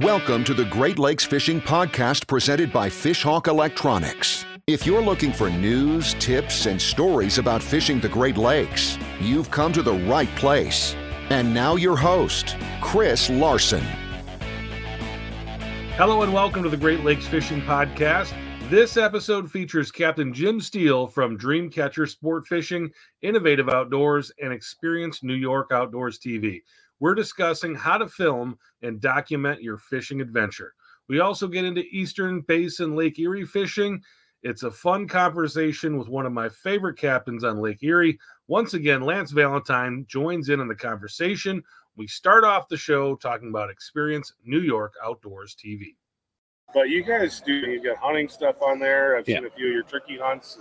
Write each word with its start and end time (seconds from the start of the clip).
Welcome 0.00 0.42
to 0.44 0.54
the 0.54 0.64
Great 0.64 0.98
Lakes 0.98 1.24
Fishing 1.24 1.60
Podcast 1.60 2.26
presented 2.26 2.72
by 2.72 2.88
Fishhawk 2.88 3.46
Electronics. 3.46 4.44
If 4.66 4.84
you're 4.84 5.00
looking 5.00 5.32
for 5.32 5.48
news, 5.50 6.14
tips, 6.14 6.66
and 6.66 6.82
stories 6.82 7.38
about 7.38 7.62
fishing 7.62 8.00
the 8.00 8.08
Great 8.08 8.36
Lakes, 8.36 8.98
you've 9.20 9.52
come 9.52 9.72
to 9.72 9.82
the 9.82 9.92
right 9.92 10.28
place. 10.34 10.96
And 11.30 11.54
now, 11.54 11.76
your 11.76 11.96
host, 11.96 12.56
Chris 12.80 13.30
Larson. 13.30 13.84
Hello, 15.96 16.22
and 16.22 16.32
welcome 16.34 16.64
to 16.64 16.68
the 16.68 16.76
Great 16.76 17.04
Lakes 17.04 17.28
Fishing 17.28 17.62
Podcast. 17.62 18.34
This 18.68 18.96
episode 18.96 19.48
features 19.48 19.92
Captain 19.92 20.34
Jim 20.34 20.60
Steel 20.60 21.06
from 21.06 21.38
Dreamcatcher 21.38 22.10
Sport 22.10 22.48
Fishing, 22.48 22.90
Innovative 23.22 23.68
Outdoors, 23.68 24.32
and 24.42 24.52
Experience 24.52 25.22
New 25.22 25.34
York 25.34 25.70
Outdoors 25.70 26.18
TV. 26.18 26.62
We're 27.00 27.14
discussing 27.14 27.74
how 27.74 27.98
to 27.98 28.08
film 28.08 28.58
and 28.82 29.00
document 29.00 29.62
your 29.62 29.78
fishing 29.78 30.20
adventure. 30.20 30.74
We 31.08 31.20
also 31.20 31.48
get 31.48 31.64
into 31.64 31.82
Eastern 31.90 32.40
Basin 32.42 32.96
Lake 32.96 33.18
Erie 33.18 33.44
fishing. 33.44 34.02
It's 34.42 34.62
a 34.62 34.70
fun 34.70 35.08
conversation 35.08 35.96
with 35.98 36.08
one 36.08 36.26
of 36.26 36.32
my 36.32 36.48
favorite 36.48 36.98
captains 36.98 37.44
on 37.44 37.58
Lake 37.60 37.82
Erie. 37.82 38.18
Once 38.46 38.74
again, 38.74 39.02
Lance 39.02 39.30
Valentine 39.30 40.04
joins 40.08 40.50
in 40.50 40.60
on 40.60 40.68
the 40.68 40.74
conversation. 40.74 41.62
We 41.96 42.06
start 42.06 42.44
off 42.44 42.68
the 42.68 42.76
show 42.76 43.16
talking 43.16 43.48
about 43.48 43.70
Experience 43.70 44.32
New 44.44 44.60
York 44.60 44.94
Outdoors 45.02 45.56
TV. 45.56 45.96
But 46.74 46.88
you 46.88 47.04
guys 47.04 47.40
do 47.40 47.52
you've 47.52 47.84
got 47.84 47.96
hunting 47.98 48.28
stuff 48.28 48.60
on 48.60 48.78
there. 48.78 49.16
I've 49.16 49.28
Yeah. 49.28 49.36
seen 49.36 49.46
a 49.46 49.50
few 49.50 49.68
of 49.68 49.72
your 49.72 49.84
turkey 49.84 50.18
hunts. 50.18 50.58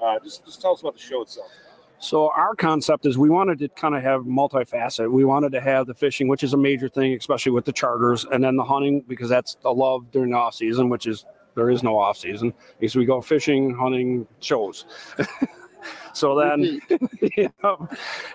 Uh, 0.00 0.18
just 0.20 0.44
just 0.44 0.60
tell 0.62 0.72
us 0.72 0.80
about 0.80 0.94
the 0.94 1.00
show 1.00 1.22
itself. 1.22 1.50
So 1.98 2.30
our 2.30 2.54
concept 2.54 3.06
is 3.06 3.16
we 3.16 3.30
wanted 3.30 3.58
to 3.60 3.68
kind 3.70 3.94
of 3.94 4.02
have 4.02 4.22
multifaceted. 4.22 5.10
We 5.10 5.24
wanted 5.24 5.52
to 5.52 5.60
have 5.60 5.86
the 5.86 5.94
fishing, 5.94 6.28
which 6.28 6.42
is 6.42 6.52
a 6.52 6.56
major 6.56 6.88
thing, 6.88 7.14
especially 7.14 7.52
with 7.52 7.64
the 7.64 7.72
charters, 7.72 8.26
and 8.30 8.44
then 8.44 8.56
the 8.56 8.64
hunting 8.64 9.02
because 9.08 9.28
that's 9.28 9.56
a 9.64 9.72
love 9.72 10.10
during 10.10 10.30
the 10.30 10.36
off 10.36 10.54
season, 10.54 10.88
which 10.88 11.06
is 11.06 11.24
there 11.54 11.70
is 11.70 11.82
no 11.82 11.98
off 11.98 12.18
season. 12.18 12.52
Because 12.78 12.96
we 12.96 13.06
go 13.06 13.20
fishing, 13.20 13.74
hunting, 13.74 14.26
shows. 14.40 14.84
so 16.12 16.38
then, 16.38 16.80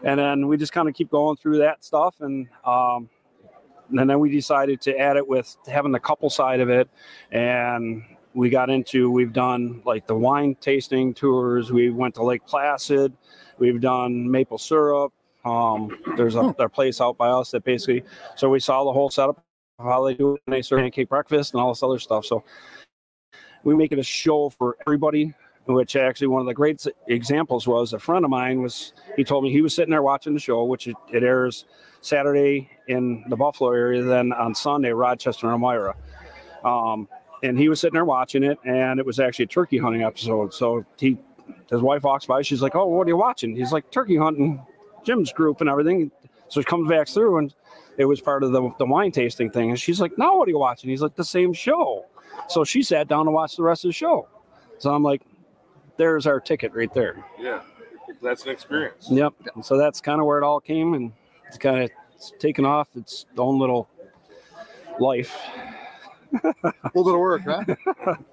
and 0.04 0.20
then 0.20 0.48
we 0.48 0.58
just 0.58 0.74
kind 0.74 0.90
of 0.90 0.96
keep 0.96 1.12
going 1.12 1.38
through 1.38 1.60
that 1.60 1.84
stuff, 1.84 2.16
and 2.22 2.48
um, 2.66 3.10
and 3.92 4.10
then 4.10 4.20
we 4.20 4.32
decided 4.32 4.82
to 4.82 4.98
add 4.98 5.18
it 5.18 5.28
with 5.28 5.56
having 5.68 5.92
the 5.92 6.00
couple 6.00 6.30
side 6.30 6.62
of 6.62 6.70
it, 6.70 6.90
and 7.32 8.04
we 8.34 8.50
got 8.50 8.70
into 8.70 9.10
we've 9.12 9.34
done 9.34 9.82
like 9.86 10.08
the 10.08 10.16
wine 10.16 10.56
tasting 10.62 11.14
tours. 11.14 11.72
We 11.72 11.90
went 11.90 12.16
to 12.16 12.24
Lake 12.24 12.46
Placid. 12.46 13.14
We've 13.58 13.82
done 13.82 14.30
maple 14.30 14.58
syrup. 14.58 15.14
Um, 15.44 15.98
there's 16.18 16.36
a, 16.36 16.54
a 16.60 16.70
place 16.70 17.02
out 17.02 17.18
by 17.18 17.30
us 17.30 17.52
that 17.52 17.64
basically, 17.64 18.04
so 18.36 18.50
we 18.50 18.60
saw 18.60 18.84
the 18.84 18.94
whole 18.94 19.10
setup 19.10 19.44
of 19.80 19.86
how 19.86 20.06
they 20.06 20.14
do 20.14 20.36
it. 20.36 20.42
And 20.48 20.54
they 20.54 20.62
serve 20.62 20.80
pancake 20.80 21.10
breakfast 21.10 21.54
and 21.54 21.62
all 21.62 21.70
this 21.70 21.84
other 21.84 22.00
stuff. 22.00 22.26
So 22.26 22.44
we 23.64 23.76
make 23.76 23.92
it 23.92 24.00
a 24.00 24.04
show 24.04 24.50
for 24.50 24.78
everybody. 24.88 25.34
Which 25.68 25.96
actually 25.96 26.28
one 26.28 26.42
of 26.42 26.48
the 26.48 26.56
great 26.56 26.84
examples 27.08 27.68
was 27.68 27.94
a 27.94 28.00
friend 28.00 28.26
of 28.26 28.32
mine 28.32 28.64
was 28.64 28.94
he 29.16 29.24
told 29.24 29.44
me 29.44 29.52
he 29.52 29.62
was 29.62 29.76
sitting 29.76 29.92
there 29.92 30.02
watching 30.02 30.34
the 30.34 30.40
show, 30.40 30.64
which 30.64 30.88
it, 30.88 30.96
it 31.14 31.22
airs 31.22 31.66
Saturday 32.02 32.68
in 32.88 33.24
the 33.30 33.36
Buffalo 33.36 33.72
area, 33.72 34.02
then 34.02 34.34
on 34.34 34.56
Sunday 34.56 34.90
Rochester 34.90 35.46
and 35.46 35.54
Elmira. 35.54 35.96
Um, 36.66 37.08
and 37.44 37.58
he 37.58 37.70
was 37.70 37.80
sitting 37.80 37.94
there 37.94 38.06
watching 38.06 38.44
it, 38.44 38.58
and 38.66 39.00
it 39.00 39.06
was 39.06 39.20
actually 39.20 39.46
a 39.46 39.48
turkey 39.48 39.78
hunting 39.78 40.04
episode. 40.04 40.54
So 40.54 40.86
he, 40.98 41.18
his 41.70 41.82
wife 41.82 42.04
walks 42.04 42.26
by, 42.26 42.42
she's 42.42 42.62
like, 42.62 42.76
"Oh, 42.76 42.86
what 42.88 43.08
are 43.08 43.10
you 43.10 43.18
watching?" 43.18 43.56
He's 43.56 43.72
like, 43.72 43.90
"Turkey 43.92 44.18
hunting, 44.18 44.64
Jim's 45.04 45.34
group 45.34 45.62
and 45.62 45.70
everything." 45.70 46.12
So 46.50 46.62
she 46.62 46.66
comes 46.66 46.90
back 46.90 47.08
through, 47.08 47.38
and 47.38 47.54
it 47.98 48.06
was 48.06 48.22
part 48.22 48.44
of 48.44 48.52
the, 48.52 48.70
the 48.78 48.86
wine 48.86 49.12
tasting 49.12 49.50
thing. 49.50 49.70
And 49.70 49.80
she's 49.80 50.02
like, 50.02 50.18
"Now 50.18 50.38
what 50.38 50.48
are 50.48 50.52
you 50.52 50.60
watching?" 50.60 50.90
He's 50.90 51.02
like, 51.02 51.16
"The 51.16 51.26
same 51.26 51.54
show." 51.54 52.06
So 52.48 52.64
she 52.64 52.84
sat 52.84 53.08
down 53.08 53.26
to 53.26 53.32
watch 53.32 53.56
the 53.56 53.64
rest 53.64 53.86
of 53.86 53.90
the 53.90 53.94
show. 53.94 54.28
So 54.78 54.94
I'm 54.94 55.04
like, 55.04 55.22
"There's 55.98 56.28
our 56.28 56.40
ticket 56.40 56.74
right 56.74 56.94
there." 56.94 57.24
Yeah, 57.40 57.62
that's 58.22 58.44
an 58.46 58.52
experience. 58.52 59.08
Yep. 59.10 59.34
So 59.64 59.78
that's 59.78 60.02
kind 60.02 60.20
of 60.20 60.28
where 60.28 60.38
it 60.38 60.44
all 60.44 60.60
came, 60.60 60.94
and 60.94 61.12
it's 61.48 61.58
kind 61.58 61.84
of 61.84 61.90
taken 62.40 62.66
off 62.66 62.90
its 62.96 63.26
own 63.38 63.60
little 63.60 63.90
life. 65.00 65.36
A 66.34 66.54
little 66.94 67.04
bit 67.04 67.14
of 67.14 67.20
work, 67.20 67.42
huh? 67.46 68.16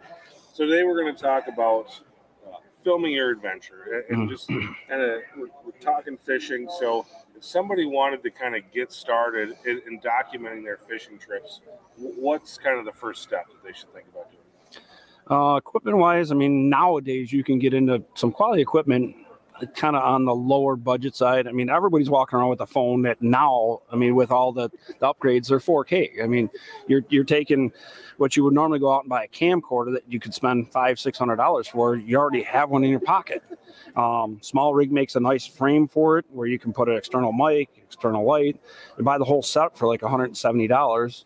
So 0.54 0.66
today 0.66 0.82
we're 0.82 1.00
going 1.00 1.14
to 1.14 1.22
talk 1.22 1.46
about 1.46 2.00
uh, 2.44 2.56
filming 2.82 3.12
your 3.12 3.30
adventure 3.30 4.04
and, 4.10 4.22
and 4.22 4.28
just 4.28 4.48
kind 4.48 4.74
of 4.90 5.20
we're, 5.36 5.46
we're 5.64 5.78
talking 5.80 6.16
fishing. 6.16 6.68
So 6.80 7.06
if 7.36 7.44
somebody 7.44 7.86
wanted 7.86 8.24
to 8.24 8.30
kind 8.32 8.56
of 8.56 8.62
get 8.72 8.90
started 8.90 9.56
in, 9.64 9.80
in 9.86 10.00
documenting 10.00 10.64
their 10.64 10.78
fishing 10.78 11.16
trips, 11.16 11.60
what's 11.96 12.58
kind 12.58 12.76
of 12.76 12.84
the 12.84 12.92
first 12.92 13.22
step 13.22 13.46
that 13.46 13.62
they 13.64 13.72
should 13.72 13.94
think 13.94 14.06
about 14.08 14.32
doing? 14.32 14.42
Uh, 15.30 15.56
equipment 15.58 15.96
wise, 15.96 16.32
I 16.32 16.34
mean, 16.34 16.68
nowadays 16.68 17.32
you 17.32 17.44
can 17.44 17.60
get 17.60 17.72
into 17.72 18.02
some 18.14 18.32
quality 18.32 18.60
equipment 18.60 19.14
kind 19.66 19.96
of 19.96 20.02
on 20.02 20.24
the 20.24 20.34
lower 20.34 20.76
budget 20.76 21.14
side. 21.14 21.46
I 21.46 21.52
mean, 21.52 21.68
everybody's 21.68 22.10
walking 22.10 22.38
around 22.38 22.50
with 22.50 22.60
a 22.60 22.66
phone 22.66 23.02
that 23.02 23.20
now, 23.20 23.80
I 23.92 23.96
mean, 23.96 24.14
with 24.14 24.30
all 24.30 24.52
the, 24.52 24.70
the 25.00 25.12
upgrades, 25.12 25.48
they're 25.48 25.58
4K. 25.58 26.22
I 26.22 26.26
mean, 26.26 26.50
you're, 26.86 27.02
you're 27.08 27.24
taking 27.24 27.72
what 28.18 28.36
you 28.36 28.44
would 28.44 28.54
normally 28.54 28.78
go 28.78 28.92
out 28.92 29.02
and 29.02 29.08
buy 29.08 29.24
a 29.24 29.28
camcorder 29.28 29.92
that 29.94 30.02
you 30.08 30.20
could 30.20 30.34
spend 30.34 30.72
five, 30.72 30.98
six 30.98 31.18
hundred 31.18 31.36
dollars 31.36 31.68
for. 31.68 31.96
You 31.96 32.16
already 32.18 32.42
have 32.42 32.70
one 32.70 32.84
in 32.84 32.90
your 32.90 33.00
pocket. 33.00 33.42
Um, 33.96 34.38
SmallRig 34.42 34.90
makes 34.90 35.16
a 35.16 35.20
nice 35.20 35.46
frame 35.46 35.88
for 35.88 36.18
it 36.18 36.26
where 36.30 36.46
you 36.46 36.58
can 36.58 36.72
put 36.72 36.88
an 36.88 36.96
external 36.96 37.32
mic, 37.32 37.70
external 37.76 38.24
light, 38.24 38.60
and 38.96 39.04
buy 39.04 39.18
the 39.18 39.24
whole 39.24 39.42
set 39.42 39.76
for 39.76 39.86
like 39.86 40.00
$170 40.00 41.24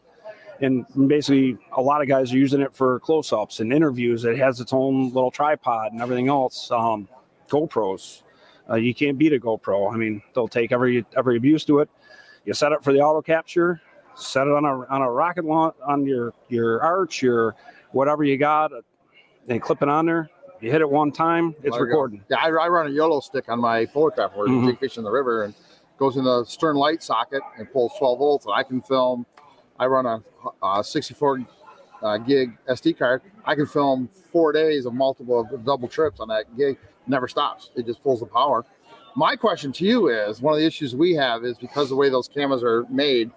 and 0.61 0.87
basically 1.09 1.59
a 1.77 1.83
lot 1.83 2.01
of 2.01 2.09
guys 2.09 2.33
are 2.33 2.39
using 2.39 2.61
it 2.61 2.75
for 2.75 3.01
close-ups 3.01 3.61
and 3.61 3.73
interviews 3.73 4.25
it 4.25 4.39
has 4.39 4.61
its 4.61 4.73
own 4.73 5.13
little 5.13 5.31
tripod 5.31 5.93
and 5.93 6.01
everything 6.01 6.29
else 6.29 6.71
um, 6.71 7.09
gopro's 7.53 8.23
uh, 8.71 8.75
you 8.77 8.95
can't 8.95 9.19
beat 9.19 9.33
a 9.33 9.39
gopro 9.39 9.93
i 9.93 9.97
mean 9.97 10.23
they'll 10.35 10.49
take 10.49 10.73
every 10.73 11.05
every 11.17 11.37
abuse 11.37 11.65
to 11.65 11.81
it 11.81 11.89
you 12.45 12.55
set 12.55 12.73
it 12.73 12.83
for 12.83 12.93
the 12.93 13.01
auto 13.01 13.21
capture 13.21 13.81
set 14.15 14.47
it 14.47 14.53
on 14.53 14.65
a 14.65 14.75
on 14.89 15.03
a 15.03 15.11
rocket 15.11 15.45
launch 15.45 15.75
on 15.87 16.07
your 16.07 16.33
your 16.49 16.83
arch 16.83 17.23
your 17.23 17.55
whatever 17.93 18.25
you 18.25 18.37
got 18.39 18.71
and 19.49 19.61
clip 19.61 19.83
it 19.83 19.89
on 19.89 20.07
there 20.07 20.29
you 20.61 20.71
hit 20.71 20.81
it 20.81 20.89
one 20.89 21.11
time 21.11 21.55
it's 21.63 21.63
There 21.63 21.71
you 21.73 21.79
go. 21.79 21.83
recording 21.83 22.25
Yeah, 22.31 22.37
I, 22.39 22.47
I 22.49 22.69
run 22.69 22.87
a 22.87 22.91
YOLO 22.91 23.21
stick 23.21 23.49
on 23.49 23.61
my 23.61 23.85
photograph 23.87 24.35
where 24.37 24.49
Mhm. 24.49 24.65
you 24.65 24.71
take 24.71 24.81
fish 24.81 24.97
in 24.97 25.05
the 25.05 25.11
river 25.11 25.43
and 25.45 25.55
goes 25.99 26.17
in 26.17 26.25
the 26.25 26.45
stern 26.45 26.77
light 26.77 27.03
socket 27.03 27.43
and 27.59 27.71
pulls 27.73 27.93
12 27.99 28.19
volts. 28.19 28.47
And 28.47 28.55
I 28.55 28.63
can 28.63 28.81
film. 28.81 29.27
I 29.79 29.87
run 29.87 30.07
a, 30.07 30.23
a 30.65 30.83
64 30.85 31.41
uh, 32.03 32.19
gig 32.19 32.57
SD 32.69 32.97
card. 32.99 33.23
I 33.45 33.55
can 33.57 33.67
film 33.67 34.09
four 34.31 34.53
days 34.53 34.87
of 34.87 34.95
multiple 34.95 35.43
double 35.65 35.89
trips 35.89 36.21
on 36.21 36.29
that 36.29 36.57
gig. 36.57 36.79
Never 37.07 37.29
stops. 37.29 37.71
It 37.77 37.87
just 37.87 38.03
pulls 38.03 38.21
the 38.21 38.27
power. 38.27 38.65
My 39.15 39.37
question 39.37 39.73
to 39.73 39.85
you 39.85 40.09
is: 40.09 40.41
one 40.41 40.55
of 40.55 40.61
the 40.61 40.67
issues 40.67 40.95
we 40.95 41.15
have 41.15 41.45
is 41.45 41.59
because 41.59 41.89
the 41.89 41.97
way 41.97 42.09
those 42.09 42.29
cameras 42.29 42.63
are 42.63 42.85
made, 42.89 43.31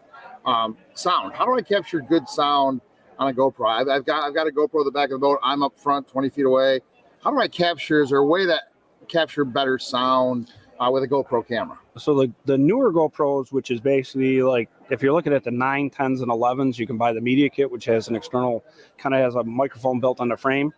um, 0.45 0.77
sound. 0.93 1.33
How 1.33 1.45
do 1.45 1.55
I 1.55 1.61
capture 1.61 1.99
good 1.99 2.29
sound 2.29 2.81
on 3.19 3.29
a 3.29 3.33
GoPro? 3.33 3.67
I've, 3.67 3.87
I've 3.87 4.05
got 4.05 4.23
I've 4.23 4.33
got 4.33 4.47
a 4.47 4.51
GoPro 4.51 4.81
at 4.81 4.85
the 4.85 4.91
back 4.91 5.05
of 5.05 5.19
the 5.19 5.19
boat. 5.19 5.39
I'm 5.43 5.63
up 5.63 5.77
front, 5.77 6.07
20 6.07 6.29
feet 6.29 6.45
away. 6.45 6.81
How 7.23 7.31
do 7.31 7.39
I 7.39 7.47
capture? 7.47 8.01
Is 8.01 8.09
there 8.09 8.19
a 8.19 8.25
way 8.25 8.45
that 8.45 8.63
capture 9.07 9.43
better 9.43 9.77
sound 9.79 10.51
uh, 10.79 10.89
with 10.91 11.03
a 11.03 11.07
GoPro 11.07 11.45
camera? 11.47 11.77
so 11.97 12.13
the, 12.13 12.31
the 12.45 12.57
newer 12.57 12.91
GoPros, 12.91 13.51
which 13.51 13.71
is 13.71 13.79
basically 13.79 14.41
like 14.41 14.69
if 14.89 15.01
you're 15.01 15.13
looking 15.13 15.33
at 15.33 15.43
the 15.43 15.51
9, 15.51 15.89
10s, 15.89 16.21
and 16.21 16.31
11s, 16.31 16.77
you 16.77 16.85
can 16.85 16.97
buy 16.97 17.13
the 17.13 17.21
media 17.21 17.49
kit, 17.49 17.71
which 17.71 17.85
has 17.85 18.07
an 18.07 18.15
external 18.15 18.63
kind 18.97 19.15
of 19.15 19.21
has 19.21 19.35
a 19.35 19.43
microphone 19.43 19.99
built 19.99 20.19
on 20.19 20.29
the 20.29 20.37
frame, 20.37 20.71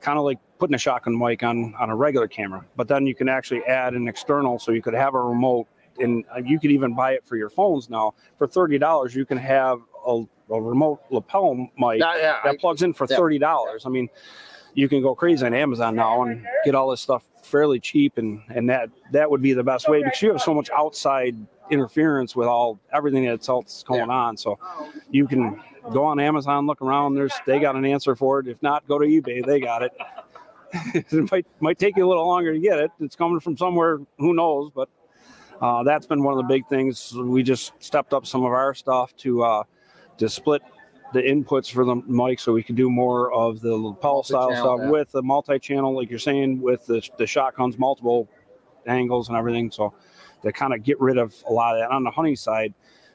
kind 0.00 0.18
of 0.18 0.24
like 0.24 0.38
putting 0.60 0.74
a 0.74 0.78
shotgun 0.78 1.18
mic 1.18 1.42
on 1.42 1.74
on 1.80 1.90
a 1.90 1.96
regular 1.96 2.28
camera. 2.28 2.64
But 2.76 2.86
then 2.86 3.06
you 3.06 3.14
can 3.14 3.28
actually 3.28 3.64
add 3.64 3.94
an 3.94 4.06
external, 4.06 4.58
so 4.58 4.70
you 4.70 4.82
could 4.82 4.94
have 4.94 5.14
a 5.14 5.20
remote, 5.20 5.66
and 5.98 6.24
uh, 6.34 6.40
you 6.44 6.60
could 6.60 6.70
even 6.70 6.94
buy 6.94 7.12
it 7.12 7.24
for 7.26 7.36
your 7.36 7.50
phones 7.50 7.90
now. 7.90 8.14
For 8.38 8.46
thirty 8.46 8.78
dollars, 8.78 9.14
you 9.14 9.24
can 9.24 9.38
have 9.38 9.80
a, 10.06 10.22
a 10.50 10.60
remote 10.60 11.00
lapel 11.10 11.54
mic 11.56 11.98
Yeah, 12.00 12.16
yeah. 12.16 12.36
I- 12.44 12.52
that 12.52 12.60
plugs 12.60 12.82
in 12.82 12.92
for 12.92 13.06
yeah. 13.10 13.16
thirty 13.16 13.38
dollars. 13.38 13.86
I 13.86 13.88
mean, 13.88 14.08
you 14.74 14.88
can 14.88 15.02
go 15.02 15.14
crazy 15.14 15.44
on 15.44 15.54
Amazon 15.54 15.96
now 15.96 16.22
and 16.22 16.46
get 16.64 16.74
all 16.74 16.90
this 16.90 17.00
stuff 17.00 17.24
fairly 17.42 17.80
cheap, 17.80 18.18
and 18.18 18.42
and 18.50 18.68
that 18.68 18.90
that 19.12 19.28
would 19.30 19.42
be 19.42 19.54
the 19.54 19.64
best 19.64 19.88
way 19.88 20.02
because 20.02 20.20
you 20.22 20.30
have 20.30 20.42
so 20.42 20.54
much 20.54 20.70
outside 20.70 21.34
interference 21.70 22.34
with 22.34 22.48
all 22.48 22.80
everything 22.92 23.24
that's 23.24 23.48
else 23.48 23.84
going 23.86 24.10
on. 24.10 24.36
So 24.36 24.58
you 25.10 25.26
can 25.26 25.62
go 25.92 26.04
on 26.04 26.18
Amazon, 26.20 26.66
look 26.66 26.82
around. 26.82 27.14
There's 27.14 27.32
they 27.46 27.58
got 27.60 27.76
an 27.76 27.84
answer 27.84 28.14
for 28.14 28.40
it. 28.40 28.48
If 28.48 28.62
not, 28.62 28.86
go 28.86 28.98
to 28.98 29.06
eBay. 29.06 29.44
They 29.46 29.60
got 29.60 29.82
it. 29.82 29.92
it 30.94 31.30
might 31.30 31.46
might 31.60 31.78
take 31.78 31.96
you 31.96 32.06
a 32.06 32.08
little 32.08 32.26
longer 32.26 32.52
to 32.52 32.60
get 32.60 32.78
it. 32.78 32.90
It's 33.00 33.16
coming 33.16 33.40
from 33.40 33.56
somewhere. 33.56 33.98
Who 34.18 34.34
knows? 34.34 34.70
But 34.74 34.88
uh, 35.60 35.82
that's 35.82 36.06
been 36.06 36.22
one 36.22 36.32
of 36.32 36.38
the 36.38 36.44
big 36.44 36.66
things. 36.68 37.12
We 37.14 37.42
just 37.42 37.72
stepped 37.80 38.14
up 38.14 38.26
some 38.26 38.44
of 38.44 38.52
our 38.52 38.74
stuff 38.74 39.14
to 39.18 39.42
uh, 39.42 39.62
to 40.18 40.28
split 40.28 40.62
the 41.12 41.20
inputs 41.20 41.70
for 41.70 41.84
the 41.84 41.96
mic 41.96 42.38
so 42.38 42.52
we 42.52 42.62
can 42.62 42.76
do 42.76 42.88
more 42.88 43.32
of 43.32 43.60
the 43.60 43.74
lapel 43.74 44.22
style 44.22 44.54
stuff 44.54 44.78
yeah. 44.80 44.90
with 44.90 45.10
the 45.10 45.22
multi-channel, 45.22 45.94
like 45.94 46.08
you're 46.08 46.18
saying, 46.18 46.60
with 46.60 46.86
the 46.86 47.06
the 47.18 47.26
shotguns, 47.26 47.78
multiple 47.78 48.28
angles 48.86 49.28
and 49.28 49.36
everything. 49.36 49.70
So 49.70 49.92
to 50.42 50.52
kind 50.52 50.72
of 50.72 50.82
get 50.82 51.00
rid 51.00 51.18
of 51.18 51.34
a 51.48 51.52
lot 51.52 51.74
of 51.74 51.80
that 51.80 51.90
on 51.90 52.04
the 52.04 52.10
hunting 52.10 52.36
side. 52.36 52.74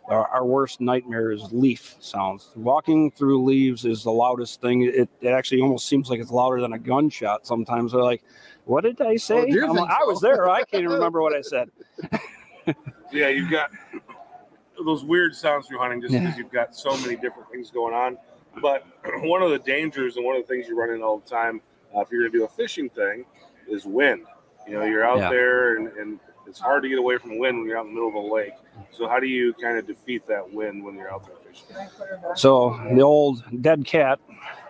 Our, 0.09 0.27
our 0.27 0.45
worst 0.45 0.81
nightmare 0.81 1.31
is 1.31 1.41
leaf 1.51 1.95
sounds. 1.99 2.49
Walking 2.55 3.09
through 3.11 3.43
leaves 3.43 3.85
is 3.85 4.03
the 4.03 4.11
loudest 4.11 4.61
thing. 4.61 4.83
It, 4.83 5.09
it 5.21 5.29
actually 5.29 5.61
almost 5.61 5.87
seems 5.87 6.09
like 6.09 6.19
it's 6.19 6.31
louder 6.31 6.61
than 6.61 6.73
a 6.73 6.79
gunshot. 6.79 7.47
Sometimes 7.47 7.91
they're 7.91 8.03
like, 8.03 8.23
"What 8.65 8.83
did 8.83 9.01
I 9.01 9.15
say?" 9.15 9.49
deer 9.49 9.63
I'm 9.65 9.71
like, 9.75 9.89
think 9.89 9.99
I 9.99 10.03
was 10.03 10.21
there. 10.21 10.49
I 10.49 10.59
can't 10.63 10.83
even 10.83 10.91
remember 10.93 11.21
what 11.21 11.35
I 11.35 11.41
said. 11.41 11.69
Yeah, 13.11 13.27
you've 13.29 13.51
got 13.51 13.69
those 14.83 15.03
weird 15.03 15.35
sounds 15.35 15.67
through 15.67 15.77
hunting 15.77 16.01
just 16.01 16.13
Yeah. 16.13 16.21
because 16.21 16.37
you've 16.37 16.51
got 16.51 16.75
so 16.75 16.97
many 16.97 17.15
different 17.15 17.49
things 17.51 17.69
going 17.71 17.93
on. 17.93 18.17
But 18.61 18.85
one 19.21 19.41
of 19.43 19.51
the 19.51 19.59
dangers 19.59 20.17
and 20.17 20.25
one 20.25 20.35
of 20.35 20.41
the 20.41 20.47
things 20.47 20.67
you 20.67 20.77
run 20.77 20.89
into 20.89 21.05
all 21.05 21.19
the 21.19 21.29
time 21.29 21.61
uh, 21.95 21.99
if 22.01 22.11
you're 22.11 22.21
going 22.21 22.31
to 22.31 22.37
do 22.39 22.43
a 22.43 22.47
fishing 22.47 22.89
thing 22.89 23.25
is 23.69 23.85
wind. 23.85 24.25
You 24.67 24.73
know, 24.79 24.83
you're 24.85 25.03
out 25.05 25.19
Yeah. 25.19 25.29
there 25.29 25.75
and, 25.77 25.87
and 25.97 26.19
it's 26.47 26.59
hard 26.59 26.83
to 26.83 26.89
get 26.89 26.99
away 26.99 27.17
from 27.17 27.37
wind 27.37 27.57
when 27.57 27.67
you're 27.67 27.77
out 27.77 27.85
in 27.85 27.93
the 27.93 27.93
middle 27.93 28.09
of 28.09 28.15
a 28.15 28.33
lake. 28.33 28.53
So 28.91 29.07
how 29.07 29.19
do 29.19 29.27
you 29.27 29.53
kind 29.53 29.77
of 29.77 29.87
defeat 29.87 30.25
that 30.27 30.53
wind 30.53 30.83
when 30.83 30.95
you're 30.95 31.11
out 31.11 31.25
there 31.25 31.35
fishing? 31.45 31.65
So 32.35 32.79
the 32.93 33.01
old 33.01 33.43
dead 33.61 33.85
cat, 33.85 34.19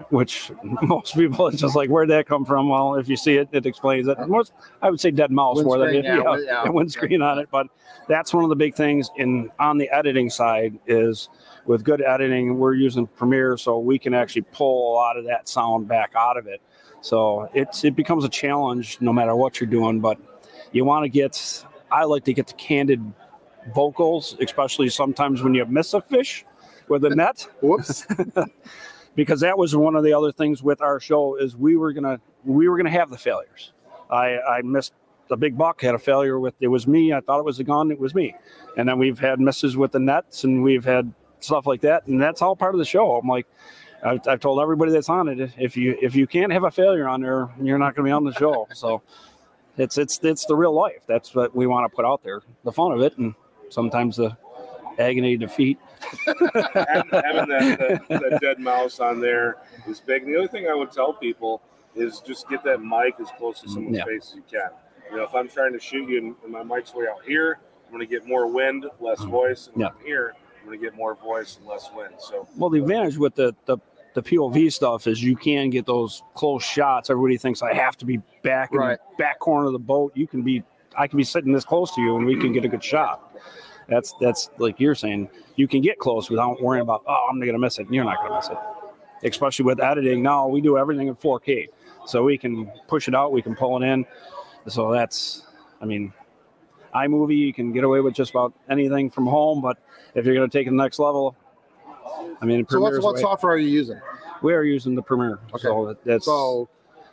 which 0.09 0.51
most 0.63 1.15
people 1.15 1.47
it's 1.47 1.59
just 1.59 1.75
like, 1.75 1.89
where'd 1.89 2.09
that 2.09 2.27
come 2.27 2.45
from? 2.45 2.69
Well, 2.69 2.95
if 2.95 3.09
you 3.09 3.17
see 3.17 3.37
it, 3.37 3.49
it 3.51 3.65
explains 3.65 4.07
it. 4.07 4.17
Most, 4.27 4.53
I 4.81 4.89
would 4.89 4.99
say 4.99 5.11
dead 5.11 5.31
mouse 5.31 5.61
more 5.61 5.77
than 5.77 5.87
Windscreen, 5.87 6.03
yeah, 6.03 6.23
yeah, 6.23 6.37
yeah, 6.45 6.63
yeah. 6.63 6.69
windscreen 6.69 7.21
on 7.21 7.39
it. 7.39 7.49
But 7.51 7.67
that's 8.07 8.33
one 8.33 8.43
of 8.43 8.49
the 8.49 8.55
big 8.55 8.75
things 8.75 9.09
in 9.17 9.51
on 9.59 9.77
the 9.77 9.89
editing 9.89 10.29
side 10.29 10.77
is 10.87 11.29
with 11.65 11.83
good 11.83 12.01
editing, 12.01 12.57
we're 12.57 12.75
using 12.75 13.07
Premiere, 13.07 13.57
so 13.57 13.79
we 13.79 13.97
can 13.97 14.13
actually 14.13 14.43
pull 14.53 14.91
a 14.91 14.95
lot 14.95 15.17
of 15.17 15.25
that 15.25 15.49
sound 15.49 15.87
back 15.87 16.13
out 16.15 16.37
of 16.37 16.47
it. 16.47 16.61
So 17.01 17.49
it's 17.53 17.83
it 17.83 17.95
becomes 17.95 18.23
a 18.23 18.29
challenge 18.29 18.97
no 18.99 19.13
matter 19.13 19.35
what 19.35 19.59
you're 19.59 19.69
doing. 19.69 19.99
But 19.99 20.17
you 20.75 20.85
want 20.85 21.03
to 21.03 21.09
get, 21.09 21.65
I 21.91 22.03
like 22.03 22.25
to 22.25 22.33
get 22.33 22.47
the 22.47 22.53
candid 22.53 23.01
vocals, 23.73 24.35
especially 24.41 24.89
sometimes 24.89 25.41
when 25.41 25.53
you 25.53 25.65
miss 25.65 25.93
a 25.93 26.01
fish 26.01 26.45
with 26.87 27.05
a 27.05 27.15
net 27.15 27.47
Whoops. 27.61 28.05
because 29.15 29.39
that 29.39 29.57
was 29.57 29.75
one 29.75 29.95
of 29.95 30.03
the 30.03 30.13
other 30.13 30.31
things 30.31 30.61
with 30.61 30.81
our 30.81 30.99
show 30.99 31.37
is 31.37 31.55
we 31.55 31.77
were 31.77 31.93
gonna 31.93 32.19
we 32.43 32.67
were 32.67 32.77
gonna 32.77 32.91
have 32.91 33.09
the 33.09 33.17
failures. 33.17 33.73
I 34.11 34.37
I 34.39 34.61
missed 34.61 34.93
the 35.29 35.37
big 35.37 35.57
buck 35.57 35.81
had 35.81 35.95
a 35.95 35.99
failure 35.99 36.39
with 36.39 36.53
it 36.59 36.67
was 36.67 36.85
me. 36.85 37.13
I 37.13 37.21
thought 37.21 37.39
it 37.39 37.45
was 37.45 37.59
a 37.59 37.63
gun. 37.63 37.91
It 37.91 37.99
was 37.99 38.13
me, 38.13 38.35
and 38.77 38.87
then 38.87 38.99
we've 38.99 39.17
had 39.17 39.39
misses 39.39 39.77
with 39.77 39.93
the 39.93 39.99
nets 39.99 40.43
and 40.43 40.61
we've 40.61 40.85
had 40.85 41.11
stuff 41.39 41.65
like 41.65 41.81
that, 41.81 42.05
and 42.07 42.21
that's 42.21 42.41
all 42.41 42.55
part 42.55 42.75
of 42.75 42.79
the 42.79 42.85
show. 42.85 43.15
I'm 43.15 43.27
like. 43.27 43.47
I've, 44.03 44.19
I've 44.27 44.39
told 44.39 44.59
everybody 44.59 44.91
that's 44.91 45.09
on 45.09 45.27
it 45.29 45.51
if 45.57 45.75
you 45.75 45.97
if 45.99 46.13
you 46.13 46.27
can't 46.27 46.51
have 46.51 46.63
a 46.63 46.69
failure 46.69 47.07
on 47.07 47.21
there, 47.21 47.49
you're 47.59 47.79
not 47.79 47.95
going 47.95 48.05
to 48.05 48.09
be 48.09 48.11
on 48.11 48.23
the 48.23 48.33
show. 48.33 48.67
So 48.71 49.01
it's 49.77 49.97
it's 49.97 50.19
it's 50.23 50.45
the 50.45 50.55
real 50.55 50.73
life. 50.73 51.03
That's 51.07 51.33
what 51.35 51.55
we 51.55 51.67
want 51.67 51.89
to 51.89 51.95
put 51.95 52.05
out 52.05 52.23
there, 52.23 52.41
the 52.63 52.71
fun 52.71 52.91
of 52.91 53.01
it, 53.01 53.17
and 53.17 53.35
sometimes 53.69 54.17
the 54.17 54.35
agony 54.99 55.33
of 55.35 55.41
defeat. 55.41 55.77
having 56.25 57.09
having 57.11 57.49
that, 57.49 58.01
that, 58.09 58.21
that 58.21 58.39
dead 58.41 58.59
mouse 58.59 58.99
on 58.99 59.19
there 59.19 59.57
is 59.87 59.99
big. 59.99 60.23
And 60.23 60.33
the 60.33 60.39
other 60.39 60.47
thing 60.47 60.67
I 60.67 60.73
would 60.73 60.91
tell 60.91 61.13
people 61.13 61.61
is 61.95 62.19
just 62.19 62.47
get 62.49 62.63
that 62.63 62.81
mic 62.81 63.15
as 63.19 63.27
close 63.37 63.61
to 63.61 63.69
someone's 63.69 63.97
Yeah. 63.97 64.05
face 64.05 64.29
as 64.31 64.35
you 64.35 64.43
can. 64.49 64.69
You 65.11 65.17
know, 65.17 65.23
if 65.23 65.33
I'm 65.33 65.47
trying 65.47 65.73
to 65.73 65.79
shoot 65.79 66.09
you 66.09 66.17
and, 66.17 66.35
and 66.43 66.51
my 66.51 66.63
mic's 66.63 66.93
way 66.93 67.05
out 67.07 67.23
here, 67.25 67.59
I'm 67.85 67.91
going 67.93 68.05
to 68.05 68.11
get 68.11 68.27
more 68.27 68.47
wind, 68.47 68.85
less 68.99 69.19
mm. 69.19 69.29
voice. 69.29 69.69
And 69.71 69.81
Yeah. 69.81 69.87
I'm 69.87 70.05
here, 70.05 70.33
I'm 70.59 70.67
going 70.67 70.79
to 70.79 70.83
get 70.83 70.95
more 70.95 71.15
voice 71.15 71.57
and 71.57 71.65
less 71.65 71.89
wind. 71.95 72.15
So 72.17 72.47
Well, 72.57 72.69
the 72.69 72.79
advantage 72.79 73.17
with 73.17 73.35
the, 73.35 73.55
the 73.65 73.77
the 74.15 74.23
POV 74.23 74.71
stuff 74.73 75.05
is 75.07 75.21
you 75.21 75.35
can 75.35 75.69
get 75.69 75.85
those 75.85 76.23
close 76.33 76.63
shots. 76.63 77.09
Everybody 77.09 77.37
thinks 77.37 77.61
I 77.61 77.73
have 77.73 77.97
to 77.97 78.05
be 78.05 78.17
back 78.41 78.71
in 78.71 78.79
Right. 78.79 78.97
the 79.11 79.23
back 79.23 79.39
corner 79.39 79.67
of 79.67 79.73
the 79.73 79.79
boat. 79.79 80.13
You 80.15 80.25
can 80.25 80.41
be, 80.41 80.63
I 80.97 81.05
can 81.07 81.17
be 81.17 81.23
sitting 81.23 81.51
this 81.51 81.65
close 81.65 81.93
to 81.95 82.01
you, 82.01 82.15
and 82.15 82.25
we 82.25 82.35
can 82.39 82.53
get 82.53 82.65
a 82.65 82.69
good 82.69 82.83
shot. 82.83 83.37
That's 83.87 84.13
that's 84.19 84.49
like 84.57 84.79
you're 84.79 84.95
saying. 84.95 85.29
You 85.57 85.67
can 85.67 85.81
get 85.81 85.99
close 85.99 86.29
without 86.29 86.61
worrying 86.61 86.81
about 86.81 87.03
oh 87.07 87.27
I'm 87.29 87.39
gonna 87.39 87.59
miss 87.59 87.77
it. 87.77 87.87
You're 87.91 88.03
not 88.05 88.17
gonna 88.17 88.35
miss 88.37 88.49
it. 88.49 88.57
Especially 89.23 89.63
with 89.65 89.79
editing 89.79 90.23
now, 90.23 90.47
we 90.47 90.59
do 90.61 90.77
everything 90.77 91.07
in 91.07 91.15
4K, 91.15 91.67
so 92.05 92.23
we 92.23 92.37
can 92.37 92.71
push 92.87 93.07
it 93.07 93.13
out. 93.15 93.31
We 93.31 93.41
can 93.41 93.55
pull 93.55 93.81
it 93.81 93.85
in. 93.85 94.05
So 94.67 94.91
that's, 94.91 95.43
I 95.81 95.85
mean, 95.85 96.11
iMovie 96.95 97.37
you 97.37 97.53
can 97.53 97.71
get 97.73 97.83
away 97.83 97.99
with 98.01 98.13
just 98.15 98.31
about 98.31 98.53
anything 98.69 99.09
from 99.11 99.25
home, 99.27 99.61
but 99.61 99.77
if 100.15 100.25
you're 100.25 100.35
gonna 100.35 100.47
take 100.47 100.67
it 100.67 100.71
to 100.71 100.75
the 100.75 100.81
next 100.81 100.97
level, 100.99 101.35
I 102.41 102.45
mean, 102.45 102.65
so 102.69 102.79
what's, 102.79 102.99
what 102.99 103.17
software 103.17 103.53
are 103.53 103.57
you 103.57 103.69
using? 103.69 103.99
we 104.41 104.53
are 104.53 104.63
using 104.63 104.95
the 104.95 105.01
Premiere. 105.01 105.39
Okay. 105.53 105.63
So 105.63 105.97
that's 106.05 106.25
So 106.25 106.69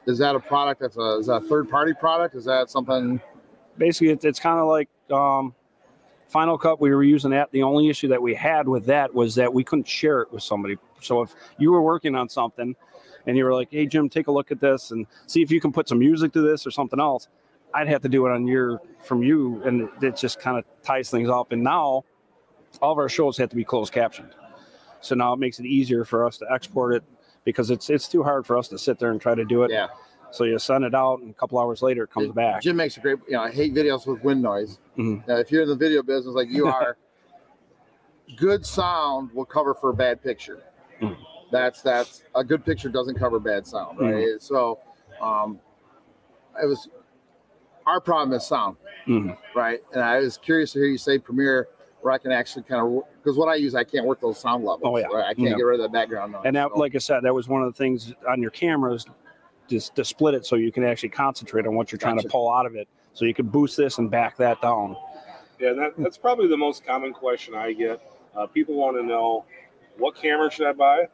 is 0.07 0.19
that 0.19 0.35
a 0.35 0.41
product 0.41 0.81
that's 0.81 0.97
a 0.97 1.19
is 1.19 1.27
that 1.27 1.37
a 1.37 1.41
third 1.41 1.69
party 1.69 1.95
product? 1.95 2.35
Is 2.35 2.45
that 2.45 2.71
something 2.71 3.21
basically 3.79 4.11
it's, 4.11 4.25
it's 4.25 4.39
kind 4.39 4.59
of 4.59 4.67
like 4.67 4.89
um, 5.11 5.55
Final 6.29 6.59
Cut. 6.59 6.81
We 6.81 6.91
were 6.91 7.03
using 7.03 7.31
that. 7.31 7.51
The 7.53 7.63
only 7.63 7.89
issue 7.89 8.09
that 8.09 8.21
we 8.21 8.35
had 8.35 8.69
with 8.69 8.87
that 8.87 9.13
was 9.13 9.35
that 9.37 9.53
we 9.53 9.65
couldn't 9.65 9.89
share 9.89 10.21
it 10.23 10.33
with 10.33 10.43
somebody. 10.43 10.77
So 11.01 11.23
if 11.23 11.35
you 11.59 11.73
were 11.73 11.83
working 11.83 12.15
on 12.15 12.29
something 12.29 12.75
and 13.27 13.37
you 13.37 13.45
were 13.45 13.55
like, 13.55 13.69
"Hey 13.71 13.87
Jim, 13.87 14.09
take 14.09 14.27
a 14.27 14.33
look 14.33 14.51
at 14.51 14.61
this 14.61 14.91
and 14.91 15.07
see 15.27 15.43
if 15.43 15.51
you 15.51 15.61
can 15.61 15.73
put 15.73 15.89
some 15.89 15.99
music 15.99 16.33
to 16.33 16.43
this 16.43 16.67
or 16.67 16.71
something 16.71 17.01
else," 17.01 17.29
I'd 17.75 17.89
have 17.89 18.03
to 18.03 18.09
do 18.09 18.27
it 18.27 18.31
on 18.31 18.47
your 18.47 18.81
from 19.03 19.23
you, 19.23 19.63
and 19.65 19.89
it 20.03 20.17
just 20.17 20.41
kind 20.41 20.59
of 20.59 20.65
ties 20.83 21.11
things 21.11 21.29
up. 21.29 21.53
And 21.53 21.63
now 21.63 22.05
all 22.81 22.93
of 22.93 22.99
our 22.99 23.09
shows 23.09 23.37
have 23.39 23.51
to 23.51 23.57
be 23.57 23.65
closed 23.65 23.93
captioned. 23.93 24.35
So 25.03 25.15
now 25.15 25.33
it 25.35 25.39
makes 25.39 25.59
it 25.59 25.67
easier 25.67 26.05
for 26.05 26.25
us 26.25 26.39
to 26.39 26.47
export 26.51 26.95
it 26.95 27.03
because 27.45 27.71
it's 27.71 27.91
it's 27.91 28.09
too 28.09 28.23
hard 28.23 28.47
for 28.47 28.57
us 28.57 28.69
to 28.69 28.79
sit 28.79 28.99
there 28.99 29.11
and 29.11 29.21
try 29.21 29.35
to 29.35 29.45
do 29.45 29.65
it. 29.65 29.71
yeah? 29.71 29.89
So 30.31 30.45
you 30.45 30.59
send 30.59 30.85
it 30.85 30.95
out, 30.95 31.21
and 31.21 31.31
a 31.31 31.35
couple 31.35 31.59
hours 31.59 31.83
later, 31.83 32.05
it 32.05 32.11
comes 32.11 32.33
back. 32.33 32.63
Jim 32.63 32.77
makes 32.77 32.97
a 32.97 33.01
great. 33.01 33.19
You 33.27 33.35
know, 33.35 33.43
I 33.43 33.51
hate 33.51 33.75
videos 33.75 34.07
with 34.07 34.23
wind 34.25 34.41
noise. 34.41 34.79
Mhm. 34.97 35.27
Now, 35.29 35.37
if 35.37 35.53
you're 35.53 35.63
in 35.63 35.69
the 35.69 35.77
video 35.77 36.03
business 36.03 36.35
like 36.35 36.49
you 36.49 36.69
are, 36.69 36.97
good 38.37 38.65
sound 38.65 39.31
will 39.35 39.45
cover 39.45 39.75
for 39.75 39.91
a 39.91 39.95
bad 39.95 40.23
picture. 40.23 40.63
Mhm. 41.01 41.17
That's 41.51 41.83
that's 41.83 42.23
a 42.35 42.43
good 42.43 42.65
picture 42.65 42.89
doesn't 42.89 43.19
cover 43.19 43.39
bad 43.39 43.67
sound, 43.67 43.99
right? 43.99 44.15
Mm-hmm. 44.15 44.39
So, 44.39 44.79
um, 45.21 45.61
it 46.63 46.67
was 46.67 46.89
our 47.85 48.01
problem 48.01 48.33
is 48.35 48.47
sound, 48.47 48.77
Mhm. 49.07 49.37
right? 49.55 49.81
And 49.93 50.01
I 50.03 50.19
was 50.21 50.39
curious 50.39 50.73
to 50.73 50.79
hear 50.79 50.89
you 50.89 50.97
say 50.99 51.19
Premiere, 51.19 51.69
where 52.03 52.13
I 52.13 52.19
can 52.19 52.33
actually 52.33 52.65
kind 52.65 52.81
of 52.85 53.05
because 53.23 53.39
what 53.39 53.49
I 53.49 53.55
use, 53.55 53.75
I 53.75 53.85
can't 53.85 54.05
work 54.05 54.21
those 54.21 54.39
sound 54.39 54.65
levels. 54.65 54.83
Oh, 54.85 54.99
yeah. 54.99 55.07
right? 55.07 55.25
I 55.25 55.35
can't 55.35 55.49
Yeah. 55.51 55.57
get 55.57 55.63
rid 55.63 55.81
of 55.81 55.85
the 55.85 55.89
background 55.89 56.33
noise. 56.33 56.43
And 56.45 56.55
that, 56.57 56.71
So- 56.73 56.79
like 56.79 56.95
I 56.95 56.99
said, 56.99 57.21
that 57.23 57.35
was 57.35 57.49
one 57.49 57.63
of 57.63 57.73
the 57.73 57.79
things 57.79 58.13
on 58.29 58.43
your 58.43 58.51
cameras, 58.51 59.07
just 59.69 59.95
to 59.97 60.05
split 60.05 60.35
it 60.35 60.45
so 60.45 60.57
you 60.57 60.73
can 60.73 60.85
actually 60.85 61.09
concentrate 61.11 61.67
on 61.67 61.75
what 61.75 61.91
you're 61.93 61.99
trying 61.99 62.19
to 62.21 62.29
pull 62.29 62.51
out 62.53 62.67
of 62.67 62.75
it. 62.75 62.89
So 63.15 63.25
you 63.25 63.35
can 63.35 63.47
boost 63.47 63.77
this 63.77 63.99
and 63.99 64.11
back 64.11 64.37
that 64.39 64.61
down. 64.61 64.97
yeah, 65.61 65.73
that, 65.75 65.93
that's 65.97 66.19
probably 66.19 66.49
the 66.49 66.57
most 66.57 66.85
common 66.85 67.13
question 67.13 67.55
I 67.55 67.73
get. 67.73 68.01
Uh, 68.37 68.47
people 68.47 68.75
want 68.75 68.97
to 68.97 69.03
know 69.03 69.45
what 69.99 70.17
camera 70.17 70.51
should 70.51 70.67
I 70.67 70.73
buy 70.73 71.07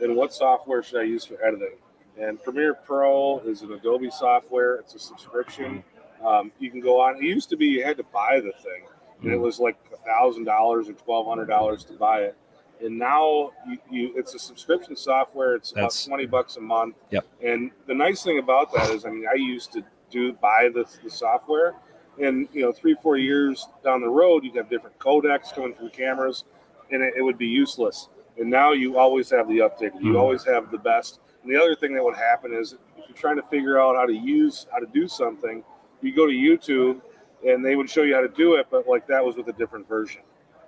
and 0.00 0.14
what 0.14 0.32
software 0.32 0.82
should 0.82 1.00
I 1.00 1.04
use 1.04 1.24
for 1.24 1.42
editing. 1.44 1.76
And 2.16 2.40
Premiere 2.42 2.74
Pro 2.74 3.40
is 3.40 3.62
an 3.62 3.72
Adobe 3.72 4.10
software. 4.10 4.76
It's 4.76 4.94
a 4.94 4.98
subscription. 4.98 5.82
Um, 6.24 6.52
you 6.58 6.70
can 6.70 6.80
go 6.80 7.00
on. 7.00 7.16
It 7.16 7.22
used 7.22 7.48
to 7.50 7.56
be 7.56 7.66
you 7.66 7.84
had 7.84 7.96
to 7.96 8.02
buy 8.04 8.40
the 8.40 8.52
thing, 8.62 8.84
and 9.22 9.32
it 9.32 9.38
was 9.38 9.58
like 9.58 9.76
a 9.92 9.96
thousand 10.06 10.44
dollars 10.44 10.88
or 10.88 10.92
twelve 10.94 11.26
hundred 11.26 11.46
dollars 11.46 11.84
to 11.84 11.92
buy 11.94 12.20
it. 12.22 12.36
And 12.80 12.96
now 12.98 13.50
you, 13.68 13.78
you, 13.90 14.12
it's 14.16 14.34
a 14.34 14.38
subscription 14.38 14.94
software. 14.96 15.54
It's 15.56 15.72
That's- 15.72 16.06
about 16.06 16.10
twenty 16.10 16.26
bucks 16.26 16.56
a 16.56 16.60
month. 16.60 16.94
Yep. 17.10 17.26
And 17.42 17.70
the 17.86 17.94
nice 17.94 18.22
thing 18.22 18.38
about 18.38 18.72
that 18.74 18.90
is, 18.90 19.04
I 19.04 19.10
mean, 19.10 19.26
I 19.30 19.34
used 19.34 19.72
to 19.72 19.82
do 20.10 20.32
buy 20.34 20.68
the, 20.72 20.84
the 21.02 21.10
software, 21.10 21.74
and 22.20 22.48
you 22.52 22.62
know, 22.62 22.72
three 22.72 22.94
four 23.02 23.16
years 23.16 23.66
down 23.84 24.00
the 24.00 24.08
road, 24.08 24.44
you'd 24.44 24.54
have 24.56 24.70
different 24.70 24.98
codecs 24.98 25.52
coming 25.52 25.74
from 25.74 25.90
cameras, 25.90 26.44
and 26.92 27.02
it, 27.02 27.14
it 27.16 27.22
would 27.22 27.36
be 27.38 27.46
useless. 27.46 28.08
And 28.38 28.48
now 28.48 28.70
you 28.72 28.96
always 28.98 29.28
have 29.30 29.48
the 29.48 29.58
updated. 29.58 30.00
You 30.00 30.12
Mhm. 30.12 30.20
always 30.20 30.44
have 30.44 30.70
the 30.70 30.78
best. 30.78 31.18
And 31.42 31.52
the 31.52 31.60
other 31.60 31.74
thing 31.74 31.92
that 31.94 32.04
would 32.04 32.16
happen 32.16 32.52
is 32.54 32.74
if 32.96 33.08
you're 33.08 33.16
trying 33.16 33.36
to 33.36 33.42
figure 33.42 33.80
out 33.80 33.96
how 33.96 34.06
to 34.06 34.12
use 34.14 34.66
how 34.70 34.78
to 34.78 34.86
do 34.86 35.08
something, 35.08 35.64
you 36.02 36.14
go 36.14 36.26
to 36.26 36.32
YouTube 36.32 37.00
and 37.46 37.64
they 37.64 37.76
would 37.76 37.88
show 37.88 38.02
you 38.02 38.14
how 38.14 38.20
to 38.20 38.28
do 38.28 38.54
it, 38.54 38.66
but 38.70 38.86
like 38.88 39.06
that 39.06 39.24
was 39.24 39.36
with 39.36 39.48
a 39.48 39.52
different 39.52 39.88
version. 39.88 40.22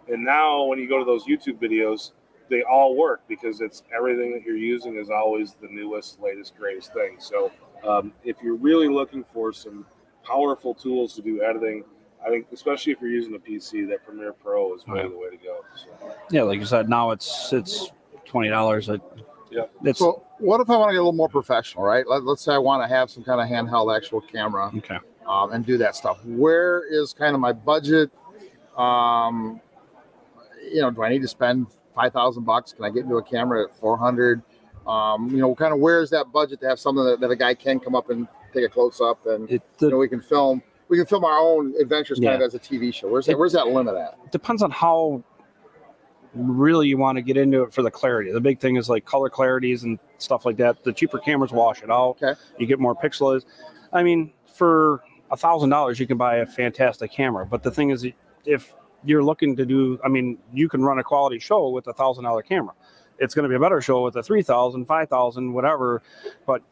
And 0.09 0.25
now 0.25 0.65
when 0.65 0.79
you 0.79 0.89
go 0.89 0.99
to 0.99 1.05
those 1.05 1.25
YouTube 1.25 1.61
videos, 1.61 2.13
they 2.49 2.63
all 2.63 2.97
work 2.97 3.23
because 3.29 3.61
it's 3.61 3.83
everything 3.97 4.33
that 4.33 4.43
you're 4.43 4.57
using 4.57 4.97
is 4.97 5.09
always 5.11 5.55
the 5.55 5.69
newest, 5.69 6.21
latest, 6.21 6.57
greatest 6.57 6.93
thing. 6.93 7.17
So 7.19 7.53
um, 7.87 8.13
if 8.25 8.37
you're 8.43 8.57
really 8.57 8.89
looking 8.89 9.25
for 9.33 9.53
some 9.53 9.87
powerful 10.25 10.75
tools 10.75 11.15
to 11.15 11.23
do 11.23 11.43
editing, 11.43 11.85
I 12.25 12.29
think 12.29 12.47
especially 12.53 12.93
if 12.93 13.01
you're 13.01 13.11
using 13.11 13.35
a 13.35 13.39
PC, 13.39 13.89
that 13.89 14.05
Premiere 14.05 14.33
Pro 14.33 14.75
is 14.75 14.83
really 14.87 15.03
Yeah. 15.03 15.09
the 15.09 15.17
way 15.19 15.31
to 15.31 15.37
go. 15.37 15.61
So, 15.77 16.15
Yeah, 16.31 16.43
like 16.43 16.59
you 16.59 16.67
said, 16.67 16.89
now 16.89 17.13
it's 17.13 17.53
it's 17.53 17.93
twenty 18.27 18.49
dollars. 18.49 18.89
Yeah. 19.51 19.65
It's 19.85 19.99
So, 19.99 20.23
what 20.39 20.61
if 20.61 20.69
I 20.71 20.77
want 20.77 20.91
to 20.91 20.93
get 20.93 20.99
a 20.99 21.03
little 21.03 21.13
more 21.13 21.29
professional, 21.29 21.85
right? 21.85 22.07
Let, 22.07 22.25
let's 22.25 22.43
say 22.43 22.53
I 22.53 22.59
want 22.59 22.83
to 22.83 22.95
have 22.95 23.11
some 23.11 23.25
kind 23.25 23.41
of 23.41 23.49
handheld 23.49 23.97
actual 23.97 24.21
camera 24.21 24.71
okay. 24.77 24.99
Um, 25.31 25.53
and 25.53 25.65
do 25.65 25.79
that 25.79 25.95
stuff. 25.97 26.19
Where 26.25 26.83
is 26.91 27.13
kind 27.13 27.35
of 27.35 27.41
my 27.41 27.53
budget? 27.53 28.11
Um, 28.77 29.61
you 30.73 30.81
know, 30.81 30.91
do 30.91 31.03
I 31.03 31.09
need 31.09 31.23
to 31.23 31.29
spend 31.29 31.67
five 31.95 32.13
thousand 32.13 32.45
bucks? 32.45 32.73
Can 32.73 32.85
I 32.85 32.91
get 32.91 33.05
into 33.05 33.17
a 33.17 33.23
camera 33.23 33.65
at 33.65 33.75
four 33.77 33.97
hundred? 33.97 34.43
Um, 34.87 35.29
you 35.31 35.37
know, 35.39 35.55
kind 35.55 35.73
of 35.73 35.79
where 35.81 36.01
is 36.03 36.11
that 36.11 36.33
budget 36.33 36.61
to 36.63 36.69
have 36.69 36.79
something 36.81 37.05
that, 37.05 37.21
that 37.21 37.31
a 37.31 37.37
guy 37.37 37.55
can 37.55 37.79
come 37.81 37.95
up 37.95 38.11
and 38.11 38.27
take 38.53 38.65
a 38.65 38.69
close 38.69 39.01
up 39.01 39.27
and 39.27 39.49
It 39.51 39.63
you 39.79 39.91
know 39.91 39.99
we 39.99 40.09
can 40.09 40.21
film 40.21 40.63
we 40.89 40.97
can 40.97 41.07
film 41.07 41.25
our 41.25 41.39
own 41.39 41.75
adventures 41.81 42.19
kind 42.19 42.25
Yeah. 42.25 42.35
of 42.35 42.43
as 42.43 42.55
a 42.55 42.59
TV 42.59 42.93
show. 42.93 43.09
Where's 43.09 43.27
that? 43.27 43.39
Where's 43.39 43.53
that 43.53 43.69
limit 43.69 43.95
at? 43.95 44.33
depends 44.33 44.63
on 44.63 44.71
how 44.73 45.23
really 46.35 46.87
you 46.89 46.97
want 46.97 47.17
to 47.17 47.23
get 47.23 47.37
into 47.37 47.63
it 47.63 47.73
for 47.73 47.83
the 47.83 47.91
clarity. 47.91 48.33
The 48.33 48.41
big 48.41 48.59
thing 48.61 48.77
is 48.77 48.89
like 48.89 49.05
color 49.05 49.29
clarities 49.29 49.83
and 49.85 49.99
stuff 50.19 50.45
like 50.47 50.57
that. 50.59 50.83
The 50.85 50.93
cheaper 50.93 51.19
cameras 51.19 51.53
wash 51.53 51.83
it 51.83 51.91
out. 51.91 52.17
Okay. 52.23 52.39
You 52.59 52.67
get 52.67 52.79
more 52.81 52.95
pixels. 52.95 53.45
I 53.93 54.03
mean, 54.03 54.33
for 54.53 55.03
a 55.31 55.37
thousand 55.37 55.71
dollars, 55.71 55.99
you 56.01 56.07
can 56.07 56.17
buy 56.17 56.37
a 56.37 56.47
fantastic 56.47 57.13
camera. 57.13 57.47
But 57.47 57.63
the 57.63 57.71
thing 57.71 57.91
is, 57.91 58.07
if 58.45 58.75
you're 59.05 59.23
looking 59.23 59.57
to 59.57 59.65
do, 59.65 59.99
I 60.05 60.09
mean, 60.09 60.39
you 60.53 60.69
can 60.69 60.83
run 60.83 60.99
a 60.99 61.05
quality 61.05 61.39
show 61.39 61.69
with 61.71 61.87
a 61.87 61.93
thousand 61.93 62.25
dollar 62.25 62.43
camera. 62.43 62.75
It's 63.19 63.35
going 63.35 63.43
to 63.43 63.49
be 63.49 63.55
a 63.55 63.61
better 63.61 63.81
show 63.81 64.03
with 64.03 64.17
a 64.17 64.23
3,000, 64.23 64.87
5,000, 64.87 65.53
whatever. 65.53 66.03
But 66.47 66.63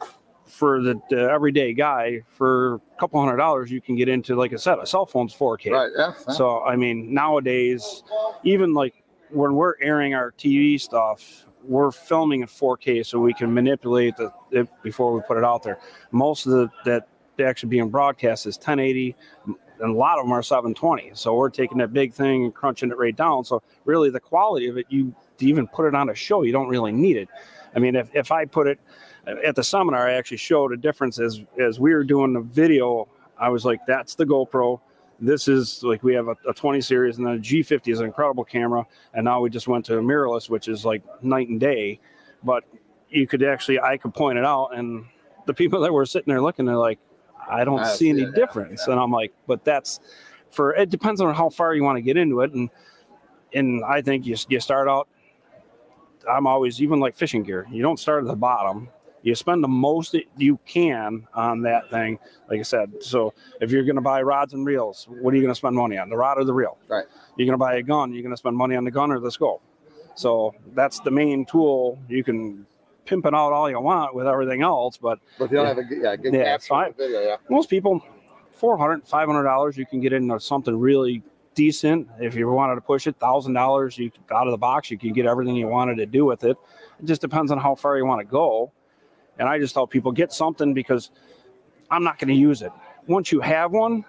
for 0.49 0.81
the, 0.81 0.99
the 1.09 1.29
everyday 1.29 1.73
guy, 1.73 2.23
for 2.27 2.75
a 2.75 2.99
couple 2.99 3.19
hundred 3.23 3.37
dollars, 3.37 3.71
you 3.71 3.79
can 3.79 3.95
get 3.95 4.09
into, 4.09 4.35
like 4.35 4.51
I 4.51 4.55
said, 4.55 4.79
a 4.79 4.85
cell 4.85 5.05
phone's 5.05 5.33
4K. 5.33 5.71
Right. 5.71 5.91
Yeah. 5.95 6.13
yeah. 6.27 6.33
So 6.33 6.63
I 6.63 6.75
mean, 6.75 7.13
nowadays, 7.13 8.03
even 8.43 8.73
like 8.73 9.03
when 9.29 9.53
we're 9.53 9.75
airing 9.79 10.15
our 10.15 10.31
TV 10.31 10.81
stuff, 10.81 11.45
we're 11.63 11.91
filming 11.91 12.41
in 12.41 12.47
4K 12.47 13.05
so 13.05 13.19
we 13.19 13.33
can 13.33 13.53
manipulate 13.53 14.15
the, 14.17 14.31
it 14.51 14.67
before 14.81 15.13
we 15.13 15.21
put 15.21 15.37
it 15.37 15.43
out 15.43 15.61
there. 15.61 15.79
Most 16.11 16.47
of 16.47 16.53
the 16.53 16.69
that 16.85 17.08
actually 17.41 17.69
being 17.69 17.89
broadcast 17.89 18.45
is 18.45 18.57
1080, 18.57 19.15
and 19.45 19.55
a 19.81 19.97
lot 19.97 20.17
of 20.19 20.25
them 20.25 20.31
are 20.31 20.43
720. 20.43 21.11
So 21.13 21.35
we're 21.35 21.49
taking 21.49 21.77
that 21.79 21.93
big 21.93 22.13
thing 22.13 22.45
and 22.45 22.53
crunching 22.53 22.91
it 22.91 22.97
right 22.97 23.15
down. 23.15 23.43
So 23.43 23.61
really, 23.85 24.09
the 24.09 24.19
quality 24.19 24.67
of 24.67 24.77
it, 24.77 24.85
you 24.89 25.13
to 25.37 25.45
even 25.45 25.67
put 25.67 25.87
it 25.87 25.95
on 25.95 26.09
a 26.09 26.15
show, 26.15 26.43
you 26.43 26.51
don't 26.51 26.67
really 26.67 26.91
need 26.91 27.17
it. 27.17 27.29
I 27.75 27.79
mean, 27.79 27.95
if, 27.95 28.09
if 28.13 28.31
I 28.31 28.45
put 28.45 28.67
it 28.67 28.79
at 29.45 29.55
the 29.55 29.63
seminar, 29.63 30.07
I 30.07 30.13
actually 30.13 30.37
showed 30.37 30.73
a 30.73 30.77
difference 30.77 31.19
as 31.19 31.41
as 31.61 31.79
we 31.79 31.93
were 31.93 32.03
doing 32.03 32.33
the 32.33 32.41
video. 32.41 33.07
I 33.37 33.49
was 33.49 33.65
like, 33.65 33.85
"That's 33.85 34.15
the 34.15 34.25
GoPro. 34.25 34.81
This 35.21 35.47
is 35.47 35.83
like 35.83 36.03
we 36.03 36.13
have 36.13 36.27
a, 36.27 36.35
a 36.47 36.53
20 36.53 36.81
series, 36.81 37.17
and 37.17 37.27
then 37.27 37.35
a 37.35 37.39
G50 37.39 37.91
is 37.91 37.99
an 37.99 38.05
incredible 38.05 38.43
camera, 38.43 38.85
and 39.13 39.25
now 39.25 39.41
we 39.41 39.49
just 39.49 39.67
went 39.67 39.85
to 39.85 39.97
a 39.97 40.01
mirrorless, 40.01 40.49
which 40.49 40.67
is 40.67 40.85
like 40.85 41.03
night 41.23 41.49
and 41.49 41.59
day. 41.59 41.99
But 42.43 42.63
you 43.09 43.27
could 43.27 43.43
actually, 43.43 43.79
I 43.79 43.97
could 43.97 44.13
point 44.13 44.37
it 44.37 44.45
out, 44.45 44.69
and 44.75 45.05
the 45.45 45.53
people 45.53 45.81
that 45.81 45.91
were 45.91 46.05
sitting 46.05 46.31
there 46.31 46.41
looking, 46.41 46.65
they're 46.65 46.77
like, 46.77 46.99
"I 47.49 47.63
don't 47.63 47.79
I 47.79 47.91
see 47.91 47.97
see 47.97 48.09
any 48.09 48.21
it, 48.21 48.29
yeah, 48.29 48.45
difference," 48.45 48.87
and 48.87 48.99
I'm 48.99 49.11
like, 49.11 49.33
"But 49.47 49.63
that's 49.63 49.99
for 50.51 50.73
it 50.75 50.89
depends 50.89 51.21
on 51.21 51.33
how 51.33 51.49
far 51.49 51.73
you 51.73 51.83
want 51.83 51.97
to 51.97 52.01
get 52.01 52.17
into 52.17 52.41
it, 52.41 52.53
and 52.53 52.69
and 53.53 53.83
I 53.83 54.01
think 54.01 54.25
you 54.25 54.35
you 54.47 54.59
start 54.59 54.87
out." 54.87 55.07
I'm 56.29 56.47
always 56.47 56.81
even 56.81 56.99
like 56.99 57.15
fishing 57.15 57.43
gear. 57.43 57.65
You 57.71 57.81
don't 57.81 57.99
start 57.99 58.23
at 58.23 58.27
the 58.27 58.35
bottom. 58.35 58.89
You 59.21 59.35
spend 59.35 59.63
the 59.63 59.69
most 59.69 60.13
that 60.13 60.23
you 60.37 60.59
can 60.65 61.27
on 61.33 61.61
that 61.63 61.89
thing. 61.89 62.19
Like 62.49 62.59
I 62.59 62.63
said, 62.63 62.91
so 63.01 63.33
if 63.59 63.71
you're 63.71 63.83
going 63.83 63.97
to 63.97 64.01
buy 64.01 64.21
rods 64.21 64.53
and 64.53 64.65
reels, 64.65 65.07
what 65.09 65.33
are 65.33 65.37
you 65.37 65.41
going 65.41 65.51
to 65.51 65.57
spend 65.57 65.75
money 65.75 65.97
on? 65.97 66.09
The 66.09 66.15
rod 66.15 66.37
or 66.37 66.45
the 66.45 66.53
reel? 66.53 66.77
Right. 66.87 67.05
You're 67.35 67.45
going 67.45 67.53
to 67.53 67.57
buy 67.57 67.75
a 67.75 67.83
gun. 67.83 68.13
You're 68.13 68.23
going 68.23 68.33
to 68.33 68.37
spend 68.37 68.55
money 68.55 68.75
on 68.75 68.85
the 68.85 68.91
gun 68.91 69.11
or 69.11 69.19
the 69.19 69.31
scope. 69.31 69.61
So 70.15 70.53
that's 70.73 70.99
the 71.01 71.11
main 71.11 71.45
tool. 71.45 71.99
You 72.07 72.23
can 72.23 72.65
pimp 73.09 73.25
it 73.25 73.33
out 73.33 73.51
all 73.51 73.69
you 73.69 73.79
want 73.81 74.13
with 74.13 74.27
everything 74.27 74.61
else, 74.61 74.97
but 74.97 75.19
But 75.39 75.49
you 75.51 75.57
don't 75.57 75.65
have 75.65 75.77
a 75.79 75.83
good- 75.83 76.01
yeah, 76.01 76.15
good 76.15 76.33
Yeah, 76.33 76.43
capture 76.43 76.67
so 76.67 76.75
I- 76.75 76.91
video, 76.91 77.21
yeah. 77.21 77.35
most 77.49 77.69
people 77.69 78.01
400 78.51 79.05
500 79.07 79.43
dollars 79.43 79.77
you 79.77 79.85
can 79.85 79.99
get 79.99 80.13
into 80.13 80.39
something 80.39 80.77
really 80.77 81.23
decent. 81.55 82.07
If 82.19 82.35
you 82.35 82.47
wanted 82.49 82.75
to 82.75 82.81
push 82.81 83.07
it 83.07 83.15
thousand 83.17 83.53
dollars 83.53 83.97
you 83.97 84.11
out 84.31 84.47
of 84.47 84.51
the 84.51 84.57
box 84.57 84.91
you 84.91 84.97
can 84.97 85.11
get 85.13 85.25
everything 85.25 85.55
you 85.55 85.67
wanted 85.67 85.95
to 85.97 86.05
do 86.05 86.23
with 86.25 86.43
it. 86.43 86.55
It 86.99 87.05
just 87.05 87.21
depends 87.21 87.51
on 87.51 87.57
how 87.57 87.73
far 87.75 87.97
you 87.97 88.05
want 88.05 88.19
to 88.21 88.25
go. 88.31 88.71
And 89.39 89.47
i 89.49 89.57
just 89.57 89.73
tell 89.73 89.87
people 89.87 90.11
get 90.11 90.31
something 90.31 90.73
because 90.73 91.11
i'm 91.89 92.03
not 92.03 92.19
going 92.19 92.27
to 92.29 92.33
use 92.49 92.61
it. 92.61 92.71
Once 93.07 93.31
you 93.31 93.39
have 93.41 93.71
one 93.71 94.05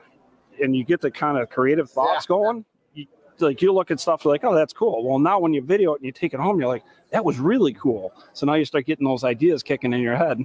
and 0.62 0.76
you 0.76 0.84
get 0.84 1.00
the 1.00 1.10
kind 1.10 1.38
of 1.38 1.48
creative 1.48 1.88
thoughts 1.90 2.26
Yeah. 2.28 2.34
going 2.36 2.64
you, 2.94 3.06
like 3.38 3.62
you 3.62 3.72
look 3.72 3.90
at 3.90 3.98
stuff 4.00 4.24
like 4.26 4.42
oh 4.44 4.54
that's 4.54 4.72
cool. 4.72 5.02
Well 5.08 5.18
now 5.18 5.38
when 5.38 5.54
you 5.54 5.62
video 5.62 5.94
it 5.94 6.00
and 6.00 6.04
you 6.06 6.12
take 6.12 6.34
it 6.34 6.40
home 6.40 6.58
you're 6.60 6.68
like 6.68 6.82
that 7.10 7.24
was 7.24 7.38
really 7.38 7.72
cool 7.74 8.12
so 8.32 8.46
now 8.46 8.54
you 8.54 8.64
start 8.64 8.86
getting 8.86 9.06
those 9.06 9.24
ideas 9.24 9.62
kicking 9.62 9.92
in 9.92 10.00
your 10.00 10.16
head 10.16 10.44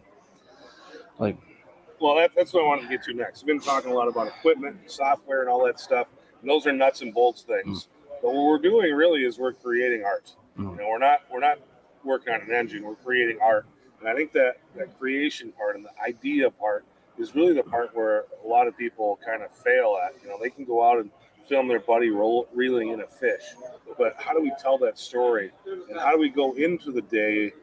like 1.19 1.37
Well, 1.99 2.15
that, 2.15 2.31
that's 2.35 2.53
what 2.53 2.63
I 2.63 2.67
wanted 2.67 2.83
to 2.83 2.87
get 2.89 3.03
to 3.03 3.13
next. 3.13 3.43
We've 3.43 3.47
been 3.55 3.59
talking 3.59 3.91
a 3.91 3.93
lot 3.93 4.07
about 4.07 4.27
equipment, 4.27 4.77
software, 4.87 5.41
and 5.41 5.49
all 5.49 5.65
that 5.65 5.79
stuff. 5.79 6.07
And 6.41 6.49
those 6.49 6.67
are 6.67 6.73
nuts 6.73 7.01
and 7.01 7.13
bolts 7.13 7.43
things. 7.43 7.87
But 8.21 8.33
what 8.33 8.43
we're 8.45 8.59
doing 8.59 8.93
really 8.93 9.23
is 9.23 9.37
we're 9.39 9.53
creating 9.53 10.03
art. 10.03 10.35
Mm. 10.57 10.71
You 10.71 10.77
know, 10.77 10.89
we're 10.89 10.99
not 10.99 11.21
we're 11.31 11.39
not 11.39 11.59
working 12.03 12.33
on 12.33 12.41
an 12.41 12.51
engine. 12.51 12.83
We're 12.83 12.95
creating 12.95 13.39
art. 13.41 13.65
And 13.99 14.09
I 14.09 14.13
think 14.13 14.33
that 14.33 14.57
that 14.75 14.97
creation 14.99 15.51
part 15.53 15.75
and 15.75 15.85
the 15.85 16.01
idea 16.05 16.51
part 16.51 16.85
is 17.17 17.33
really 17.33 17.53
the 17.53 17.63
part 17.63 17.95
where 17.95 18.25
a 18.43 18.47
lot 18.47 18.67
of 18.67 18.77
people 18.77 19.17
kind 19.25 19.41
of 19.41 19.51
fail 19.51 19.97
at. 20.05 20.21
You 20.21 20.29
know, 20.29 20.37
they 20.41 20.49
can 20.49 20.65
go 20.65 20.83
out 20.83 20.99
and 20.99 21.09
film 21.47 21.67
their 21.67 21.79
buddy 21.79 22.09
roll, 22.09 22.47
reeling 22.53 22.89
in 22.89 23.01
a 23.01 23.07
fish, 23.07 23.43
but 23.97 24.15
how 24.17 24.33
do 24.33 24.41
we 24.41 24.51
tell 24.59 24.77
that 24.79 24.97
story? 24.97 25.51
And 25.65 25.99
how 25.99 26.11
do 26.11 26.19
we 26.19 26.29
go 26.29 26.53
into 26.53 26.91
the 26.91 27.01
day 27.01 27.53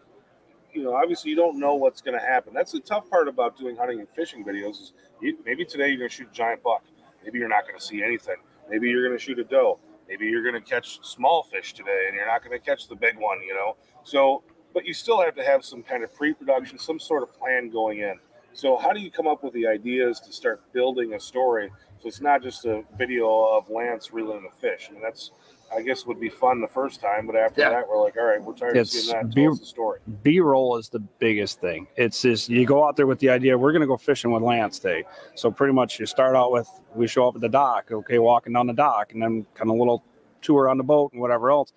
you 0.72 0.82
know, 0.82 0.94
obviously 0.94 1.30
you 1.30 1.36
don't 1.36 1.58
know 1.58 1.74
what's 1.74 2.00
going 2.00 2.18
to 2.18 2.24
happen. 2.24 2.54
That's 2.54 2.72
the 2.72 2.80
tough 2.80 3.08
part 3.10 3.28
about 3.28 3.56
doing 3.56 3.76
hunting 3.76 4.00
and 4.00 4.08
fishing 4.08 4.44
videos 4.44 4.80
is 4.80 4.92
you, 5.20 5.36
maybe 5.44 5.64
today 5.64 5.88
you're 5.88 5.98
going 5.98 6.10
to 6.10 6.14
shoot 6.14 6.28
a 6.30 6.34
giant 6.34 6.62
buck. 6.62 6.82
Maybe 7.24 7.38
you're 7.38 7.48
not 7.48 7.66
going 7.66 7.78
to 7.78 7.84
see 7.84 8.02
anything. 8.02 8.36
Maybe 8.68 8.88
you're 8.88 9.06
going 9.06 9.16
to 9.16 9.22
shoot 9.22 9.38
a 9.38 9.44
doe. 9.44 9.78
Maybe 10.08 10.26
you're 10.26 10.42
going 10.42 10.60
to 10.60 10.68
catch 10.68 10.98
small 11.02 11.42
fish 11.42 11.74
today 11.74 12.04
and 12.08 12.16
you're 12.16 12.26
not 12.26 12.44
going 12.44 12.58
to 12.58 12.64
catch 12.64 12.88
the 12.88 12.96
big 12.96 13.16
one, 13.18 13.42
you 13.42 13.54
know? 13.54 13.76
So, 14.02 14.42
but 14.74 14.84
you 14.84 14.94
still 14.94 15.20
have 15.20 15.34
to 15.36 15.44
have 15.44 15.64
some 15.64 15.82
kind 15.82 16.02
of 16.02 16.14
pre-production, 16.14 16.78
some 16.78 16.98
sort 16.98 17.22
of 17.22 17.38
plan 17.38 17.70
going 17.70 17.98
in. 18.00 18.18
So 18.54 18.76
how 18.76 18.92
do 18.92 19.00
you 19.00 19.10
come 19.10 19.26
up 19.26 19.42
with 19.42 19.52
the 19.54 19.66
ideas 19.66 20.20
to 20.20 20.32
start 20.32 20.62
building 20.72 21.14
a 21.14 21.20
story? 21.20 21.70
So 22.02 22.08
it's 22.08 22.20
not 22.20 22.42
just 22.42 22.64
a 22.64 22.82
video 22.98 23.30
of 23.56 23.70
Lance 23.70 24.12
reeling 24.12 24.44
a 24.50 24.60
fish. 24.60 24.88
I 24.90 24.94
mean, 24.94 25.02
that's, 25.02 25.30
I 25.72 25.82
guess 25.82 26.04
would 26.04 26.18
be 26.18 26.28
fun 26.28 26.60
the 26.60 26.66
first 26.66 27.00
time, 27.00 27.28
but 27.28 27.36
after 27.36 27.60
Yeah. 27.60 27.70
that, 27.70 27.88
we're 27.88 28.00
like, 28.02 28.16
all 28.16 28.24
right, 28.24 28.42
we're 28.42 28.54
tired 28.54 28.76
It's 28.76 28.92
of 28.92 29.00
seeing 29.02 29.16
that. 29.16 29.32
be- 29.32 29.42
Tell 29.44 29.52
us 29.52 29.60
the 29.60 29.66
story. 29.66 30.00
B-roll 30.24 30.76
is 30.78 30.88
the 30.88 30.98
biggest 30.98 31.60
thing. 31.60 31.86
It's 31.94 32.20
just 32.22 32.48
you 32.48 32.66
go 32.66 32.84
out 32.84 32.96
there 32.96 33.06
with 33.06 33.20
the 33.20 33.30
idea 33.30 33.56
we're 33.56 33.70
going 33.70 33.82
to 33.82 33.86
go 33.86 33.96
fishing 33.96 34.32
with 34.32 34.42
Lance 34.42 34.80
today. 34.80 35.04
So 35.36 35.52
pretty 35.52 35.74
much 35.74 36.00
you 36.00 36.06
start 36.06 36.34
out 36.34 36.50
with 36.50 36.68
we 36.96 37.06
show 37.06 37.28
up 37.28 37.36
at 37.36 37.40
the 37.40 37.48
dock, 37.48 37.92
okay, 37.92 38.18
walking 38.18 38.52
down 38.52 38.66
the 38.66 38.72
dock, 38.72 39.12
and 39.12 39.22
then 39.22 39.46
kind 39.54 39.70
of 39.70 39.76
a 39.76 39.78
little 39.78 40.02
tour 40.40 40.68
on 40.68 40.78
the 40.78 40.82
boat 40.84 41.12
and 41.12 41.20
whatever 41.22 41.52
else, 41.52 41.72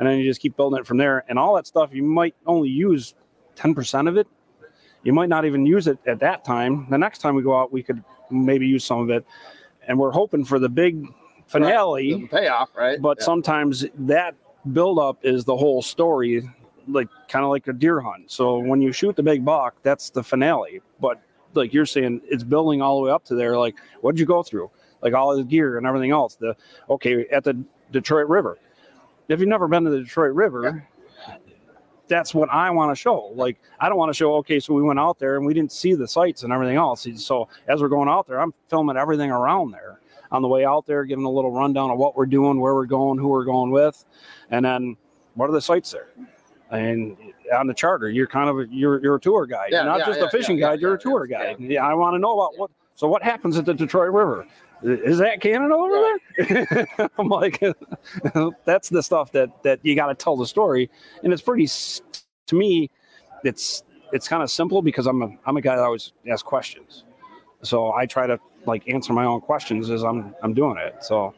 and 0.00 0.08
then 0.08 0.18
you 0.18 0.24
just 0.24 0.40
keep 0.40 0.56
building 0.56 0.80
it 0.80 0.86
from 0.88 0.96
there. 0.96 1.24
And 1.28 1.38
all 1.38 1.54
that 1.54 1.68
stuff 1.68 1.90
you 1.92 2.02
might 2.02 2.34
only 2.46 2.68
use 2.68 3.14
ten 3.54 3.76
percent 3.76 4.08
of 4.08 4.16
it. 4.16 4.26
You 5.04 5.12
might 5.12 5.28
not 5.28 5.44
even 5.44 5.64
use 5.64 5.86
it 5.86 5.98
at 6.04 6.18
that 6.18 6.44
time. 6.44 6.88
The 6.90 6.98
next 6.98 7.20
time 7.20 7.36
we 7.36 7.42
go 7.44 7.56
out, 7.56 7.72
we 7.72 7.84
could 7.84 8.02
maybe 8.28 8.66
use 8.66 8.84
some 8.84 8.98
of 9.00 9.08
it, 9.10 9.24
and 9.88 9.98
we're 9.98 10.12
hoping 10.12 10.44
for 10.44 10.58
the 10.60 10.68
big 10.68 11.04
finale 11.48 12.12
The 12.14 12.26
payoff, 12.28 12.70
right? 12.76 13.00
but 13.02 13.18
Yeah. 13.18 13.24
sometimes 13.24 13.84
that 13.98 14.34
buildup 14.72 15.24
is 15.24 15.44
the 15.44 15.56
whole 15.56 15.82
story 15.82 16.48
like 16.86 17.08
kind 17.28 17.44
of 17.44 17.50
like 17.50 17.66
a 17.68 17.72
deer 17.72 18.00
hunt. 18.00 18.30
So 18.30 18.58
when 18.58 18.80
you 18.80 18.92
shoot 18.92 19.16
the 19.16 19.22
big 19.22 19.44
buck 19.44 19.74
that's 19.82 20.10
the 20.10 20.22
finale. 20.22 20.80
But 21.00 21.20
like 21.54 21.72
you're 21.74 21.86
saying 21.86 22.20
it's 22.24 22.44
building 22.44 22.80
all 22.82 22.98
the 23.00 23.06
way 23.06 23.10
up 23.10 23.24
to 23.26 23.34
there 23.34 23.58
like 23.58 23.76
what 24.02 24.12
did 24.12 24.20
you 24.20 24.26
go 24.26 24.42
through? 24.42 24.70
Like 25.02 25.14
all 25.14 25.36
the 25.36 25.44
gear 25.44 25.78
and 25.78 25.86
everything 25.86 26.10
else 26.12 26.34
the 26.36 26.54
okay 26.90 27.26
at 27.28 27.44
the 27.44 27.62
detroit 27.92 28.28
river. 28.28 28.58
If 29.28 29.40
you've 29.40 29.48
never 29.48 29.68
been 29.68 29.84
to 29.84 29.90
the 29.90 30.00
detroit 30.00 30.34
river 30.34 30.86
that's 32.08 32.34
what 32.34 32.48
i 32.50 32.70
want 32.70 32.90
to 32.90 33.00
show 33.00 33.30
like 33.34 33.58
i 33.80 33.88
don't 33.88 33.98
want 33.98 34.08
to 34.10 34.16
show 34.16 34.34
okay 34.34 34.58
so 34.58 34.74
we 34.74 34.82
went 34.82 34.98
out 34.98 35.18
there 35.18 35.36
and 35.36 35.46
we 35.46 35.54
didn't 35.54 35.72
see 35.72 35.94
the 35.94 36.08
sights 36.08 36.42
and 36.42 36.52
everything 36.52 36.76
else 36.76 37.06
so 37.16 37.48
as 37.68 37.80
we're 37.80 37.88
going 37.88 38.08
out 38.08 38.26
there 38.26 38.40
i'm 38.40 38.52
filming 38.68 38.96
everything 38.96 39.30
around 39.30 39.70
there 39.70 40.00
on 40.30 40.42
the 40.42 40.48
way 40.48 40.64
out 40.64 40.86
there, 40.86 41.04
giving 41.04 41.24
a 41.24 41.30
little 41.30 41.50
rundown 41.50 41.90
of 41.90 41.98
what 41.98 42.16
we're 42.16 42.26
doing, 42.26 42.60
where 42.60 42.74
we're 42.74 42.86
going, 42.86 43.18
who 43.18 43.28
we're 43.28 43.44
going 43.44 43.70
with, 43.70 44.04
and 44.50 44.64
then 44.64 44.96
what 45.34 45.48
are 45.48 45.52
the 45.52 45.60
sites 45.60 45.92
there. 45.92 46.08
And 46.70 47.16
on 47.54 47.66
the 47.66 47.74
charter, 47.74 48.10
you're 48.10 48.26
kind 48.26 48.50
of 48.50 48.58
a, 48.58 48.66
you're 48.68 49.00
you're 49.02 49.16
a 49.16 49.20
tour 49.20 49.46
guide, 49.46 49.70
Yeah, 49.70 49.84
not 49.84 50.00
yeah, 50.00 50.06
just 50.06 50.20
yeah, 50.20 50.26
a 50.26 50.30
fishing 50.30 50.58
guide. 50.58 50.80
You're 50.80 50.94
a 50.94 50.98
tour 50.98 51.26
guide. 51.26 51.56
Yeah, 51.58 51.86
I 51.86 51.94
want 51.94 52.14
to 52.14 52.18
know 52.18 52.38
about 52.38 52.58
what. 52.58 52.70
So 52.94 53.08
what 53.08 53.22
happens 53.22 53.56
at 53.56 53.64
the 53.64 53.72
Detroit 53.72 54.12
River? 54.12 54.46
Is 54.82 55.18
that 55.18 55.40
Canada 55.40 55.74
over 55.74 56.16
there? 56.38 56.88
I'm 57.18 57.28
like, 57.28 57.60
that's 58.64 58.88
the 58.88 59.02
stuff 59.02 59.32
that 59.32 59.62
that 59.64 59.80
you 59.84 59.94
got 59.96 60.06
to 60.08 60.14
tell 60.14 60.36
the 60.36 60.46
story, 60.46 60.90
and 61.24 61.32
it's 61.32 61.42
pretty. 61.42 61.66
To 62.48 62.56
me, 62.56 62.90
it's 63.44 63.82
it's 64.12 64.28
kind 64.28 64.42
of 64.42 64.50
simple 64.50 64.82
because 64.82 65.06
I'm 65.06 65.22
a 65.22 65.30
I'm 65.46 65.56
a 65.56 65.60
guy 65.60 65.76
that 65.76 65.82
always 65.84 66.12
asks 66.30 66.42
questions, 66.42 67.04
so 67.62 67.92
I 67.92 68.06
try 68.06 68.26
to 68.26 68.38
like 68.66 68.88
answer 68.88 69.12
my 69.12 69.24
own 69.24 69.40
questions 69.40 69.90
as 69.90 70.04
I'm 70.04 70.34
I'm 70.42 70.54
doing 70.54 70.78
it. 70.78 70.96
So 71.04 71.34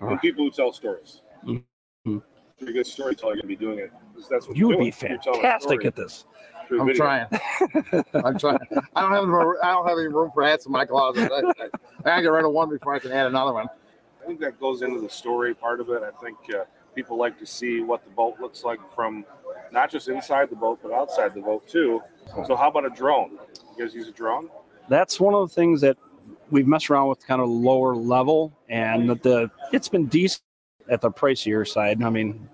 and 0.00 0.20
people 0.20 0.44
who 0.44 0.50
tell 0.50 0.72
stories. 0.72 1.22
Mhm. 1.46 1.64
You're 2.06 2.70
a 2.70 2.72
good 2.72 2.86
storyteller. 2.86 3.36
Gonna 3.36 3.48
be 3.48 3.56
doing 3.56 3.78
it. 3.80 3.92
That's 4.30 4.48
what 4.48 4.56
you 4.56 4.68
would 4.68 4.78
be 4.78 4.90
doing. 4.90 5.12
You're 5.12 5.20
a 5.20 5.34
fantastic 5.34 5.84
at 5.84 5.96
this. 5.96 6.24
Through 6.72 6.80
I'm 6.80 6.86
video. 6.86 7.02
trying. 7.04 7.26
I'm 8.24 8.38
trying. 8.38 8.58
I 8.96 9.02
don't 9.02 9.12
have 9.12 9.24
any- 9.24 9.58
I 9.62 9.72
don't 9.72 9.88
have 9.88 9.98
any 9.98 10.08
room 10.08 10.30
for 10.32 10.42
hats 10.42 10.66
in 10.66 10.72
my 10.72 10.84
closet. 10.86 11.30
I, 11.30 11.36
I, 11.36 11.50
I 11.64 12.02
gotta 12.04 12.22
get 12.22 12.28
rid 12.28 12.44
of 12.44 12.52
one 12.52 12.70
before 12.70 12.94
I 12.94 12.98
can 12.98 13.12
add 13.12 13.26
another 13.26 13.52
one. 13.52 13.66
I 14.22 14.26
think 14.26 14.40
that 14.40 14.58
goes 14.60 14.82
into 14.82 15.00
the 15.00 15.08
story 15.08 15.54
part 15.54 15.80
of 15.80 15.90
it. 15.90 16.02
I 16.02 16.10
think 16.24 16.38
uh, 16.54 16.64
people 16.94 17.16
like 17.18 17.38
to 17.40 17.46
see 17.46 17.80
what 17.80 18.04
the 18.04 18.10
boat 18.10 18.36
looks 18.40 18.64
like 18.64 18.78
from 18.94 19.24
not 19.70 19.90
just 19.90 20.08
inside 20.08 20.48
the 20.50 20.56
boat, 20.56 20.78
but 20.82 20.92
outside 20.92 21.34
the 21.34 21.40
boat 21.40 21.66
too. 21.68 22.00
So 22.46 22.56
how 22.56 22.68
about 22.68 22.86
a 22.86 22.90
drone? 22.90 23.38
You 23.76 23.84
guys 23.84 23.94
use 23.94 24.08
a 24.08 24.12
drone? 24.12 24.48
That's 24.88 25.18
one 25.20 25.34
of 25.34 25.48
the 25.48 25.54
things 25.54 25.80
that 25.82 25.96
we've 26.50 26.66
messed 26.66 26.88
around 26.90 27.08
with 27.08 27.26
kind 27.26 27.40
of 27.42 27.48
lower 27.48 27.94
level, 27.96 28.56
and 28.68 29.10
the 29.10 29.50
it's 29.72 29.88
been 29.88 30.06
decent 30.06 30.42
at 30.88 31.00
the 31.00 31.10
pricier 31.10 31.66
side. 31.66 32.02
I 32.02 32.10
mean, 32.10 32.48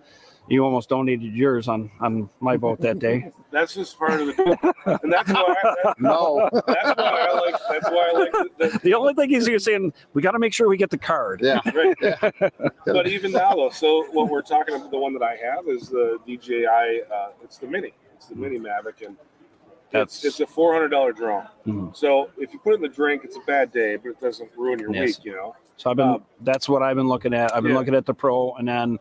you 0.48 0.64
almost 0.64 0.88
donated 0.88 1.34
yours 1.34 1.68
on 1.68 1.90
on 2.00 2.28
my 2.40 2.56
boat 2.56 2.80
that 2.80 2.98
day. 2.98 3.30
That's 3.50 3.74
just 3.74 3.98
part 3.98 4.20
of 4.20 4.26
the 4.26 4.32
deal, 4.34 4.98
and 5.02 5.10
that's 5.10 5.32
why. 5.32 5.40
I, 5.64 5.74
that, 5.84 5.94
No. 6.00 6.50
that's 6.52 6.98
why 6.98 7.26
I 7.30 7.32
like. 7.40 7.54
That's 7.70 7.90
why 7.90 8.12
I 8.14 8.18
like. 8.18 8.32
The, 8.58 8.68
the, 8.68 8.78
The 8.84 8.94
only 8.94 9.14
thing 9.14 9.30
he's 9.30 9.64
saying 9.64 9.94
we 10.12 10.20
got 10.20 10.32
to 10.32 10.38
make 10.38 10.52
sure 10.52 10.68
we 10.68 10.76
get 10.76 10.90
the 10.90 10.98
card. 10.98 11.40
Yeah. 11.42 11.60
right. 11.74 12.52
But 12.84 13.06
even 13.06 13.32
now, 13.32 13.54
though, 13.54 13.70
so 13.70 14.04
what 14.12 14.28
we're 14.28 14.42
talking 14.42 14.74
about, 14.74 14.90
the 14.90 14.98
one 14.98 15.14
that 15.14 15.22
I 15.22 15.36
have 15.36 15.66
is 15.66 15.88
the 15.88 16.18
DJI. 16.26 16.66
Uh, 16.66 17.28
it's 17.42 17.56
the 17.56 17.66
Mini. 17.66 17.94
It's 18.16 18.26
the 18.26 18.34
Mini 18.34 18.58
Mavic, 18.58 19.06
and 19.06 19.16
it's 19.16 19.92
That's- 19.92 20.24
it's 20.26 20.40
a 20.40 20.46
four 20.46 20.74
hundred 20.74 20.88
dollar 20.88 21.12
drone. 21.12 21.46
Mhm. 21.66 21.96
So 21.96 22.28
if 22.36 22.52
you 22.52 22.58
put 22.58 22.72
it 22.72 22.76
in 22.76 22.82
the 22.82 22.88
drink, 22.88 23.22
it's 23.24 23.36
a 23.36 23.40
bad 23.46 23.72
day, 23.72 23.96
but 23.96 24.10
it 24.10 24.20
doesn't 24.20 24.50
ruin 24.58 24.78
your 24.78 24.92
Yes. 24.94 25.16
week. 25.16 25.24
You 25.24 25.32
know. 25.36 25.56
So 25.78 25.90
I've 25.90 25.96
been 25.96 26.08
Um, 26.08 26.24
that's 26.42 26.68
what 26.68 26.82
I've 26.82 26.96
been 26.96 27.08
looking 27.08 27.32
at. 27.32 27.54
I've 27.56 27.62
been 27.62 27.72
Yeah. 27.72 27.78
looking 27.78 27.94
at 27.94 28.04
the 28.04 28.12
pro 28.12 28.52
and 28.56 28.68
then 28.68 28.98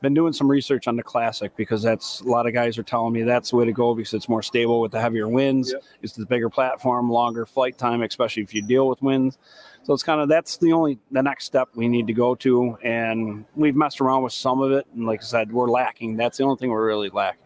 been 0.00 0.14
doing 0.14 0.32
some 0.32 0.50
research 0.50 0.88
on 0.88 0.96
the 0.96 1.02
classic 1.02 1.54
because 1.56 1.82
that's 1.82 2.20
a 2.20 2.24
lot 2.24 2.46
of 2.46 2.52
guys 2.52 2.78
are 2.78 2.82
telling 2.82 3.12
me 3.12 3.22
that's 3.22 3.50
the 3.50 3.56
way 3.56 3.64
to 3.64 3.72
go 3.72 3.94
because 3.94 4.14
it's 4.14 4.28
more 4.28 4.42
stable 4.42 4.80
with 4.80 4.92
the 4.92 5.00
heavier 5.00 5.28
winds. 5.28 5.72
Yep. 5.72 5.82
It's 6.02 6.12
the 6.14 6.26
bigger 6.26 6.48
platform, 6.48 7.10
longer 7.10 7.46
flight 7.46 7.78
time, 7.78 8.02
especially 8.02 8.42
if 8.42 8.54
you 8.54 8.62
deal 8.62 8.88
with 8.88 9.02
winds. 9.02 9.38
So 9.82 9.92
it's 9.94 10.02
kind 10.02 10.20
of 10.20 10.28
that's 10.28 10.56
the 10.58 10.72
only 10.72 10.98
the 11.10 11.22
next 11.22 11.44
step 11.46 11.68
we 11.74 11.88
need 11.88 12.06
to 12.06 12.12
go 12.12 12.34
to. 12.36 12.76
And 12.82 13.44
we've 13.56 13.76
messed 13.76 14.00
around 14.00 14.22
with 14.22 14.32
some 14.32 14.60
of 14.60 14.72
it, 14.72 14.86
and 14.94 15.06
like 15.06 15.20
I 15.20 15.24
said, 15.24 15.52
we're 15.52 15.70
lacking. 15.70 16.16
That's 16.16 16.38
the 16.38 16.44
only 16.44 16.56
thing 16.56 16.70
we're 16.70 16.86
really 16.86 17.10
lacking. 17.10 17.40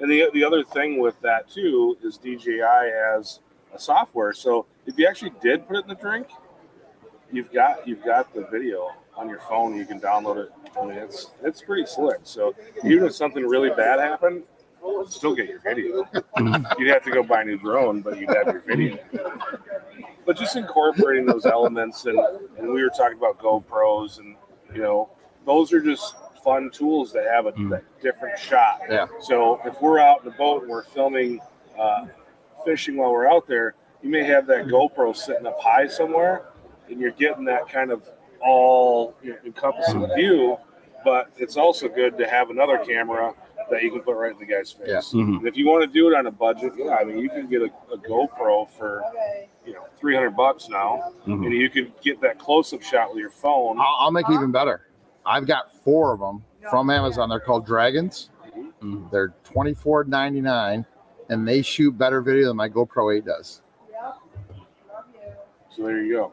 And 0.00 0.10
the 0.10 0.28
the 0.32 0.44
other 0.44 0.64
thing 0.64 0.98
with 0.98 1.20
that 1.22 1.48
too 1.48 1.96
is 2.02 2.18
DJI 2.18 2.60
has 2.60 3.40
a 3.72 3.78
software. 3.78 4.32
So 4.32 4.66
if 4.86 4.98
you 4.98 5.06
actually 5.06 5.32
did 5.40 5.66
put 5.66 5.76
it 5.76 5.82
in 5.82 5.88
the 5.88 5.94
drink, 5.94 6.28
you've 7.32 7.52
got 7.52 7.86
you've 7.86 8.04
got 8.04 8.34
the 8.34 8.46
video 8.50 8.90
on 9.16 9.28
your 9.28 9.40
phone. 9.40 9.76
You 9.76 9.84
can 9.86 10.00
download 10.00 10.36
it. 10.44 10.52
I 10.80 10.84
mean, 10.84 10.96
it's 10.96 11.30
it's 11.42 11.62
pretty 11.62 11.86
slick. 11.86 12.18
So 12.24 12.54
even 12.84 13.04
if 13.06 13.14
something 13.14 13.44
really 13.46 13.70
bad 13.70 14.00
happened, 14.00 14.44
you'd 14.84 15.12
still 15.12 15.34
get 15.34 15.48
your 15.48 15.60
video. 15.60 16.06
you'd 16.78 16.88
have 16.88 17.04
to 17.04 17.10
go 17.12 17.22
buy 17.22 17.42
a 17.42 17.44
new 17.44 17.58
drone, 17.58 18.02
but 18.02 18.18
you'd 18.18 18.30
have 18.30 18.46
your 18.46 18.60
video. 18.60 18.98
But 20.26 20.36
just 20.38 20.56
incorporating 20.56 21.26
those 21.26 21.46
elements, 21.46 22.06
and 22.06 22.18
and 22.58 22.72
we 22.72 22.82
were 22.82 22.90
talking 22.90 23.18
about 23.18 23.38
GoPros, 23.38 24.18
and 24.18 24.36
you 24.74 24.82
know, 24.82 25.10
those 25.46 25.72
are 25.72 25.80
just 25.80 26.16
fun 26.42 26.70
tools 26.70 27.12
to 27.12 27.22
have 27.22 27.46
a, 27.46 27.52
Mm. 27.52 27.80
different 28.02 28.38
shot. 28.38 28.80
Yeah. 28.90 29.06
So 29.20 29.60
if 29.64 29.80
we're 29.80 29.98
out 29.98 30.20
in 30.20 30.24
the 30.30 30.36
boat 30.36 30.62
and 30.62 30.70
we're 30.70 30.82
filming 30.84 31.40
uh, 31.78 32.06
fishing 32.64 32.96
while 32.96 33.12
we're 33.12 33.30
out 33.30 33.46
there, 33.46 33.74
you 34.02 34.10
may 34.10 34.24
have 34.24 34.46
that 34.48 34.66
GoPro 34.66 35.16
sitting 35.16 35.46
up 35.46 35.58
high 35.60 35.86
somewhere, 35.86 36.42
and 36.88 37.00
you're 37.00 37.12
getting 37.12 37.44
that 37.44 37.68
kind 37.68 37.90
of 37.90 38.08
all 38.44 39.14
encompassing 39.44 40.06
view. 40.14 40.56
But 41.04 41.30
it's 41.36 41.56
also 41.56 41.88
good 41.88 42.16
to 42.18 42.26
have 42.28 42.48
another 42.50 42.78
camera 42.78 43.34
that 43.70 43.82
you 43.82 43.90
can 43.90 44.00
put 44.00 44.16
right 44.16 44.32
in 44.32 44.38
the 44.38 44.46
guy's 44.46 44.72
face. 44.72 44.88
Yeah. 44.88 44.96
Mhm. 45.20 45.38
And 45.38 45.46
if 45.46 45.56
you 45.56 45.66
want 45.68 45.82
to 45.82 45.86
do 45.86 46.08
it 46.10 46.16
on 46.16 46.26
a 46.26 46.30
budget, 46.30 46.72
yeah, 46.76 46.96
I 46.96 47.04
mean, 47.04 47.18
you 47.18 47.28
can 47.28 47.46
get 47.48 47.60
a, 47.62 47.70
a 47.92 47.98
GoPro 47.98 48.68
for 48.70 49.02
you 49.66 49.74
know 49.74 49.84
300 49.98 50.30
bucks 50.30 50.68
now, 50.68 51.12
Mhm. 51.26 51.44
and 51.46 51.52
you 51.52 51.68
can 51.68 51.92
get 52.02 52.20
that 52.22 52.38
close-up 52.38 52.82
shot 52.82 53.10
with 53.10 53.18
your 53.18 53.30
phone. 53.30 53.78
I'll, 53.78 53.96
I'll 54.00 54.10
make 54.10 54.28
it 54.28 54.32
even 54.34 54.50
better. 54.52 54.86
I've 55.26 55.46
got 55.46 55.72
four 55.82 56.12
of 56.12 56.20
them 56.20 56.42
from 56.70 56.88
Amazon. 56.90 57.28
They're 57.28 57.40
called 57.40 57.66
Dragons. 57.66 58.30
Mhm. 58.82 59.10
They're 59.10 59.34
twenty 59.44 59.74
four 59.74 60.04
ninety 60.04 60.40
nine, 60.40 60.86
and 61.28 61.46
they 61.46 61.60
shoot 61.62 61.92
better 61.98 62.20
video 62.22 62.48
than 62.48 62.56
my 62.56 62.68
GoPro 62.68 63.14
8 63.14 63.24
does. 63.26 63.60
So 65.70 65.82
there 65.82 66.02
you 66.02 66.12
go. 66.14 66.32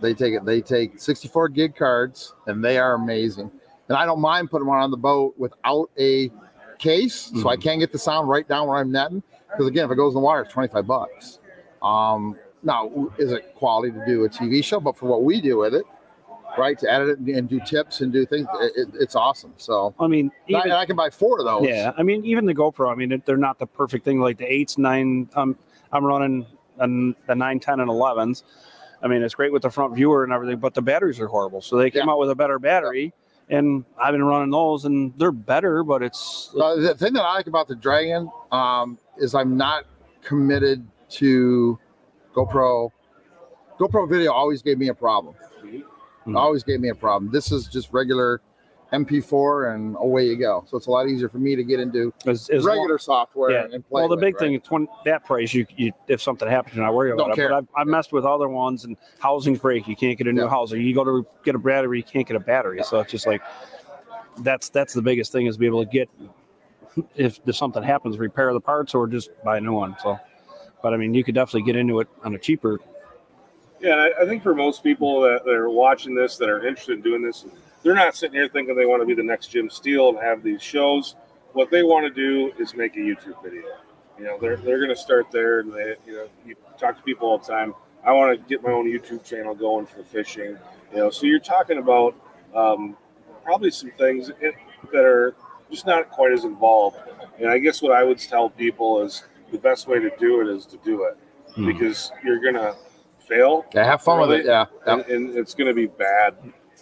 They 0.00 0.14
take 0.14 0.34
it. 0.34 0.44
They 0.44 0.60
take 0.60 1.00
64 1.00 1.48
gig 1.50 1.76
cards, 1.76 2.34
and 2.46 2.64
they 2.64 2.78
are 2.78 2.94
amazing. 2.94 3.50
And 3.88 3.96
I 3.96 4.04
don't 4.06 4.20
mind 4.20 4.50
putting 4.50 4.66
one 4.66 4.78
on 4.80 4.90
the 4.90 4.96
boat 4.96 5.34
without 5.38 5.90
a 5.98 6.30
case, 6.78 7.32
so 7.40 7.48
I 7.48 7.56
Mhm. 7.56 7.60
can 7.62 7.78
get 7.80 7.90
the 7.90 7.98
sound 7.98 8.28
right 8.28 8.46
down 8.46 8.68
where 8.68 8.76
I'm 8.78 8.92
netting. 8.92 9.22
Because 9.50 9.66
again, 9.66 9.86
if 9.86 9.90
it 9.90 9.96
goes 9.96 10.12
in 10.12 10.20
the 10.20 10.24
water, 10.24 10.42
it's 10.42 10.52
25 10.52 10.86
bucks. 10.86 11.40
Um, 11.82 12.36
now, 12.62 12.90
is 13.18 13.32
it 13.32 13.54
quality 13.56 13.92
to 13.92 14.04
do 14.06 14.24
a 14.24 14.28
TV 14.28 14.62
show? 14.62 14.78
But 14.78 14.96
for 14.96 15.06
what 15.06 15.22
we 15.24 15.40
do 15.40 15.58
with 15.58 15.74
it, 15.74 15.84
right, 16.56 16.78
to 16.78 16.92
edit 16.92 17.18
it 17.26 17.34
and 17.36 17.48
do 17.48 17.58
tips 17.60 18.00
and 18.00 18.12
do 18.12 18.26
things, 18.26 18.46
it, 18.60 18.72
it- 18.76 18.94
it's 19.00 19.16
awesome. 19.16 19.54
So 19.56 19.94
I 19.98 20.06
mean, 20.06 20.30
and 20.48 20.56
I, 20.56 20.60
even, 20.60 20.72
I 20.72 20.84
can 20.86 20.96
buy 20.96 21.10
four 21.10 21.38
of 21.38 21.44
those. 21.46 21.68
Yeah, 21.68 21.92
I 21.96 22.02
mean, 22.02 22.24
even 22.24 22.46
the 22.46 22.54
GoPro. 22.54 22.90
I 22.92 22.94
mean, 22.94 23.22
they're 23.24 23.36
not 23.36 23.58
the 23.58 23.66
perfect 23.66 24.04
thing. 24.04 24.20
Like 24.20 24.38
the 24.38 24.52
eights, 24.52 24.76
nine. 24.78 25.28
Um, 25.34 25.56
I'm 25.92 26.04
running 26.04 26.46
the 26.78 27.34
nine, 27.34 27.58
ten, 27.58 27.80
and 27.80 27.88
elevens. 27.90 28.44
I 29.02 29.06
mean, 29.08 29.22
it's 29.22 29.34
great 29.34 29.52
with 29.52 29.62
the 29.62 29.70
front 29.70 29.94
viewer 29.94 30.24
and 30.24 30.32
everything, 30.32 30.58
but 30.58 30.74
the 30.74 30.82
batteries 30.82 31.20
are 31.20 31.28
horrible. 31.28 31.60
So 31.60 31.76
they 31.76 31.90
came 31.90 32.06
Yeah. 32.06 32.12
out 32.12 32.18
with 32.18 32.30
a 32.30 32.34
better 32.34 32.58
battery, 32.58 33.12
and 33.48 33.84
I've 33.96 34.12
been 34.12 34.24
running 34.24 34.50
those, 34.50 34.84
and 34.84 35.12
they're 35.16 35.30
better, 35.32 35.84
but 35.84 36.02
it's 36.02 36.52
Uh, 36.58 36.76
the 36.76 36.94
thing 36.94 37.12
that 37.14 37.22
I 37.22 37.34
like 37.34 37.46
about 37.46 37.68
the 37.68 37.76
Dragon 37.76 38.30
um, 38.50 38.98
is 39.16 39.34
I'm 39.34 39.56
not 39.56 39.84
committed 40.22 40.86
to 41.10 41.78
GoPro. 42.34 42.90
GoPro 43.78 44.08
video 44.08 44.32
always 44.32 44.62
gave 44.62 44.78
me 44.78 44.88
a 44.88 44.94
problem. 44.94 45.34
Mhm. 46.26 46.36
Always 46.36 46.62
gave 46.64 46.80
me 46.80 46.88
a 46.88 46.94
problem. 46.94 47.30
This 47.30 47.52
is 47.52 47.68
just 47.68 47.92
regular 47.92 48.40
MP4 48.92 49.74
and 49.74 49.96
away 49.96 50.26
you 50.26 50.36
go. 50.36 50.64
So 50.66 50.76
it's 50.76 50.86
a 50.86 50.90
lot 50.90 51.08
easier 51.08 51.28
for 51.28 51.38
me 51.38 51.54
to 51.56 51.62
get 51.62 51.78
into 51.78 52.12
it's, 52.24 52.48
it's 52.48 52.64
regular 52.64 52.98
software 52.98 53.50
Yeah. 53.50 53.64
and 53.64 53.86
play. 53.88 54.00
Well, 54.00 54.08
the 54.08 54.16
with, 54.16 54.20
big 54.22 54.34
right? 54.34 54.40
thing 54.40 54.54
is 54.54 54.70
when 54.70 54.88
that 55.04 55.24
price, 55.24 55.52
you, 55.52 55.66
you 55.76 55.92
if 56.08 56.22
something 56.22 56.48
happens, 56.48 56.74
you're 56.74 56.84
not 56.84 56.94
worried 56.94 57.12
about 57.12 57.24
Don't 57.28 57.32
it. 57.32 57.36
care. 57.36 57.48
But 57.50 57.56
I've, 57.56 57.68
I've 57.76 57.86
messed 57.86 58.12
with 58.12 58.24
other 58.24 58.48
ones, 58.48 58.84
and 58.84 58.96
housings 59.18 59.58
break. 59.58 59.86
You 59.86 59.96
can't 59.96 60.16
get 60.16 60.26
a 60.26 60.32
new 60.32 60.44
Yeah. 60.44 60.48
housing. 60.48 60.80
You 60.80 60.94
go 60.94 61.04
to 61.04 61.26
get 61.44 61.54
a 61.54 61.58
battery, 61.58 61.98
you 61.98 62.04
can't 62.04 62.26
get 62.26 62.36
a 62.36 62.40
battery. 62.40 62.82
So 62.82 63.00
it's 63.00 63.10
just 63.12 63.26
like 63.26 63.42
that's 64.38 64.68
that's 64.70 64.94
the 64.94 65.02
biggest 65.02 65.32
thing 65.32 65.46
is 65.46 65.56
be 65.56 65.66
able 65.66 65.84
to 65.84 65.90
get 65.90 66.08
if 67.14 67.40
if 67.46 67.56
something 67.56 67.82
happens, 67.82 68.18
repair 68.18 68.52
the 68.52 68.60
parts 68.60 68.94
or 68.94 69.06
just 69.06 69.30
buy 69.44 69.58
a 69.58 69.60
new 69.60 69.72
one. 69.74 69.96
So, 70.02 70.18
but 70.82 70.94
I 70.94 70.96
mean, 70.96 71.12
you 71.12 71.24
could 71.24 71.34
definitely 71.34 71.62
get 71.62 71.76
into 71.76 72.00
it 72.00 72.08
on 72.24 72.34
a 72.34 72.38
cheaper. 72.38 72.78
Yeah, 73.80 73.94
I, 73.94 74.22
I 74.22 74.26
think 74.26 74.42
for 74.42 74.54
most 74.54 74.82
people 74.82 75.20
that, 75.20 75.44
that 75.44 75.52
are 75.54 75.70
watching 75.70 76.14
this 76.14 76.36
that 76.38 76.48
are 76.48 76.66
interested 76.66 76.94
in 76.96 77.02
doing 77.02 77.22
this, 77.22 77.44
they're 77.82 77.94
not 77.94 78.14
sitting 78.16 78.34
here 78.36 78.48
thinking 78.48 78.74
they 78.76 78.86
want 78.86 79.02
to 79.02 79.06
be 79.06 79.14
the 79.14 79.22
next 79.22 79.48
Jim 79.48 79.68
Steel 79.70 80.10
and 80.10 80.18
have 80.18 80.42
these 80.42 80.62
shows. 80.62 81.16
What 81.52 81.70
they 81.70 81.82
want 81.82 82.06
to 82.06 82.10
do 82.10 82.52
is 82.58 82.74
make 82.74 82.96
a 82.96 83.00
YouTube 83.00 83.42
video. 83.42 83.62
You 84.18 84.24
know, 84.24 84.38
they're 84.40 84.56
they're 84.56 84.78
going 84.78 84.90
to 84.90 84.96
start 84.96 85.30
there, 85.30 85.60
and 85.60 85.72
they, 85.72 85.94
you 86.06 86.12
know, 86.14 86.28
you 86.44 86.54
talk 86.78 86.96
to 86.96 87.02
people 87.02 87.28
all 87.28 87.38
the 87.38 87.46
time. 87.46 87.74
I 88.04 88.12
want 88.12 88.36
to 88.38 88.48
get 88.48 88.62
my 88.62 88.70
own 88.70 88.86
YouTube 88.86 89.24
channel 89.24 89.54
going 89.54 89.86
for 89.86 90.02
fishing. 90.02 90.56
You 90.92 90.96
know, 90.98 91.10
so 91.10 91.26
you're 91.26 91.38
talking 91.40 91.78
about 91.78 92.14
um, 92.54 92.96
probably 93.44 93.70
some 93.70 93.90
things 93.92 94.30
that 94.92 95.04
are 95.04 95.34
just 95.70 95.86
not 95.86 96.10
quite 96.10 96.32
as 96.32 96.44
involved. 96.44 96.96
And 97.38 97.48
I 97.48 97.58
guess 97.58 97.80
what 97.82 97.92
I 97.92 98.02
would 98.04 98.18
tell 98.18 98.50
people 98.50 99.02
is 99.02 99.24
the 99.52 99.58
best 99.58 99.86
way 99.86 99.98
to 100.00 100.10
do 100.18 100.40
it 100.40 100.48
is 100.48 100.66
to 100.66 100.76
do 100.78 101.04
it 101.04 101.16
Hmm. 101.54 101.66
because 101.66 102.12
you're 102.24 102.40
gonna 102.40 102.74
fail 103.26 103.64
Yeah, 103.74 103.84
have 103.84 104.02
fun 104.02 104.20
with 104.20 104.32
it. 104.32 104.44
Yeah. 104.46 104.66
and, 104.86 105.00
and 105.06 105.36
it's 105.36 105.54
going 105.54 105.68
to 105.68 105.74
be 105.74 105.86
bad 105.86 106.34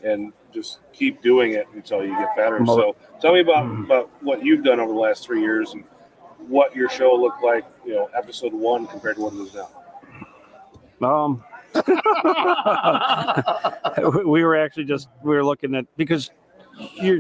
and 0.05 0.33
just 0.57 0.81
keep 0.95 1.21
doing 1.23 1.53
it 1.53 1.67
until 1.75 2.03
you 2.03 2.17
get 2.17 2.35
better 2.35 2.65
so 2.65 2.97
tell 3.21 3.35
me 3.35 3.41
about 3.41 3.67
Mhm. 3.67 3.85
about 3.85 4.09
what 4.23 4.43
you've 4.43 4.65
done 4.65 4.81
over 4.81 4.91
the 4.91 4.99
last 4.99 5.23
three 5.27 5.43
years 5.43 5.75
and 5.75 5.85
what 6.49 6.75
your 6.75 6.89
show 6.89 7.15
looked 7.15 7.43
like 7.45 7.67
you 7.85 7.95
know 7.95 8.09
episode 8.17 8.55
one 8.55 8.87
compared 8.87 9.17
to 9.17 9.23
what 9.23 9.35
it 9.35 9.41
is 9.41 9.55
now 9.55 9.69
Um, 11.07 11.45
we 14.27 14.43
were 14.45 14.57
actually 14.57 14.85
just 14.85 15.09
we 15.23 15.35
were 15.35 15.45
looking 15.45 15.75
at 15.75 15.85
because 15.99 16.31
you're 16.95 17.19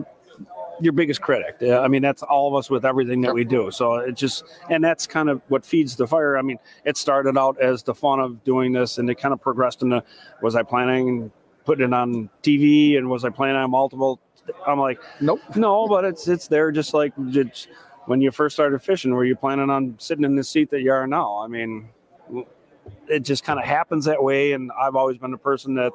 your 0.79 0.93
biggest 0.93 1.23
critic. 1.23 1.57
I 1.63 1.89
mean, 1.89 2.03
that's 2.03 2.23
all 2.23 2.49
of 2.49 2.55
us 2.55 2.69
with 2.69 2.85
everything 2.85 3.23
that 3.23 3.33
we 3.33 3.45
do. 3.45 3.71
So 3.71 3.95
it 3.95 4.15
just 4.15 4.45
and 4.69 4.85
that's 4.85 5.07
kind 5.07 5.31
of 5.31 5.41
what 5.49 5.65
feeds 5.65 5.97
the 5.97 6.07
fire. 6.07 6.37
I 6.37 6.43
mean, 6.43 6.59
it 6.85 6.99
started 6.99 7.39
out 7.39 7.59
as 7.61 7.83
the 7.83 7.95
fun 7.95 8.21
of 8.21 8.45
doing 8.45 8.73
this, 8.73 8.99
and 8.99 9.09
it 9.09 9.15
kind 9.17 9.33
of 9.33 9.41
progressed 9.41 9.83
into 9.83 10.03
was 10.43 10.55
I 10.55 10.63
planning 10.63 11.31
putting 11.67 11.85
it 11.85 11.93
on 11.93 12.31
TV, 12.43 12.97
and 12.97 13.11
was 13.11 13.25
I 13.25 13.31
planning 13.31 13.57
on 13.57 13.71
multiple? 13.71 14.21
I'm 14.67 14.79
like, 14.79 15.01
Nope. 15.21 15.41
no, 15.57 15.89
but 15.89 16.05
it's 16.05 16.29
it's 16.29 16.47
there 16.49 16.71
just 16.71 16.95
like 16.95 17.13
it's, 17.19 17.67
when 18.07 18.21
you 18.21 18.31
first 18.31 18.55
started 18.57 18.81
fishing. 18.83 19.13
Were 19.13 19.25
you 19.25 19.37
planning 19.37 19.69
on 19.69 19.97
sitting 19.99 20.25
in 20.25 20.37
the 20.37 20.45
seat 20.45 20.71
that 20.71 20.81
you 20.81 20.93
are 20.93 21.07
now? 21.07 21.39
I 21.39 21.49
mean, 21.49 21.89
it 23.09 23.21
just 23.21 23.45
kind 23.45 23.59
of 23.59 23.65
happens 23.65 24.05
that 24.05 24.23
way. 24.23 24.53
And 24.53 24.71
I've 24.81 24.95
always 24.97 25.19
been 25.19 25.35
a 25.35 25.39
person 25.39 25.75
that 25.75 25.93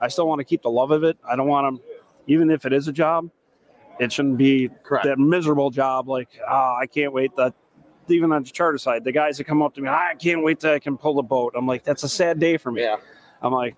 I 0.00 0.08
still 0.08 0.26
want 0.26 0.40
to 0.40 0.44
keep 0.44 0.62
the 0.62 0.70
love 0.70 0.90
of 0.90 1.04
it. 1.04 1.18
I 1.28 1.36
don't 1.36 1.48
want 1.48 1.76
to, 1.76 1.82
even 2.26 2.50
if 2.50 2.64
it 2.64 2.72
is 2.72 2.88
a 2.88 2.92
job, 2.92 3.30
it 3.98 4.10
shouldn't 4.10 4.38
be 4.38 4.70
Correct. 4.82 5.04
that 5.04 5.18
miserable 5.18 5.70
job. 5.70 6.08
Like, 6.08 6.28
ah, 6.48 6.76
I 6.76 6.86
can't 6.86 7.12
wait 7.12 7.36
that. 7.36 7.54
Even 8.08 8.32
on 8.32 8.42
the 8.42 8.50
charter 8.50 8.78
side, 8.78 9.04
the 9.04 9.12
guys 9.12 9.36
that 9.38 9.44
come 9.44 9.62
up 9.62 9.72
to 9.74 9.80
me, 9.80 9.88
I 9.88 10.14
can't 10.18 10.42
wait 10.42 10.58
till 10.58 10.72
I 10.72 10.80
can 10.80 10.98
pull 10.98 11.14
the 11.14 11.22
boat. 11.22 11.52
I'm 11.56 11.66
like, 11.66 11.84
that's 11.84 12.02
a 12.02 12.08
sad 12.08 12.40
day 12.40 12.56
for 12.56 12.72
me. 12.72 12.82
Yeah. 12.82 12.96
I'm 13.40 13.52
like, 13.52 13.76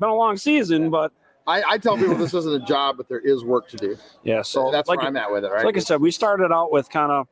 been 0.00 0.08
a 0.08 0.14
long 0.14 0.36
season, 0.36 0.90
but 0.90 1.12
I, 1.46 1.62
I 1.68 1.78
tell 1.78 1.96
people 1.96 2.16
this 2.16 2.34
isn't 2.34 2.62
a 2.62 2.64
job, 2.66 2.96
but 2.96 3.08
there 3.08 3.20
is 3.20 3.44
work 3.44 3.68
to 3.68 3.76
do. 3.76 3.96
yeah. 4.24 4.42
So 4.42 4.70
that's 4.70 4.88
like, 4.88 4.98
where 4.98 5.08
I'm 5.08 5.16
at 5.16 5.30
with 5.30 5.44
it, 5.44 5.50
right? 5.50 5.64
like 5.64 5.76
I 5.76 5.80
said, 5.80 6.00
we 6.00 6.10
started 6.10 6.52
out 6.52 6.72
with 6.72 6.90
kind 6.90 7.12
of 7.12 7.28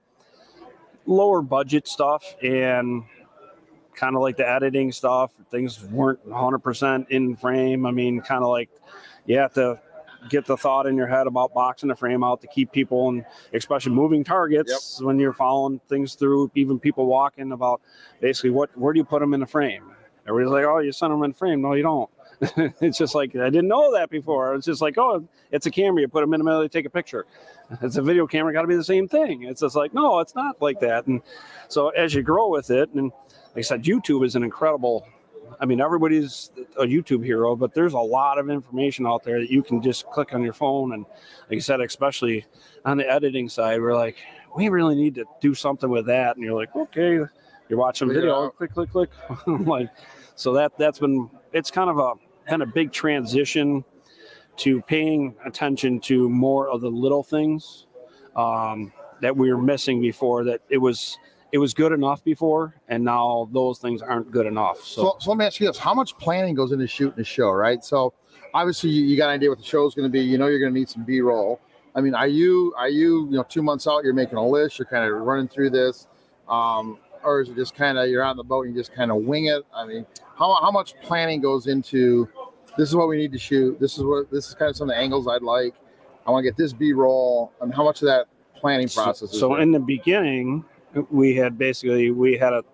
lower 1.07 1.43
budget 1.43 1.89
stuff 1.89 2.35
and 2.43 3.05
kind 3.95 4.17
of 4.17 4.23
like 4.23 4.37
the 4.37 4.49
editing 4.49 4.93
stuff. 4.93 5.33
Things 5.51 5.83
weren't 5.85 6.27
100% 6.29 7.09
in 7.11 7.37
frame. 7.37 7.87
I 7.87 7.91
mean, 7.91 8.21
kind 8.21 8.43
of 8.43 8.51
like 8.51 8.71
you 9.27 9.39
have 9.39 9.53
to 9.55 9.81
get 10.31 10.47
the 10.47 10.57
thought 10.57 10.87
in 10.87 10.97
your 10.97 11.07
head 11.07 11.27
about 11.27 11.53
boxing 11.53 11.89
the 11.89 11.95
frame 11.95 12.25
out 12.25 12.41
to 12.41 12.47
keep 12.47 12.73
people 12.73 13.09
and 13.09 13.27
especially 13.53 13.93
moving 13.93 14.25
targets 14.25 15.01
when 15.03 15.19
you're 15.19 15.33
following 15.33 15.81
things 15.89 16.15
through, 16.15 16.51
even 16.55 16.79
people 16.79 17.07
walking 17.07 17.53
about 17.53 17.81
basically 18.21 18.51
what 18.51 18.77
where 18.79 18.93
do 18.93 18.99
you 18.99 19.05
put 19.05 19.21
them 19.21 19.35
in 19.35 19.41
the 19.41 19.47
frame? 19.47 19.91
Everybody's 20.27 20.53
like, 20.53 20.65
oh, 20.65 20.79
you 20.79 20.93
send 20.93 21.13
them 21.13 21.23
in 21.23 21.35
frame. 21.35 21.61
No, 21.61 21.75
you 21.75 21.83
don't. 21.83 22.09
it's 22.81 22.99
just 22.99 23.15
like 23.15 23.35
I 23.37 23.51
didn't 23.51 23.69
know 23.69 23.93
that 23.93 24.11
before. 24.11 24.55
It's 24.55 24.67
just 24.67 24.83
like, 24.83 24.99
oh, 24.99 25.27
it's 25.51 25.67
a 25.67 25.71
camera. 25.71 26.01
You 26.01 26.09
put 26.09 26.21
them 26.21 26.35
in 26.35 26.41
the 26.41 26.45
middle, 26.45 26.63
you 26.63 26.69
take 26.69 26.87
a 26.87 26.91
picture. 26.91 27.27
It's 27.81 27.97
a 27.97 28.03
video 28.03 28.27
camera, 28.27 28.53
got 28.53 28.61
to 28.61 28.69
be 28.69 28.77
the 28.77 28.85
same 28.85 29.09
thing. 29.09 29.45
It's 29.45 29.63
just 29.63 29.75
like, 29.75 29.95
no, 29.95 30.21
it's 30.21 30.35
not 30.35 30.61
like 30.61 30.81
that. 30.81 31.07
And 31.07 31.23
so 31.69 31.89
as 31.89 32.13
you 32.13 32.23
grow 32.23 32.49
with 32.49 32.71
it, 32.71 32.91
and 32.91 33.11
like 33.55 33.59
I 33.59 33.61
said, 33.63 33.85
YouTube 33.85 34.25
is 34.25 34.37
an 34.37 34.45
incredible. 34.45 35.09
I 35.59 35.65
mean, 35.65 35.81
everybody's 35.81 36.51
a 36.79 36.85
YouTube 36.85 37.25
hero, 37.25 37.57
but 37.57 37.73
there's 37.73 37.95
a 37.95 37.99
lot 37.99 38.39
of 38.39 38.51
information 38.51 39.07
out 39.07 39.25
there 39.25 39.41
that 39.41 39.51
you 39.51 39.63
can 39.63 39.81
just 39.81 40.07
click 40.11 40.35
on 40.35 40.43
your 40.43 40.53
phone. 40.53 40.93
And 40.93 41.07
like 41.49 41.57
I 41.57 41.61
said, 41.61 41.81
especially 41.81 42.45
on 42.85 42.99
the 42.99 43.11
editing 43.11 43.49
side, 43.49 43.81
we're 43.81 43.97
like, 43.97 44.19
we 44.55 44.69
really 44.69 44.95
need 44.95 45.15
to 45.15 45.25
do 45.41 45.55
something 45.55 45.89
with 45.89 46.05
that. 46.07 46.37
And 46.37 46.45
you're 46.45 46.55
like, 46.55 46.77
okay, 46.77 47.19
you're 47.69 47.79
watching 47.79 48.09
video, 48.09 48.51
click, 48.51 48.75
click, 48.75 48.91
click. 48.91 49.11
like, 49.47 49.89
so 50.35 50.53
that 50.53 50.77
that's 50.77 50.99
been 50.99 51.31
it's 51.53 51.71
kind 51.71 51.89
of 51.89 51.99
a 51.99 52.13
kind 52.47 52.63
of 52.63 52.73
big 52.75 52.93
transition 52.93 53.85
to 54.57 54.81
paying 54.83 55.35
attention 55.45 56.01
to 56.01 56.29
more 56.29 56.69
of 56.69 56.81
the 56.81 56.91
little 56.91 57.23
things 57.23 57.87
um, 58.37 58.93
that 59.21 59.37
we 59.37 59.53
were 59.53 59.61
missing 59.61 60.01
before. 60.01 60.45
That 60.45 60.61
it 60.69 60.79
was 60.79 61.19
it 61.53 61.59
was 61.59 61.73
good 61.75 61.93
enough 61.93 62.25
before, 62.25 62.75
and 62.89 63.05
now 63.05 63.49
those 63.53 63.79
things 63.79 64.03
aren't 64.03 64.31
good 64.31 64.47
enough. 64.47 64.79
So, 64.79 65.03
So, 65.03 65.17
so 65.21 65.31
let 65.31 65.39
me 65.39 65.45
ask 65.45 65.61
you 65.61 65.67
this: 65.67 65.79
How 65.79 65.95
much 65.95 66.17
planning 66.19 66.55
goes 66.55 66.73
into 66.73 66.87
shooting 66.87 67.21
a 67.21 67.25
show, 67.25 67.51
right? 67.51 67.83
So, 67.85 68.13
obviously, 68.53 68.91
you, 68.91 69.05
you 69.05 69.17
got 69.17 69.29
an 69.29 69.35
idea 69.35 69.51
what 69.51 69.59
the 69.59 69.65
show 69.65 69.87
is 69.87 69.95
going 69.95 70.09
to 70.09 70.13
be. 70.13 70.21
You 70.21 70.39
know, 70.39 70.47
you're 70.49 70.59
going 70.59 70.75
to 70.75 70.79
need 70.79 70.89
some 70.89 71.05
B-roll. 71.05 71.61
I 71.95 72.01
mean, 72.01 72.15
are 72.15 72.27
you 72.27 72.75
are 72.77 72.89
you 72.89 73.27
you 73.27 73.37
know 73.37 73.45
two 73.45 73.63
months 73.63 73.87
out? 73.87 74.05
You're 74.05 74.15
making 74.15 74.37
a 74.37 74.47
list. 74.47 74.79
You're 74.79 74.87
kind 74.87 75.05
of 75.05 75.21
running 75.21 75.49
through 75.49 75.71
this, 75.71 76.09
um, 76.49 76.99
or 77.25 77.41
is 77.41 77.49
it 77.49 77.57
just 77.57 77.75
kind 77.75 77.99
of 77.99 78.09
you're 78.09 78.23
on 78.23 78.37
the 78.37 78.45
boat 78.45 78.67
and 78.67 78.75
you 78.75 78.81
just 78.81 78.95
kind 78.95 79.11
of 79.11 79.19
wing 79.19 79.47
it? 79.47 79.63
I 79.75 79.87
mean, 79.87 80.07
how 80.37 80.55
how 80.61 80.71
much 80.71 80.95
planning 81.03 81.41
goes 81.41 81.67
into 81.67 82.29
this 82.77 82.89
is 82.89 82.97
what 82.97 83.09
we 83.09 83.17
need 83.17 83.33
to 83.33 83.39
shoot. 83.39 83.79
This 83.79 83.99
is 83.99 84.05
what 84.05 84.31
this 84.31 84.49
is 84.49 84.55
kind 84.55 84.71
of 84.71 84.77
some 84.77 84.89
of 84.89 84.95
the 84.95 85.01
angles 85.01 85.29
I'd 85.29 85.43
like. 85.43 85.75
I 86.27 86.31
want 86.31 86.45
to 86.45 86.51
get 86.51 86.57
this 86.57 86.73
B-roll. 86.73 87.53
I 87.61 87.65
mean, 87.65 87.73
how 87.73 87.85
much 87.85 88.03
of 88.03 88.07
that 88.07 88.27
planning 88.55 88.89
process? 88.89 89.31
is 89.31 89.39
so 89.39 89.51
there? 89.51 89.61
in 89.61 89.73
the 89.73 89.79
beginning, 89.79 90.65
we 91.11 91.35
had 91.37 91.59
basically 91.59 92.11
we 92.11 92.37
had 92.37 92.53
a 92.53 92.65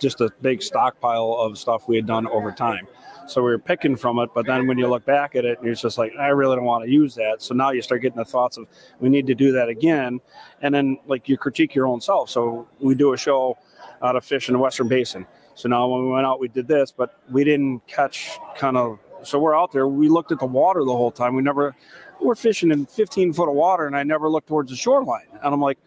just 0.00 0.20
a 0.20 0.30
big 0.42 0.62
stockpile 0.62 1.34
of 1.38 1.58
stuff 1.58 1.88
we 1.88 1.96
had 1.96 2.06
done 2.06 2.26
over 2.28 2.52
time. 2.52 2.86
So 3.26 3.42
we 3.42 3.50
were 3.50 3.58
picking 3.58 3.96
from 3.96 4.18
it, 4.20 4.30
but 4.34 4.46
then 4.46 4.66
when 4.66 4.78
you 4.78 4.86
look 4.86 5.04
back 5.04 5.36
at 5.36 5.44
it, 5.44 5.58
it's 5.62 5.82
just 5.82 5.98
like 5.98 6.12
I 6.18 6.28
really 6.28 6.56
don't 6.56 6.64
want 6.64 6.84
to 6.84 6.90
use 6.90 7.14
that. 7.16 7.42
So 7.42 7.54
now 7.54 7.70
you 7.72 7.82
start 7.82 8.00
getting 8.00 8.16
the 8.16 8.24
thoughts 8.24 8.56
of 8.56 8.66
we 9.00 9.08
need 9.08 9.26
to 9.26 9.34
do 9.34 9.52
that 9.52 9.68
again, 9.68 10.20
and 10.62 10.74
then 10.74 10.98
like 11.06 11.28
you 11.28 11.36
critique 11.36 11.74
your 11.74 11.86
own 11.86 12.00
self. 12.00 12.30
So 12.30 12.66
we 12.80 12.94
do 12.94 13.12
a 13.12 13.18
show 13.18 13.58
out 14.02 14.16
of 14.16 14.24
fish 14.24 14.48
in 14.48 14.54
the 14.54 14.58
Western 14.58 14.88
Basin. 14.88 15.26
So 15.54 15.68
now 15.68 15.88
when 15.88 16.04
we 16.04 16.10
went 16.10 16.26
out, 16.26 16.40
we 16.40 16.48
did 16.48 16.68
this, 16.68 16.92
but 16.92 17.20
we 17.30 17.44
didn't 17.44 17.86
catch 17.86 18.38
kind 18.56 18.76
of. 18.76 18.98
So 19.22 19.38
we're 19.38 19.56
out 19.56 19.72
there. 19.72 19.88
We 19.88 20.08
looked 20.08 20.30
at 20.30 20.38
the 20.38 20.46
water 20.46 20.84
the 20.84 20.92
whole 20.92 21.10
time. 21.10 21.34
We 21.34 21.42
never. 21.42 21.74
We're 22.20 22.34
fishing 22.34 22.70
in 22.70 22.86
15 22.86 23.32
foot 23.32 23.48
of 23.48 23.54
water, 23.54 23.86
and 23.86 23.96
I 23.96 24.02
never 24.02 24.28
looked 24.28 24.48
towards 24.48 24.70
the 24.70 24.76
shoreline. 24.76 25.28
And 25.42 25.54
I'm 25.54 25.60
like, 25.60 25.78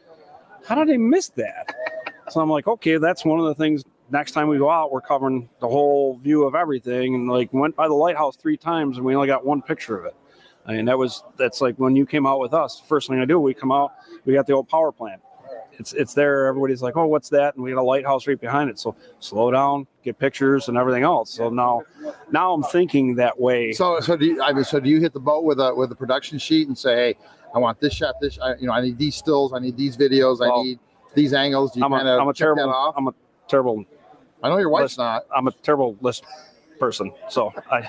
how 0.66 0.76
did 0.76 0.94
I 0.94 0.98
miss 0.98 1.30
that? 1.30 1.76
So 2.30 2.40
I'm 2.40 2.50
like, 2.50 2.68
okay, 2.68 2.98
that's 2.98 3.26
one 3.26 3.40
of 3.40 3.46
the 3.46 3.56
things. 3.56 3.84
Next 4.10 4.32
time 4.32 4.48
we 4.48 4.58
go 4.58 4.70
out, 4.70 4.92
we're 4.92 5.02
covering 5.02 5.50
the 5.60 5.68
whole 5.68 6.18
view 6.18 6.44
of 6.44 6.56
everything, 6.56 7.16
and 7.16 7.30
like 7.30 7.52
went 7.54 7.76
by 7.76 7.88
the 7.88 7.94
lighthouse 7.94 8.36
three 8.36 8.58
times, 8.58 8.98
and 8.98 9.06
we 9.06 9.16
only 9.16 9.28
got 9.28 9.46
one 9.46 9.62
picture 9.62 9.98
of 9.98 10.06
it. 10.06 10.16
I 10.66 10.74
mean, 10.74 10.86
that 10.86 10.98
was 10.98 11.24
that's 11.38 11.62
like 11.62 11.76
when 11.78 11.96
you 11.96 12.06
came 12.06 12.26
out 12.26 12.40
with 12.40 12.54
us. 12.54 12.82
First 12.88 13.10
thing 13.10 13.20
I 13.20 13.26
do, 13.26 13.40
we 13.40 13.54
come 13.54 13.72
out, 13.72 13.94
we 14.26 14.34
got 14.34 14.48
the 14.48 14.54
old 14.54 14.70
power 14.70 14.92
plant. 14.92 15.22
It's 15.80 15.94
it's 15.94 16.14
there. 16.14 16.46
Everybody's 16.48 16.82
like, 16.82 16.98
oh, 16.98 17.08
what's 17.08 17.30
that? 17.30 17.56
And 17.56 17.64
we 17.64 17.72
got 17.72 17.80
a 17.80 17.84
lighthouse 17.84 18.28
right 18.28 18.40
behind 18.40 18.70
it. 18.70 18.80
So 18.80 18.96
slow 19.20 19.52
down, 19.52 19.88
get 20.04 20.20
pictures 20.20 20.68
and 20.68 20.78
everything 20.78 21.04
else. 21.04 21.32
So 21.32 21.50
now, 21.50 21.84
now 22.32 22.54
I'm 22.54 22.64
thinking 22.64 23.16
that 23.16 23.40
way. 23.40 23.72
So, 23.72 24.00
so 24.00 24.16
do 24.16 24.26
you, 24.26 24.42
I 24.42 24.54
mean, 24.54 24.64
so 24.64 24.80
do 24.80 24.90
you 24.90 25.00
hit 25.00 25.14
the 25.14 25.20
boat 25.20 25.44
with 25.44 25.60
a 25.60 25.74
with 25.74 25.92
a 25.92 25.96
production 25.96 26.38
sheet 26.38 26.68
and 26.68 26.78
say, 26.78 26.96
hey, 26.96 27.16
I 27.56 27.60
want 27.60 27.80
this 27.80 27.94
shot, 27.94 28.16
this, 28.22 28.38
I, 28.40 28.56
you 28.56 28.68
know, 28.68 28.74
I 28.74 28.82
need 28.82 28.98
these 28.98 29.16
stills, 29.16 29.54
I 29.54 29.60
need 29.60 29.78
these 29.78 29.98
videos, 29.98 30.40
I 30.42 30.64
need 30.64 30.80
these 31.16 31.34
angles. 31.34 31.74
Do 31.74 31.80
you 31.80 31.86
I'm 31.86 31.94
a, 31.94 31.98
kind 31.98 32.10
of 32.10 32.20
I'm 32.22 32.28
a 32.28 32.34
check 32.34 32.50
that 32.50 32.56
terrible? 32.56 32.94
I'm 32.98 33.08
a 33.08 33.14
terrible 33.48 33.86
I 34.44 34.50
know 34.50 34.58
your 34.58 34.70
wife's 34.70 34.84
list- 34.84 35.00
not. 35.00 35.24
I'm 35.36 35.48
a 35.48 35.52
terrible 35.52 35.98
list 36.02 36.24
person. 36.80 37.12
So 37.30 37.54
I, 37.70 37.88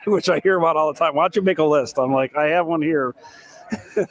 which 0.06 0.28
I 0.28 0.40
hear 0.40 0.58
about 0.58 0.76
all 0.76 0.92
the 0.92 0.98
time. 0.98 1.14
Why 1.14 1.24
don't 1.24 1.36
you 1.36 1.42
make 1.42 1.58
a 1.58 1.64
list? 1.64 1.98
I'm 1.98 2.12
like, 2.12 2.36
I 2.36 2.48
have 2.48 2.66
one 2.66 2.82
here. 2.82 3.14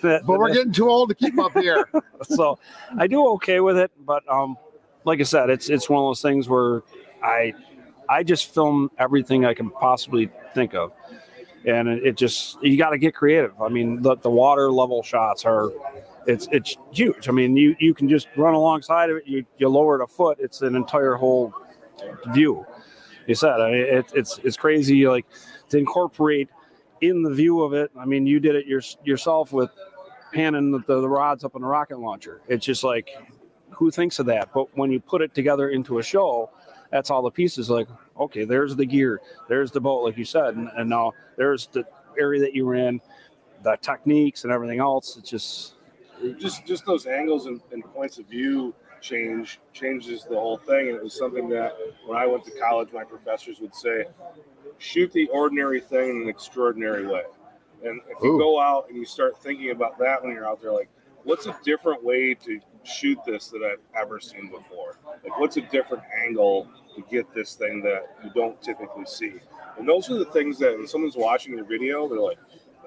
But 0.01 0.25
we're 0.25 0.53
getting 0.53 0.71
too 0.71 0.89
old 0.89 1.09
to 1.09 1.15
keep 1.15 1.39
up 1.39 1.57
here. 1.57 1.89
so 2.23 2.59
I 2.97 3.07
do 3.07 3.27
okay 3.33 3.59
with 3.59 3.77
it, 3.77 3.91
but 4.05 4.27
um, 4.31 4.57
like 5.05 5.19
I 5.19 5.23
said, 5.23 5.49
it's 5.49 5.69
it's 5.69 5.89
one 5.89 6.03
of 6.03 6.09
those 6.09 6.21
things 6.21 6.47
where 6.49 6.83
I 7.23 7.53
I 8.07 8.23
just 8.23 8.53
film 8.53 8.91
everything 8.97 9.45
I 9.45 9.53
can 9.53 9.69
possibly 9.69 10.29
think 10.53 10.73
of, 10.73 10.91
and 11.65 11.87
it, 11.87 12.05
it 12.05 12.17
just 12.17 12.61
you 12.61 12.77
got 12.77 12.91
to 12.91 12.97
get 12.97 13.13
creative. 13.13 13.59
I 13.61 13.69
mean, 13.69 14.01
the 14.01 14.15
the 14.17 14.29
water 14.29 14.71
level 14.71 15.03
shots 15.03 15.45
are 15.45 15.71
it's 16.27 16.47
it's 16.51 16.77
huge. 16.91 17.29
I 17.29 17.31
mean, 17.31 17.55
you 17.55 17.75
you 17.79 17.93
can 17.93 18.09
just 18.09 18.27
run 18.35 18.53
alongside 18.53 19.09
of 19.09 19.17
it. 19.17 19.27
You 19.27 19.45
you 19.57 19.69
lower 19.69 19.99
it 19.99 20.03
a 20.03 20.07
foot, 20.07 20.37
it's 20.39 20.61
an 20.61 20.75
entire 20.75 21.15
whole 21.15 21.53
view. 22.33 22.65
You 23.27 23.35
said 23.35 23.61
I 23.61 23.71
mean, 23.71 23.81
it, 23.81 24.11
it's 24.15 24.39
it's 24.43 24.57
crazy 24.57 25.07
like 25.07 25.25
to 25.69 25.77
incorporate 25.77 26.49
in 27.01 27.23
the 27.23 27.33
view 27.33 27.61
of 27.61 27.73
it. 27.73 27.91
I 27.97 28.05
mean, 28.05 28.25
you 28.25 28.39
did 28.39 28.55
it 28.55 28.65
your, 28.65 28.81
yourself 29.03 29.51
with 29.53 29.69
panning 30.33 30.71
the, 30.71 30.79
the 30.79 31.09
rods 31.09 31.43
up 31.43 31.55
in 31.55 31.61
the 31.61 31.67
rocket 31.67 31.99
launcher. 31.99 32.41
It's 32.47 32.65
just 32.65 32.83
like, 32.83 33.09
who 33.71 33.91
thinks 33.91 34.19
of 34.19 34.25
that? 34.27 34.49
But 34.53 34.75
when 34.77 34.91
you 34.91 34.99
put 34.99 35.21
it 35.21 35.33
together 35.33 35.69
into 35.69 35.99
a 35.99 36.03
show, 36.03 36.49
that's 36.91 37.09
all 37.09 37.21
the 37.21 37.31
pieces. 37.31 37.69
Like, 37.69 37.87
okay, 38.19 38.43
there's 38.45 38.75
the 38.75 38.85
gear, 38.85 39.21
there's 39.47 39.71
the 39.71 39.79
boat, 39.79 40.03
like 40.03 40.17
you 40.17 40.25
said, 40.25 40.55
and, 40.55 40.69
and 40.75 40.89
now 40.89 41.13
there's 41.37 41.67
the 41.67 41.85
area 42.19 42.41
that 42.41 42.53
you 42.53 42.65
were 42.65 42.75
in, 42.75 42.99
the 43.63 43.77
techniques 43.81 44.43
and 44.43 44.53
everything 44.53 44.79
else. 44.79 45.17
It's 45.17 45.29
just 45.29 45.75
just 46.37 46.65
just 46.65 46.85
those 46.85 47.05
angles 47.05 47.45
and, 47.45 47.61
and 47.71 47.83
points 47.93 48.19
of 48.19 48.25
view 48.25 48.73
change 49.01 49.59
changes 49.71 50.25
the 50.25 50.35
whole 50.35 50.57
thing 50.57 50.89
and 50.89 50.97
it 50.97 51.03
was 51.03 51.17
something 51.17 51.47
that 51.47 51.73
when 52.05 52.17
i 52.17 52.25
went 52.25 52.43
to 52.43 52.51
college 52.59 52.89
my 52.91 53.03
professors 53.03 53.61
would 53.61 53.73
say 53.73 54.03
shoot 54.79 55.11
the 55.11 55.27
ordinary 55.29 55.79
thing 55.79 56.09
in 56.09 56.21
an 56.23 56.29
extraordinary 56.29 57.05
way 57.05 57.23
and 57.83 58.01
if 58.09 58.21
you 58.23 58.35
Ooh. 58.35 58.39
go 58.39 58.59
out 58.59 58.87
and 58.89 58.97
you 58.97 59.05
start 59.05 59.41
thinking 59.41 59.71
about 59.71 59.97
that 59.99 60.21
when 60.21 60.33
you're 60.33 60.47
out 60.47 60.61
there 60.61 60.71
like 60.71 60.89
what's 61.23 61.45
a 61.45 61.57
different 61.63 62.03
way 62.03 62.33
to 62.33 62.59
shoot 62.83 63.17
this 63.25 63.49
that 63.49 63.61
i've 63.63 64.01
ever 64.01 64.19
seen 64.19 64.49
before 64.49 64.97
like 65.23 65.37
what's 65.39 65.57
a 65.57 65.61
different 65.61 66.03
angle 66.25 66.67
to 66.95 67.03
get 67.11 67.31
this 67.33 67.55
thing 67.55 67.81
that 67.81 68.15
you 68.23 68.31
don't 68.33 68.61
typically 68.61 69.05
see 69.05 69.33
and 69.77 69.87
those 69.87 70.09
are 70.09 70.17
the 70.17 70.25
things 70.25 70.57
that 70.57 70.75
when 70.77 70.87
someone's 70.87 71.17
watching 71.17 71.55
your 71.55 71.65
video 71.65 72.07
they're 72.07 72.19
like 72.19 72.39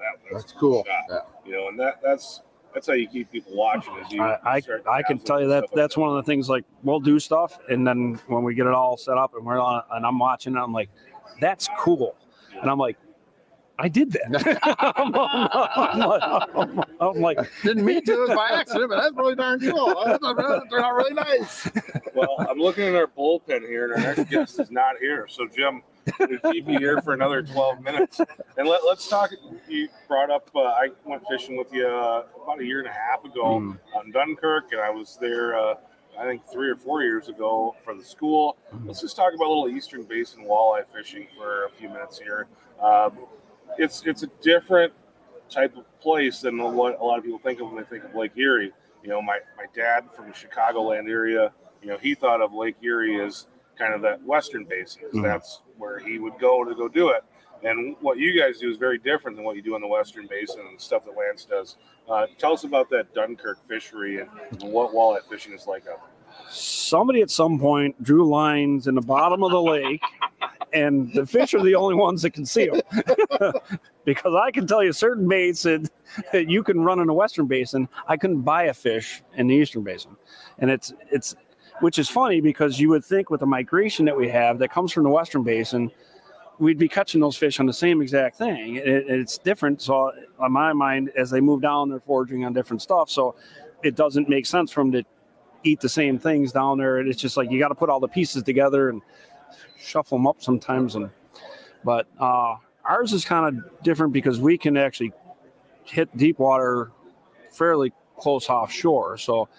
that, 0.03 0.19
that's, 0.31 0.43
That's 0.43 0.59
cool. 0.59 0.83
shot 0.85 1.03
Yeah. 1.09 1.19
you 1.45 1.51
know, 1.53 1.67
and 1.69 1.79
that 1.79 1.99
that's 2.03 2.41
that's 2.73 2.87
how 2.87 2.93
you 2.93 3.07
keep 3.07 3.31
people 3.31 3.55
watching. 3.55 3.95
Is 3.97 4.11
you 4.11 4.21
I 4.21 4.37
I, 4.43 4.61
I 4.91 5.03
can 5.03 5.19
tell 5.19 5.41
you 5.41 5.47
that 5.47 5.59
stuff 5.59 5.71
like 5.71 5.75
that's 5.75 5.97
one 5.97 6.09
of 6.09 6.15
the 6.15 6.23
things. 6.23 6.49
Like 6.49 6.65
we'll 6.83 6.99
do 6.99 7.19
stuff, 7.19 7.57
and 7.69 7.85
then 7.85 8.19
when 8.27 8.43
we 8.43 8.55
get 8.55 8.65
it 8.65 8.73
all 8.73 8.97
set 8.97 9.17
up 9.17 9.33
and 9.35 9.45
we're 9.45 9.59
on, 9.59 9.83
and 9.91 10.05
I'm 10.05 10.19
watching 10.19 10.55
it, 10.55 10.59
I'm 10.59 10.73
like, 10.73 10.89
that's 11.39 11.69
cool, 11.79 12.15
and 12.61 12.69
I'm 12.69 12.77
like. 12.79 12.97
I 13.79 13.87
did 13.89 14.11
that. 14.11 14.67
I'm, 14.95 15.15
I'm 15.15 15.99
like- 15.99 16.87
I'm 17.01 17.21
like, 17.21 17.37
Didn't 17.63 17.83
mean 17.83 18.05
to, 18.05 18.25
it 18.25 18.35
by 18.35 18.49
accident, 18.53 18.89
but 18.91 19.01
that's 19.01 19.15
really 19.15 19.33
darn 19.33 19.59
cool. 19.59 19.87
That 20.05 20.21
turned 20.69 20.85
out 20.85 20.93
really 20.95 21.15
nice. 21.15 21.67
Well, 22.13 22.35
I'm 22.47 22.59
looking 22.59 22.83
at 22.83 22.93
our 22.93 23.07
bullpen 23.07 23.67
here, 23.67 23.91
and 23.91 24.05
our 24.05 24.15
next 24.15 24.29
guest 24.29 24.59
is 24.59 24.69
not 24.69 24.97
here. 25.01 25.25
So, 25.27 25.47
Jim, 25.47 25.81
we'll 26.19 26.53
keep 26.53 26.67
you 26.69 26.77
here 26.77 27.01
for 27.01 27.13
another 27.13 27.41
12 27.41 27.81
minutes. 27.81 28.21
And 28.57 28.67
let, 28.69 28.81
let's 28.87 29.07
talk. 29.09 29.31
You 29.67 29.89
brought 30.07 30.29
up, 30.29 30.51
uh, 30.55 30.59
I 30.59 30.89
went 31.03 31.23
fishing 31.27 31.57
with 31.57 31.73
you 31.73 31.87
uh, 31.87 32.25
about 32.43 32.61
a 32.61 32.65
year 32.65 32.77
and 32.77 32.87
a 32.87 32.93
half 32.93 33.25
ago 33.25 33.43
Mm. 33.59 33.79
on 33.97 34.11
Dunkirk, 34.11 34.65
and 34.71 34.81
I 34.81 34.91
was 34.91 35.17
there, 35.19 35.55
uh, 35.57 35.73
I 36.19 36.25
think, 36.25 36.43
three 36.51 36.69
or 36.69 36.75
four 36.75 37.01
years 37.01 37.27
ago 37.29 37.75
for 37.83 37.95
the 37.95 38.03
school. 38.03 38.57
Let's 38.85 39.01
just 39.01 39.15
talk 39.15 39.33
about 39.33 39.47
a 39.47 39.49
little 39.53 39.69
Eastern 39.69 40.03
Basin 40.03 40.43
walleye 40.45 40.85
fishing 40.93 41.27
for 41.37 41.65
a 41.65 41.69
few 41.71 41.89
minutes 41.89 42.19
here. 42.19 42.47
Um, 42.81 43.17
it's 43.77 44.03
it's 44.05 44.23
a 44.23 44.27
different 44.41 44.93
type 45.49 45.75
of 45.77 45.85
place 45.99 46.41
than 46.41 46.57
what 46.73 46.99
a 46.99 47.03
lot 47.03 47.17
of 47.17 47.23
people 47.23 47.39
think 47.39 47.59
of 47.59 47.67
when 47.67 47.75
they 47.77 47.83
think 47.89 48.03
of 48.03 48.13
Lake 48.15 48.31
Erie. 48.35 48.71
You 49.03 49.09
know, 49.09 49.21
my, 49.21 49.39
my 49.57 49.65
dad 49.75 50.05
from 50.15 50.27
the 50.27 50.31
Chicagoland 50.33 51.09
area, 51.09 51.51
you 51.81 51.89
know, 51.89 51.97
he 51.97 52.15
thought 52.15 52.41
of 52.41 52.53
Lake 52.53 52.75
Erie 52.81 53.19
as 53.23 53.47
kind 53.77 53.93
of 53.93 54.01
that 54.03 54.23
western 54.23 54.63
basin. 54.65 55.03
Mhm. 55.13 55.23
That's 55.23 55.61
where 55.77 55.99
he 55.99 56.19
would 56.19 56.37
go 56.39 56.63
to 56.63 56.73
go 56.75 56.87
do 56.87 57.09
it. 57.09 57.23
And 57.63 57.95
what 58.01 58.17
you 58.17 58.37
guys 58.39 58.59
do 58.59 58.69
is 58.69 58.77
very 58.77 58.97
different 58.97 59.37
than 59.37 59.45
what 59.45 59.55
you 59.55 59.61
do 59.61 59.75
in 59.75 59.81
the 59.81 59.87
western 59.87 60.27
basin 60.27 60.61
and 60.69 60.79
stuff 60.79 61.05
that 61.05 61.15
Lance 61.17 61.45
does. 61.45 61.77
Uh, 62.09 62.27
tell 62.37 62.53
us 62.53 62.63
about 62.63 62.89
that 62.89 63.13
Dunkirk 63.13 63.65
fishery 63.67 64.19
and 64.19 64.29
what 64.63 64.93
walleye 64.93 65.21
fishing 65.29 65.53
is 65.53 65.65
like 65.67 65.85
there. 65.85 65.97
somebody 66.49 67.21
at 67.21 67.29
some 67.29 67.59
point 67.59 68.01
drew 68.03 68.27
lines 68.27 68.87
in 68.87 68.95
the 68.95 69.01
bottom 69.01 69.43
of 69.43 69.51
the 69.51 69.61
lake 69.61 70.01
and 70.73 71.13
the 71.13 71.25
fish 71.25 71.53
are 71.53 71.61
the 71.61 71.75
only 71.75 71.95
ones 71.95 72.21
that 72.23 72.31
can 72.31 72.45
see 72.45 72.67
them. 72.67 72.81
because 74.05 74.35
I 74.35 74.51
can 74.51 74.67
tell 74.67 74.83
you 74.83 74.91
certain 74.91 75.27
baits 75.27 75.63
that, 75.63 75.89
that 76.31 76.49
you 76.49 76.63
can 76.63 76.81
run 76.81 76.99
in 76.99 77.07
the 77.07 77.13
Western 77.13 77.45
Basin, 77.45 77.87
I 78.07 78.17
couldn't 78.17 78.41
buy 78.41 78.63
a 78.63 78.73
fish 78.73 79.23
in 79.35 79.47
the 79.47 79.55
Eastern 79.55 79.83
Basin, 79.83 80.15
and 80.59 80.69
it's 80.69 80.93
it's 81.11 81.35
which 81.79 81.97
is 81.97 82.09
funny 82.09 82.39
because 82.39 82.79
you 82.79 82.89
would 82.89 83.03
think 83.03 83.29
with 83.29 83.39
the 83.39 83.45
migration 83.45 84.05
that 84.05 84.15
we 84.15 84.29
have 84.29 84.59
that 84.59 84.71
comes 84.71 84.91
from 84.91 85.03
the 85.03 85.09
Western 85.09 85.43
Basin, 85.43 85.91
we'd 86.59 86.77
be 86.77 86.87
catching 86.87 87.21
those 87.21 87.37
fish 87.37 87.59
on 87.59 87.65
the 87.65 87.73
same 87.73 88.01
exact 88.01 88.37
thing. 88.37 88.75
It, 88.77 89.05
it's 89.07 89.37
different. 89.37 89.81
So, 89.81 90.11
on 90.39 90.51
my 90.51 90.73
mind, 90.73 91.11
as 91.17 91.29
they 91.29 91.41
move 91.41 91.61
down, 91.61 91.89
they're 91.89 91.99
foraging 91.99 92.45
on 92.45 92.53
different 92.53 92.81
stuff. 92.81 93.09
So, 93.09 93.35
it 93.83 93.95
doesn't 93.95 94.29
make 94.29 94.45
sense 94.45 94.71
for 94.71 94.81
them 94.81 94.91
to 94.93 95.03
eat 95.63 95.79
the 95.79 95.89
same 95.89 96.19
things 96.19 96.51
down 96.51 96.77
there. 96.77 96.99
It's 96.99 97.21
just 97.21 97.37
like 97.37 97.51
you 97.51 97.59
got 97.59 97.69
to 97.69 97.75
put 97.75 97.89
all 97.89 97.99
the 97.99 98.07
pieces 98.07 98.43
together 98.43 98.89
and 98.89 99.01
shuffle 99.77 100.17
them 100.17 100.27
up 100.27 100.41
sometimes. 100.41 100.95
And 100.95 101.09
but 101.83 102.07
uh, 102.19 102.55
ours 102.85 103.13
is 103.13 103.25
kind 103.25 103.57
of 103.57 103.83
different 103.83 104.13
because 104.13 104.39
we 104.39 104.57
can 104.57 104.77
actually 104.77 105.11
hit 105.83 106.15
deep 106.17 106.39
water 106.39 106.91
fairly 107.51 107.93
close 108.17 108.49
offshore. 108.49 109.17
So 109.17 109.49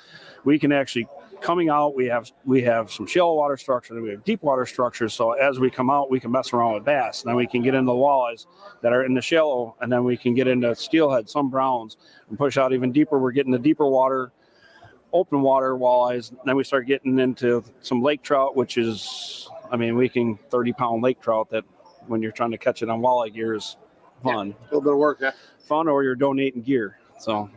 we 0.44 0.58
can 0.58 0.72
actually 0.72 1.06
coming 1.44 1.68
out 1.68 1.94
we 1.94 2.06
have 2.06 2.32
we 2.46 2.62
have 2.62 2.90
some 2.90 3.06
shallow 3.06 3.34
water 3.34 3.58
structure 3.58 3.92
and 3.92 4.02
we 4.02 4.08
have 4.08 4.24
deep 4.24 4.42
water 4.42 4.64
structures 4.64 5.12
so 5.12 5.32
as 5.32 5.60
we 5.60 5.70
come 5.70 5.90
out 5.90 6.10
we 6.10 6.18
can 6.18 6.32
mess 6.32 6.54
around 6.54 6.72
with 6.72 6.84
bass. 6.86 7.22
And 7.22 7.28
then 7.28 7.36
we 7.36 7.46
can 7.46 7.62
get 7.62 7.74
into 7.74 7.84
the 7.84 7.92
walleyes 7.92 8.46
that 8.80 8.94
are 8.94 9.04
in 9.04 9.12
the 9.12 9.20
shallow 9.20 9.76
and 9.82 9.92
then 9.92 10.04
we 10.04 10.16
can 10.16 10.34
get 10.34 10.48
into 10.48 10.74
steelhead 10.74 11.28
some 11.28 11.50
browns 11.50 11.98
and 12.30 12.38
push 12.38 12.56
out 12.56 12.72
even 12.72 12.92
deeper. 12.92 13.18
We're 13.18 13.30
getting 13.30 13.52
the 13.52 13.58
deeper 13.58 13.86
water 13.86 14.32
open 15.12 15.42
water 15.42 15.74
walleyes. 15.74 16.30
And 16.30 16.40
then 16.46 16.56
we 16.56 16.64
start 16.64 16.86
getting 16.86 17.18
into 17.18 17.62
some 17.82 18.00
lake 18.00 18.22
trout 18.22 18.56
which 18.56 18.78
is 18.78 19.50
i 19.70 19.76
mean 19.76 19.96
we 19.96 20.08
can 20.08 20.38
30 20.48 20.72
pound 20.72 21.02
lake 21.02 21.20
trout 21.20 21.50
that 21.50 21.64
when 22.06 22.22
you're 22.22 22.32
trying 22.32 22.52
to 22.52 22.58
catch 22.58 22.82
it 22.82 22.88
on 22.88 23.02
walleye 23.02 23.32
gear 23.32 23.54
is 23.54 23.76
fun. 24.22 24.54
A 24.58 24.64
little 24.64 24.80
bit 24.80 24.92
of 24.92 24.98
work. 24.98 25.18
Yeah. 25.20 25.32
fun 25.58 25.88
or 25.88 26.02
you're 26.04 26.16
donating 26.16 26.62
gear 26.62 26.98
so. 27.18 27.50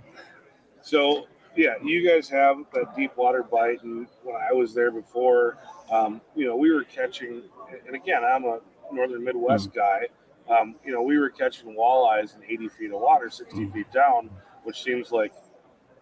So 0.82 1.28
yeah, 1.58 1.74
you 1.84 2.08
guys 2.08 2.30
have 2.30 2.58
that 2.74 2.96
deep 2.96 3.18
water 3.18 3.44
bite, 3.44 3.84
and 3.84 4.08
when 4.24 4.36
I 4.36 4.54
was 4.54 4.74
there 4.74 4.92
before, 4.92 5.58
um, 5.92 6.22
you 6.36 6.46
know, 6.46 6.56
we 6.56 6.72
were 6.72 6.84
catching. 6.84 7.44
And 7.86 7.96
again, 7.96 8.24
I'm 8.24 8.46
a 8.46 8.60
northern 8.92 9.24
Midwest 9.24 9.74
guy. 9.74 10.08
Um, 10.50 10.76
you 10.86 10.94
know, 10.94 11.02
we 11.02 11.18
were 11.18 11.30
catching 11.30 11.76
walleyes 11.76 12.36
in 12.36 12.44
80 12.44 12.70
feet 12.70 12.92
of 12.92 13.02
water, 13.02 13.30
60 13.30 13.66
feet 13.72 13.92
down, 13.92 14.30
which 14.64 14.82
seems 14.82 15.12
like 15.12 15.34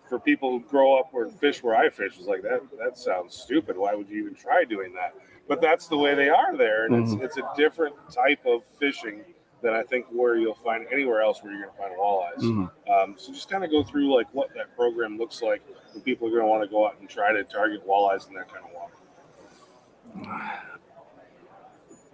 for 0.08 0.20
people 0.20 0.52
who 0.52 0.60
grow 0.60 1.00
up 1.00 1.10
or 1.14 1.30
fish 1.30 1.64
where 1.64 1.76
I 1.76 1.90
fish, 1.90 2.20
is 2.20 2.28
like 2.28 2.44
that. 2.44 2.62
That 2.78 2.98
sounds 2.98 3.36
stupid. 3.36 3.76
Why 3.78 3.96
would 3.96 4.08
you 4.08 4.22
even 4.22 4.36
try 4.36 4.64
doing 4.64 4.94
that? 4.94 5.16
But 5.48 5.62
that's 5.62 5.88
the 5.88 5.98
way 5.98 6.16
they 6.16 6.30
are 6.30 6.56
there, 6.58 6.86
and 6.86 6.96
it's 6.96 7.14
it's 7.24 7.38
a 7.38 7.48
different 7.56 7.96
type 8.12 8.46
of 8.46 8.64
fishing 8.80 9.24
than 9.66 9.74
I 9.74 9.82
think 9.84 10.06
where 10.12 10.38
you'll 10.38 10.54
find 10.54 10.86
anywhere 10.94 11.22
else 11.22 11.42
where 11.42 11.52
you're 11.52 11.64
going 11.64 11.74
to 11.76 11.82
find 11.82 11.94
walleyes. 12.00 12.40
Mhm. 12.44 13.04
Um, 13.04 13.16
so 13.18 13.34
just 13.34 13.50
kind 13.50 13.64
of 13.64 13.72
go 13.72 13.84
through 13.84 14.16
like 14.16 14.28
what 14.32 14.54
that 14.54 14.76
program 14.76 15.18
looks 15.18 15.42
like 15.42 15.62
when 15.92 16.04
people 16.04 16.28
are 16.28 16.32
going 16.32 16.44
to 16.44 16.48
want 16.48 16.64
to 16.64 16.70
go 16.70 16.86
out 16.88 16.98
and 17.00 17.10
try 17.10 17.34
to 17.34 17.44
target 17.44 17.86
walleyes 17.88 18.28
in 18.28 18.36
that 18.36 18.48
kind 18.48 18.64
of 18.64 18.72
water. 18.74 18.92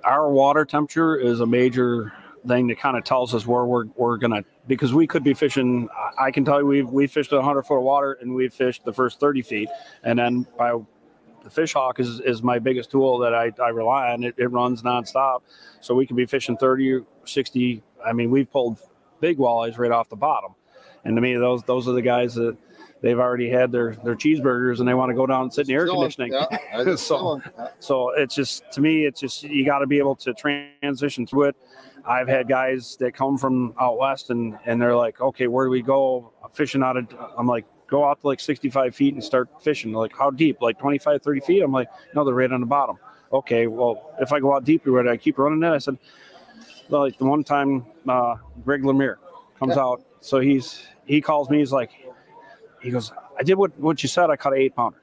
our 0.03 0.31
water 0.31 0.65
temperature 0.65 1.15
is 1.17 1.41
a 1.41 1.45
major 1.45 2.11
thing 2.47 2.65
that 2.67 2.79
kind 2.79 2.97
of 2.97 3.03
tells 3.03 3.35
us 3.35 3.45
where 3.45 3.65
we're, 3.65 3.85
we're 3.95 4.17
gonna 4.17 4.43
because 4.67 4.93
we 4.95 5.05
could 5.05 5.23
be 5.23 5.33
fishing 5.35 5.87
I- 6.19 6.31
can 6.31 6.43
tell 6.43 6.59
you 6.59 6.65
we've 6.65 6.89
we 6.89 7.05
fished 7.05 7.31
100 7.31 7.61
foot 7.61 7.77
of 7.77 7.83
water 7.83 8.13
and 8.19 8.33
we've 8.33 8.51
fished 8.51 8.83
the 8.83 8.91
first 8.93 9.19
30 9.19 9.43
feet 9.43 9.69
and 10.03 10.17
then 10.17 10.47
by 10.57 10.73
the 11.43 11.49
Fishhawk 11.49 11.99
is, 11.99 12.19
is 12.21 12.41
my 12.43 12.59
biggest 12.59 12.91
tool 12.91 13.17
that 13.19 13.33
I, 13.33 13.51
I 13.61 13.69
rely 13.69 14.11
on 14.11 14.23
it, 14.23 14.35
it 14.37 14.47
runs 14.51 14.83
nonstop 14.83 15.41
so 15.79 15.95
we 15.95 16.05
can 16.05 16.15
be 16.15 16.25
fishing 16.25 16.57
30 16.57 16.93
or 16.93 17.01
60 17.25 17.81
i 18.05 18.13
mean 18.13 18.29
we've 18.31 18.51
pulled 18.51 18.77
big 19.19 19.37
walleyes 19.37 19.77
right 19.77 19.91
off 19.91 20.09
the 20.09 20.15
bottom 20.15 20.53
and 21.05 21.15
to 21.15 21.21
me 21.21 21.35
those 21.35 21.63
those 21.63 21.87
are 21.87 21.93
the 21.93 22.01
guys 22.01 22.33
that 22.35 22.55
they've 23.01 23.19
already 23.19 23.49
had 23.49 23.71
their 23.71 23.95
their 24.03 24.15
cheeseburgers 24.15 24.79
and 24.79 24.87
they 24.87 24.93
want 24.93 25.09
to 25.09 25.15
go 25.15 25.25
down 25.25 25.43
and 25.43 25.53
sit 25.53 25.61
in 25.61 25.67
the 25.67 25.73
air 25.73 25.85
conditioning 26.01 26.31
Yeah. 26.33 26.95
So- 26.95 27.41
so 27.79 28.09
it's 28.11 28.35
just 28.35 28.71
to 28.73 28.81
me, 28.81 29.05
it's 29.05 29.19
just 29.19 29.43
you 29.43 29.65
got 29.65 29.79
to 29.79 29.87
be 29.87 29.97
able 29.97 30.15
to 30.17 30.33
transition 30.35 31.25
through 31.25 31.45
it. 31.49 31.55
I've 32.05 32.27
had 32.27 32.47
guys 32.47 32.95
that 32.99 33.13
come 33.15 33.37
from 33.37 33.73
out 33.79 33.97
west 33.97 34.29
and 34.29 34.57
and 34.65 34.79
they're 34.81 34.95
like, 34.95 35.19
okay, 35.21 35.47
where 35.47 35.65
do 35.65 35.71
we 35.71 35.81
go 35.81 36.31
fishing 36.53 36.83
out 36.83 36.97
of? 36.97 37.07
I'm 37.37 37.47
like, 37.47 37.65
go 37.91 38.05
out 38.05 38.19
to 38.21 38.27
like 38.27 38.39
65 38.39 38.95
feet 38.95 39.13
and 39.13 39.23
start 39.23 39.49
fishing. 39.61 39.91
They're 39.91 39.99
like, 39.99 40.17
how 40.17 40.31
deep? 40.31 40.61
Like 40.61 40.79
25, 40.79 41.21
30 41.21 41.39
feet? 41.41 41.61
I'm 41.61 41.71
like, 41.73 41.89
no, 42.15 42.23
they're 42.23 42.33
right 42.33 42.51
on 42.51 42.61
the 42.61 42.65
bottom. 42.65 42.97
Okay, 43.31 43.67
well, 43.67 44.15
if 44.19 44.31
I 44.33 44.39
go 44.39 44.55
out 44.55 44.63
deeper, 44.63 44.91
would 44.91 45.07
I 45.07 45.17
keep 45.17 45.37
running 45.37 45.61
it? 45.61 45.69
I 45.69 45.77
said, 45.77 45.97
well, 46.89 47.01
like 47.01 47.17
the 47.17 47.25
one 47.25 47.43
time, 47.43 47.85
uh, 48.07 48.35
Greg 48.65 48.81
Lemire 48.81 49.17
comes 49.59 49.75
Yeah. 49.75 49.83
out, 49.83 50.01
so 50.21 50.39
he's 50.39 50.83
he 51.05 51.21
calls 51.21 51.49
me, 51.49 51.59
he's 51.59 51.71
like, 51.71 51.91
he 52.81 52.89
goes, 52.89 53.11
I 53.37 53.43
did 53.43 53.55
what 53.55 53.77
what 53.79 54.01
you 54.03 54.09
said. 54.09 54.29
I 54.29 54.35
caught 54.35 54.53
an 54.53 54.59
eight 54.59 54.75
pounder. 54.75 55.01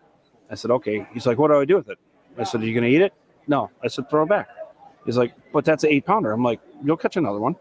I 0.51 0.55
said, 0.57 0.70
okay. 0.72 1.07
He's 1.12 1.27
like, 1.27 1.38
what 1.38 1.48
do 1.48 1.59
I 1.61 1.64
do 1.64 1.77
with 1.77 1.88
it? 1.90 1.98
I 2.38 2.44
said, 2.44 2.62
are 2.62 2.66
you 2.66 2.74
gonna 2.74 2.87
eat 2.88 3.01
it? 3.03 3.12
No. 3.46 3.70
I 3.83 3.88
said, 3.88 4.09
throw 4.11 4.22
it 4.24 4.29
back. 4.29 4.48
He's 5.07 5.16
like, 5.16 5.33
but 5.53 5.64
that's 5.64 5.85
an 5.85 5.90
eight 5.90 6.05
pounder. 6.07 6.33
I'm 6.33 6.42
like, 6.42 6.61
you'll 6.85 6.96
catch 6.98 7.16
another 7.16 7.38
one. 7.40 7.57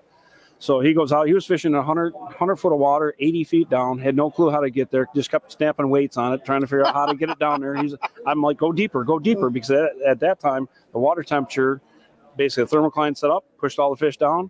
So 0.59 0.79
he 0.79 0.93
goes 0.93 1.11
out. 1.11 1.27
He 1.27 1.33
was 1.33 1.45
fishing 1.45 1.73
a 1.73 1.77
100, 1.77 2.13
100 2.13 2.55
foot 2.55 2.73
of 2.73 2.79
water, 2.79 3.13
80 3.19 3.43
feet 3.43 3.69
down. 3.69 3.99
Had 3.99 4.15
no 4.15 4.31
clue 4.31 4.49
how 4.49 4.59
to 4.59 4.71
get 4.71 4.89
there. 4.89 5.07
Just 5.15 5.29
kept 5.29 5.51
snapping 5.51 5.89
weights 5.89 6.17
on 6.17 6.33
it, 6.33 6.43
trying 6.43 6.61
to 6.61 6.67
figure 6.67 6.85
out 6.85 6.95
how 6.95 7.05
to 7.05 7.15
get 7.15 7.29
it 7.29 7.37
down 7.37 7.61
there. 7.61 7.75
He's, 7.75 7.93
I'm 8.25 8.41
like, 8.41 8.57
go 8.57 8.71
deeper, 8.71 9.03
go 9.03 9.19
deeper, 9.19 9.49
because 9.49 9.69
at, 9.69 9.91
at 10.05 10.19
that 10.21 10.39
time 10.39 10.67
the 10.93 10.99
water 10.99 11.21
temperature, 11.21 11.81
basically 12.37 12.63
the 12.63 12.75
thermocline 12.75 13.15
set 13.15 13.29
up, 13.29 13.45
pushed 13.59 13.77
all 13.77 13.91
the 13.91 13.97
fish 13.97 14.17
down. 14.17 14.49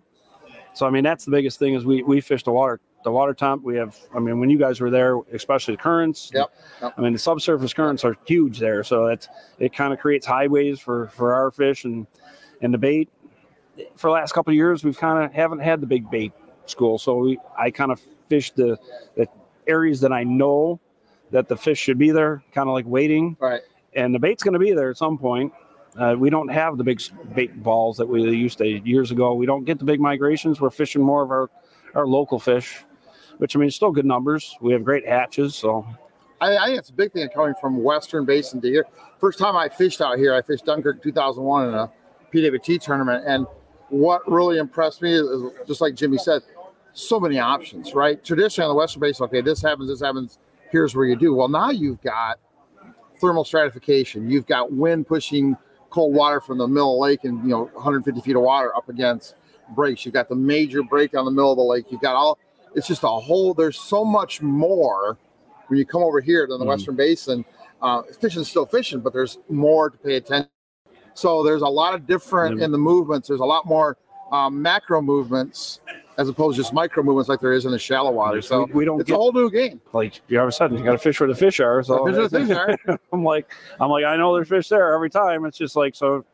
So 0.72 0.86
I 0.86 0.90
mean, 0.90 1.04
that's 1.04 1.24
the 1.24 1.30
biggest 1.30 1.58
thing 1.58 1.74
is 1.74 1.84
we 1.84 2.02
we 2.02 2.20
fish 2.20 2.42
the 2.42 2.52
water. 2.52 2.80
The 3.04 3.10
water 3.10 3.34
temp 3.34 3.62
we 3.62 3.76
have. 3.76 3.96
I 4.14 4.18
mean, 4.18 4.40
when 4.40 4.50
you 4.50 4.58
guys 4.58 4.80
were 4.80 4.90
there, 4.90 5.18
especially 5.32 5.74
the 5.74 5.82
currents. 5.82 6.30
Yep, 6.34 6.52
yep. 6.82 6.94
I 6.96 7.00
mean, 7.00 7.12
the 7.12 7.18
subsurface 7.18 7.72
currents 7.72 8.04
are 8.04 8.16
huge 8.26 8.58
there, 8.58 8.82
so 8.82 9.06
it's 9.06 9.28
it 9.58 9.72
kind 9.72 9.92
of 9.92 9.98
creates 9.98 10.26
highways 10.26 10.80
for 10.80 11.08
for 11.08 11.34
our 11.34 11.50
fish 11.50 11.84
and 11.84 12.06
and 12.62 12.72
the 12.72 12.78
bait. 12.78 13.08
For 13.96 14.08
the 14.08 14.14
last 14.14 14.32
couple 14.32 14.50
of 14.50 14.56
years, 14.56 14.84
we've 14.84 14.98
kind 14.98 15.24
of 15.24 15.32
haven't 15.32 15.60
had 15.60 15.80
the 15.80 15.86
big 15.86 16.10
bait 16.10 16.32
school, 16.66 16.98
so 16.98 17.16
we 17.18 17.38
I 17.58 17.70
kind 17.70 17.92
of 17.92 18.00
fish 18.28 18.50
the 18.52 18.78
the 19.16 19.26
areas 19.66 20.00
that 20.00 20.12
I 20.12 20.24
know 20.24 20.80
that 21.30 21.48
the 21.48 21.56
fish 21.56 21.78
should 21.78 21.98
be 21.98 22.10
there, 22.10 22.42
kind 22.52 22.68
of 22.68 22.72
like 22.74 22.86
waiting, 22.86 23.36
Right. 23.38 23.60
and 23.94 24.14
the 24.14 24.18
bait's 24.18 24.42
going 24.42 24.54
to 24.54 24.58
be 24.58 24.72
there 24.72 24.90
at 24.90 24.96
some 24.96 25.18
point. 25.18 25.52
Uh, 25.96 26.14
we 26.18 26.30
don't 26.30 26.48
have 26.48 26.78
the 26.78 26.84
big 26.84 27.00
bait 27.34 27.62
balls 27.62 27.96
that 27.98 28.06
we 28.06 28.22
used 28.30 28.58
to 28.58 28.66
years 28.66 29.10
ago. 29.10 29.34
We 29.34 29.46
don't 29.46 29.64
get 29.64 29.78
the 29.78 29.84
big 29.84 30.00
migrations. 30.00 30.60
We're 30.60 30.70
fishing 30.70 31.02
more 31.02 31.22
of 31.22 31.30
our, 31.30 31.50
our 31.94 32.06
local 32.06 32.38
fish, 32.38 32.84
which 33.38 33.56
I 33.56 33.58
mean, 33.58 33.70
still 33.70 33.90
good 33.90 34.06
numbers. 34.06 34.56
We 34.60 34.72
have 34.72 34.84
great 34.84 35.06
hatches. 35.06 35.54
So 35.54 35.86
I, 36.40 36.56
I 36.56 36.66
think 36.66 36.78
it's 36.78 36.90
a 36.90 36.94
big 36.94 37.12
thing 37.12 37.28
coming 37.30 37.54
from 37.60 37.82
Western 37.82 38.24
Basin 38.24 38.60
to 38.60 38.68
here. 38.68 38.86
First 39.18 39.38
time 39.38 39.56
I 39.56 39.68
fished 39.68 40.00
out 40.00 40.18
here, 40.18 40.34
I 40.34 40.40
fished 40.42 40.64
Dunkirk 40.64 41.02
2001 41.02 41.68
in 41.68 41.74
a 41.74 41.90
PWT 42.32 42.80
tournament, 42.80 43.24
and 43.26 43.46
what 43.90 44.30
really 44.30 44.58
impressed 44.58 45.02
me 45.02 45.12
is, 45.12 45.22
is 45.26 45.42
just 45.66 45.80
like 45.80 45.94
Jimmy 45.94 46.18
said, 46.18 46.42
so 46.92 47.20
many 47.20 47.38
options. 47.38 47.94
Right? 47.94 48.22
Traditionally 48.24 48.66
on 48.68 48.74
the 48.74 48.78
Western 48.78 49.00
Basin, 49.00 49.24
okay, 49.26 49.40
this 49.40 49.62
happens, 49.62 49.88
this 49.88 50.00
happens. 50.00 50.38
Here's 50.70 50.94
where 50.94 51.06
you 51.06 51.16
do. 51.16 51.34
Well, 51.34 51.48
now 51.48 51.70
you've 51.70 52.02
got 52.02 52.38
thermal 53.20 53.44
stratification. 53.44 54.30
You've 54.30 54.46
got 54.46 54.72
wind 54.72 55.06
pushing 55.06 55.56
cold 55.90 56.14
water 56.14 56.40
from 56.40 56.58
the 56.58 56.68
middle 56.68 56.94
of 56.94 56.96
the 56.98 57.02
lake 57.12 57.24
and 57.24 57.42
you 57.42 57.48
know 57.50 57.64
150 57.74 58.20
feet 58.20 58.36
of 58.36 58.42
water 58.42 58.74
up 58.76 58.88
against 58.88 59.34
breaks. 59.74 60.04
You've 60.04 60.14
got 60.14 60.28
the 60.28 60.36
major 60.36 60.82
break 60.82 61.16
on 61.16 61.24
the 61.24 61.30
middle 61.30 61.52
of 61.52 61.58
the 61.58 61.64
lake. 61.64 61.86
You've 61.90 62.00
got 62.02 62.16
all. 62.16 62.38
It's 62.74 62.86
just 62.88 63.02
a 63.04 63.08
whole. 63.08 63.54
There's 63.54 63.78
so 63.80 64.04
much 64.04 64.42
more 64.42 65.18
when 65.68 65.78
you 65.78 65.86
come 65.86 66.02
over 66.02 66.20
here 66.20 66.46
than 66.48 66.58
the 66.58 66.64
Mhm. 66.64 66.68
Western 66.68 66.96
Basin. 66.96 67.44
Uh, 67.82 68.02
fishing's 68.20 68.48
still 68.48 68.66
fishing, 68.66 69.00
but 69.00 69.12
there's 69.12 69.38
more 69.48 69.90
to 69.90 69.98
pay 69.98 70.16
attention. 70.16 70.50
So 71.18 71.42
there's 71.42 71.62
a 71.62 71.66
lot 71.68 71.94
of 71.94 72.06
different 72.06 72.60
in 72.64 72.70
the 72.70 72.78
movements. 72.78 73.26
There's 73.26 73.40
a 73.40 73.44
lot 73.44 73.66
more 73.66 73.96
um, 74.30 74.62
macro 74.62 75.02
movements 75.02 75.80
as 76.16 76.28
opposed 76.28 76.56
to 76.56 76.62
just 76.62 76.72
micro 76.72 77.02
movements 77.02 77.28
like 77.28 77.40
there 77.40 77.52
is 77.52 77.64
in 77.64 77.72
the 77.72 77.78
shallow 77.78 78.12
water. 78.12 78.40
So 78.40 78.64
we, 78.66 78.72
we 78.72 78.84
don't 78.84 79.00
it's 79.00 79.10
a 79.10 79.14
whole 79.14 79.32
new 79.32 79.50
game. 79.50 79.80
like 79.92 80.20
you 80.28 80.38
all 80.38 80.44
of 80.44 80.48
a 80.48 80.52
sudden 80.52 80.78
You 80.78 80.84
got 80.84 80.92
to 80.92 80.98
fish 80.98 81.18
where 81.18 81.28
the 81.28 81.34
fish 81.34 81.58
are. 81.58 81.82
So 81.82 82.06
Fish 82.06 82.14
where 82.16 82.28
the 82.28 82.46
fish 82.46 82.56
are. 82.56 83.00
I'm 83.12 83.24
like, 83.24 83.50
I'm 83.80 83.90
like, 83.90 84.04
I 84.04 84.16
know 84.16 84.32
there's 84.34 84.48
fish 84.48 84.68
there 84.68 84.92
every 84.94 85.10
time. 85.10 85.44
It's 85.44 85.58
just 85.58 85.74
like 85.74 85.96
so. 85.96 86.24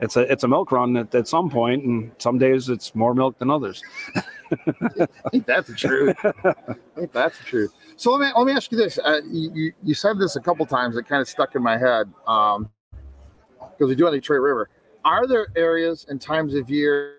It's 0.00 0.16
a 0.16 0.30
it's 0.30 0.44
a 0.44 0.48
milk 0.48 0.70
run 0.70 0.96
at, 0.98 1.14
at 1.14 1.26
some 1.26 1.48
point, 1.50 1.84
and 1.84 2.12
some 2.18 2.36
days 2.38 2.68
it's 2.68 2.94
more 2.94 3.14
milk 3.14 3.38
than 3.38 3.50
others. 3.50 3.82
I 4.14 5.06
think 5.32 5.46
that's 5.46 5.68
the 5.68 5.74
truth. 5.74 6.16
I 6.24 6.32
think 6.96 7.12
that's 7.12 7.38
the 7.38 7.44
truth. 7.44 7.72
So 7.96 8.12
let 8.12 8.20
me 8.26 8.32
let 8.36 8.46
me 8.46 8.52
ask 8.52 8.70
you 8.70 8.78
this. 8.78 8.98
Uh, 8.98 9.20
you, 9.26 9.50
you- 9.54 9.72
you 9.82 9.94
said 9.94 10.18
this 10.18 10.36
a 10.36 10.40
couple 10.40 10.66
times. 10.66 10.96
It 10.98 11.08
kind 11.08 11.20
of 11.22 11.28
stuck 11.28 11.54
in 11.56 11.62
my 11.62 11.76
head 11.78 12.12
because 13.78 13.88
we 13.88 13.94
do 13.94 14.06
on 14.06 14.12
the 14.12 14.18
Detroit 14.18 14.40
River. 14.40 14.68
Are 15.04 15.26
there 15.26 15.48
areas 15.56 16.06
and 16.08 16.20
times 16.20 16.54
of 16.54 16.68
year 16.68 17.14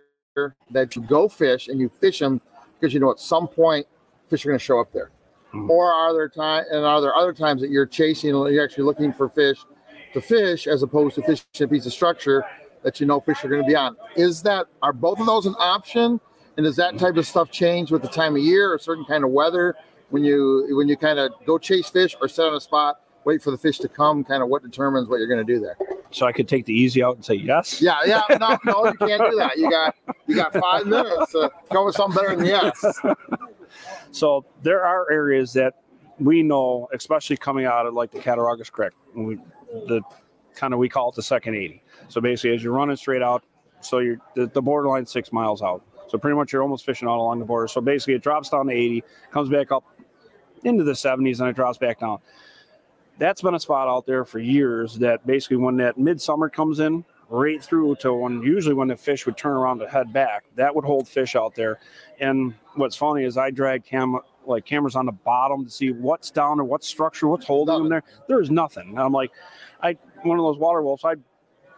that 0.72 0.96
you 0.96 1.02
go 1.04 1.28
fish 1.28 1.68
and 1.70 1.80
you 1.80 1.90
fish 2.00 2.20
them 2.20 2.42
because 2.80 2.94
you 2.94 3.00
know 3.00 3.12
at 3.12 3.20
some 3.20 3.48
point 3.48 3.88
fish 4.30 4.46
are 4.46 4.50
going 4.50 4.60
to 4.60 4.64
show 4.64 4.80
up 4.80 4.92
there, 4.94 5.10
Mhm. 5.54 5.70
or 5.70 5.92
are 5.92 6.14
there 6.14 6.30
time 6.30 6.66
and 6.72 6.86
are 6.86 7.02
there 7.02 7.16
other 7.16 7.34
times 7.34 7.62
that 7.62 7.70
you're 7.70 7.86
chasing? 7.86 8.36
and 8.36 8.54
You're 8.54 8.64
actually 8.64 8.84
looking 8.84 9.12
for 9.12 9.28
fish 9.30 9.66
to 10.14 10.22
fish 10.22 10.68
as 10.68 10.84
opposed 10.84 11.16
to 11.16 11.22
fishing 11.24 11.46
a 11.62 11.68
piece 11.68 11.86
of 11.86 11.94
structure 11.94 12.44
that 12.84 13.00
you 13.00 13.08
know 13.08 13.20
fish 13.20 13.44
are 13.44 13.50
going 13.50 13.62
to 13.62 13.68
be 13.68 13.76
on. 13.76 13.96
Is 14.16 14.42
that 14.44 14.68
are 14.82 14.94
both 14.94 15.20
of 15.20 15.26
those 15.26 15.46
an 15.46 15.56
option? 15.58 16.20
And 16.58 16.66
does 16.66 16.76
that 16.76 16.98
type 16.98 17.16
of 17.16 17.26
stuff 17.26 17.50
change 17.52 17.90
with 17.92 18.02
the 18.02 18.08
time 18.10 18.36
of 18.36 18.42
year 18.42 18.74
or 18.74 18.78
certain 18.80 19.06
kind 19.06 19.24
of 19.24 19.32
weather 19.32 19.76
when 20.10 20.24
you 20.24 20.68
when 20.72 20.88
you 20.88 20.98
kind 20.98 21.18
of 21.20 21.32
go 21.46 21.58
chase 21.58 21.90
fish 21.90 22.16
or 22.22 22.28
sit 22.28 22.46
on 22.46 22.54
a 22.54 22.60
spot, 22.62 23.02
wait 23.26 23.42
for 23.42 23.52
the 23.52 23.58
fish 23.58 23.80
to 23.80 23.88
come? 23.90 24.24
Kind 24.24 24.44
of 24.44 24.50
what 24.50 24.62
determines 24.64 25.08
what 25.08 25.18
you're 25.20 25.28
going 25.28 25.46
to 25.46 25.54
do 25.54 25.60
there? 25.60 25.78
So 26.12 26.26
I 26.26 26.32
could 26.32 26.48
take 26.48 26.66
the 26.66 26.74
easy 26.74 27.04
out 27.04 27.16
and 27.16 27.24
say 27.24 27.36
yes. 27.36 27.82
Yeah, 27.82 28.00
yeah. 28.06 28.22
No, 28.40 28.58
no, 28.66 28.86
you 28.88 28.94
can't 28.94 29.30
do 29.30 29.38
that. 29.38 29.58
You 29.58 29.70
got 29.70 29.96
you 30.28 30.36
got 30.36 30.54
five 30.54 30.88
minutes 30.88 31.32
to 31.34 31.52
come 31.72 31.86
with 31.86 31.96
something 31.96 32.22
better 32.22 32.36
than 32.36 32.46
yes. 32.46 32.84
So 34.12 34.46
there 34.64 34.84
are 34.84 35.10
areas 35.12 35.54
that 35.54 35.76
we 36.20 36.44
know, 36.44 36.88
especially 36.94 37.38
coming 37.38 37.66
out 37.66 37.86
of 37.86 37.94
like 37.94 38.12
the 38.12 38.20
Cattaraugus 38.20 38.70
Creek, 38.72 38.92
we 39.14 39.38
the 39.88 40.02
kind 40.56 40.74
of 40.74 40.80
we 40.80 40.90
call 40.90 41.10
it 41.10 41.16
the 41.16 41.24
second 41.24 41.56
80. 41.56 41.84
So 42.08 42.20
basically, 42.22 42.56
as 42.56 42.64
you're 42.64 42.74
running 42.74 42.96
straight 42.96 43.22
out, 43.22 43.44
so 43.82 44.00
you're 44.00 44.20
the, 44.36 44.48
the 44.48 44.62
borderline 44.62 45.06
six 45.06 45.32
miles 45.32 45.62
out. 45.62 45.84
So 46.08 46.18
pretty 46.18 46.36
much 46.36 46.52
you're 46.52 46.64
almost 46.64 46.86
fishing 46.86 47.08
out 47.08 47.18
along 47.18 47.40
the 47.40 47.46
border. 47.46 47.68
So 47.68 47.82
basically, 47.82 48.16
it 48.16 48.24
drops 48.24 48.50
down 48.50 48.68
to 48.68 48.74
80, 48.74 49.04
comes 49.32 49.50
back 49.50 49.72
up 49.72 49.84
into 50.64 50.84
the 50.84 50.94
70s, 50.94 51.40
and 51.40 51.48
it 51.48 51.56
drops 51.56 51.78
back 51.78 52.00
down. 52.00 52.20
That's 53.20 53.42
been 53.42 53.54
a 53.54 53.60
spot 53.60 53.88
out 53.88 54.06
there 54.06 54.26
for 54.26 54.40
years. 54.40 54.96
That 54.96 55.26
basically, 55.28 55.58
when 55.58 55.78
that 55.78 55.98
midsummer 55.98 56.50
comes 56.50 56.80
in, 56.80 57.06
right 57.30 57.64
through 57.64 57.96
to 57.96 58.14
when 58.14 58.42
usually 58.42 58.74
when 58.74 58.88
the 58.88 58.96
fish 58.96 59.26
would 59.26 59.38
turn 59.38 59.54
around 59.54 59.80
to 59.80 59.88
head 59.88 60.12
back, 60.12 60.46
that 60.56 60.74
would 60.74 60.84
hold 60.84 61.08
fish 61.08 61.36
out 61.36 61.56
there. 61.56 61.80
And 62.20 62.54
what's 62.76 62.96
funny 62.96 63.24
is 63.24 63.38
I 63.38 63.52
drag 63.52 63.86
cam 63.86 64.20
like 64.46 64.66
cameras 64.66 64.96
on 64.96 65.06
the 65.06 65.12
bottom 65.12 65.64
to 65.66 65.72
see 65.72 65.92
what's 65.92 66.32
down 66.32 66.58
there, 66.58 66.66
what 66.66 66.84
structure, 66.84 67.28
what's 67.28 67.46
holding 67.46 67.78
them 67.78 67.90
there. 67.90 68.04
There's 68.28 68.50
nothing. 68.50 68.90
And 68.90 69.00
I'm 69.00 69.14
like, 69.14 69.32
I 69.82 69.98
one 70.24 70.40
of 70.40 70.44
those 70.44 70.58
water 70.58 70.82
wolves. 70.82 71.06
I 71.06 71.16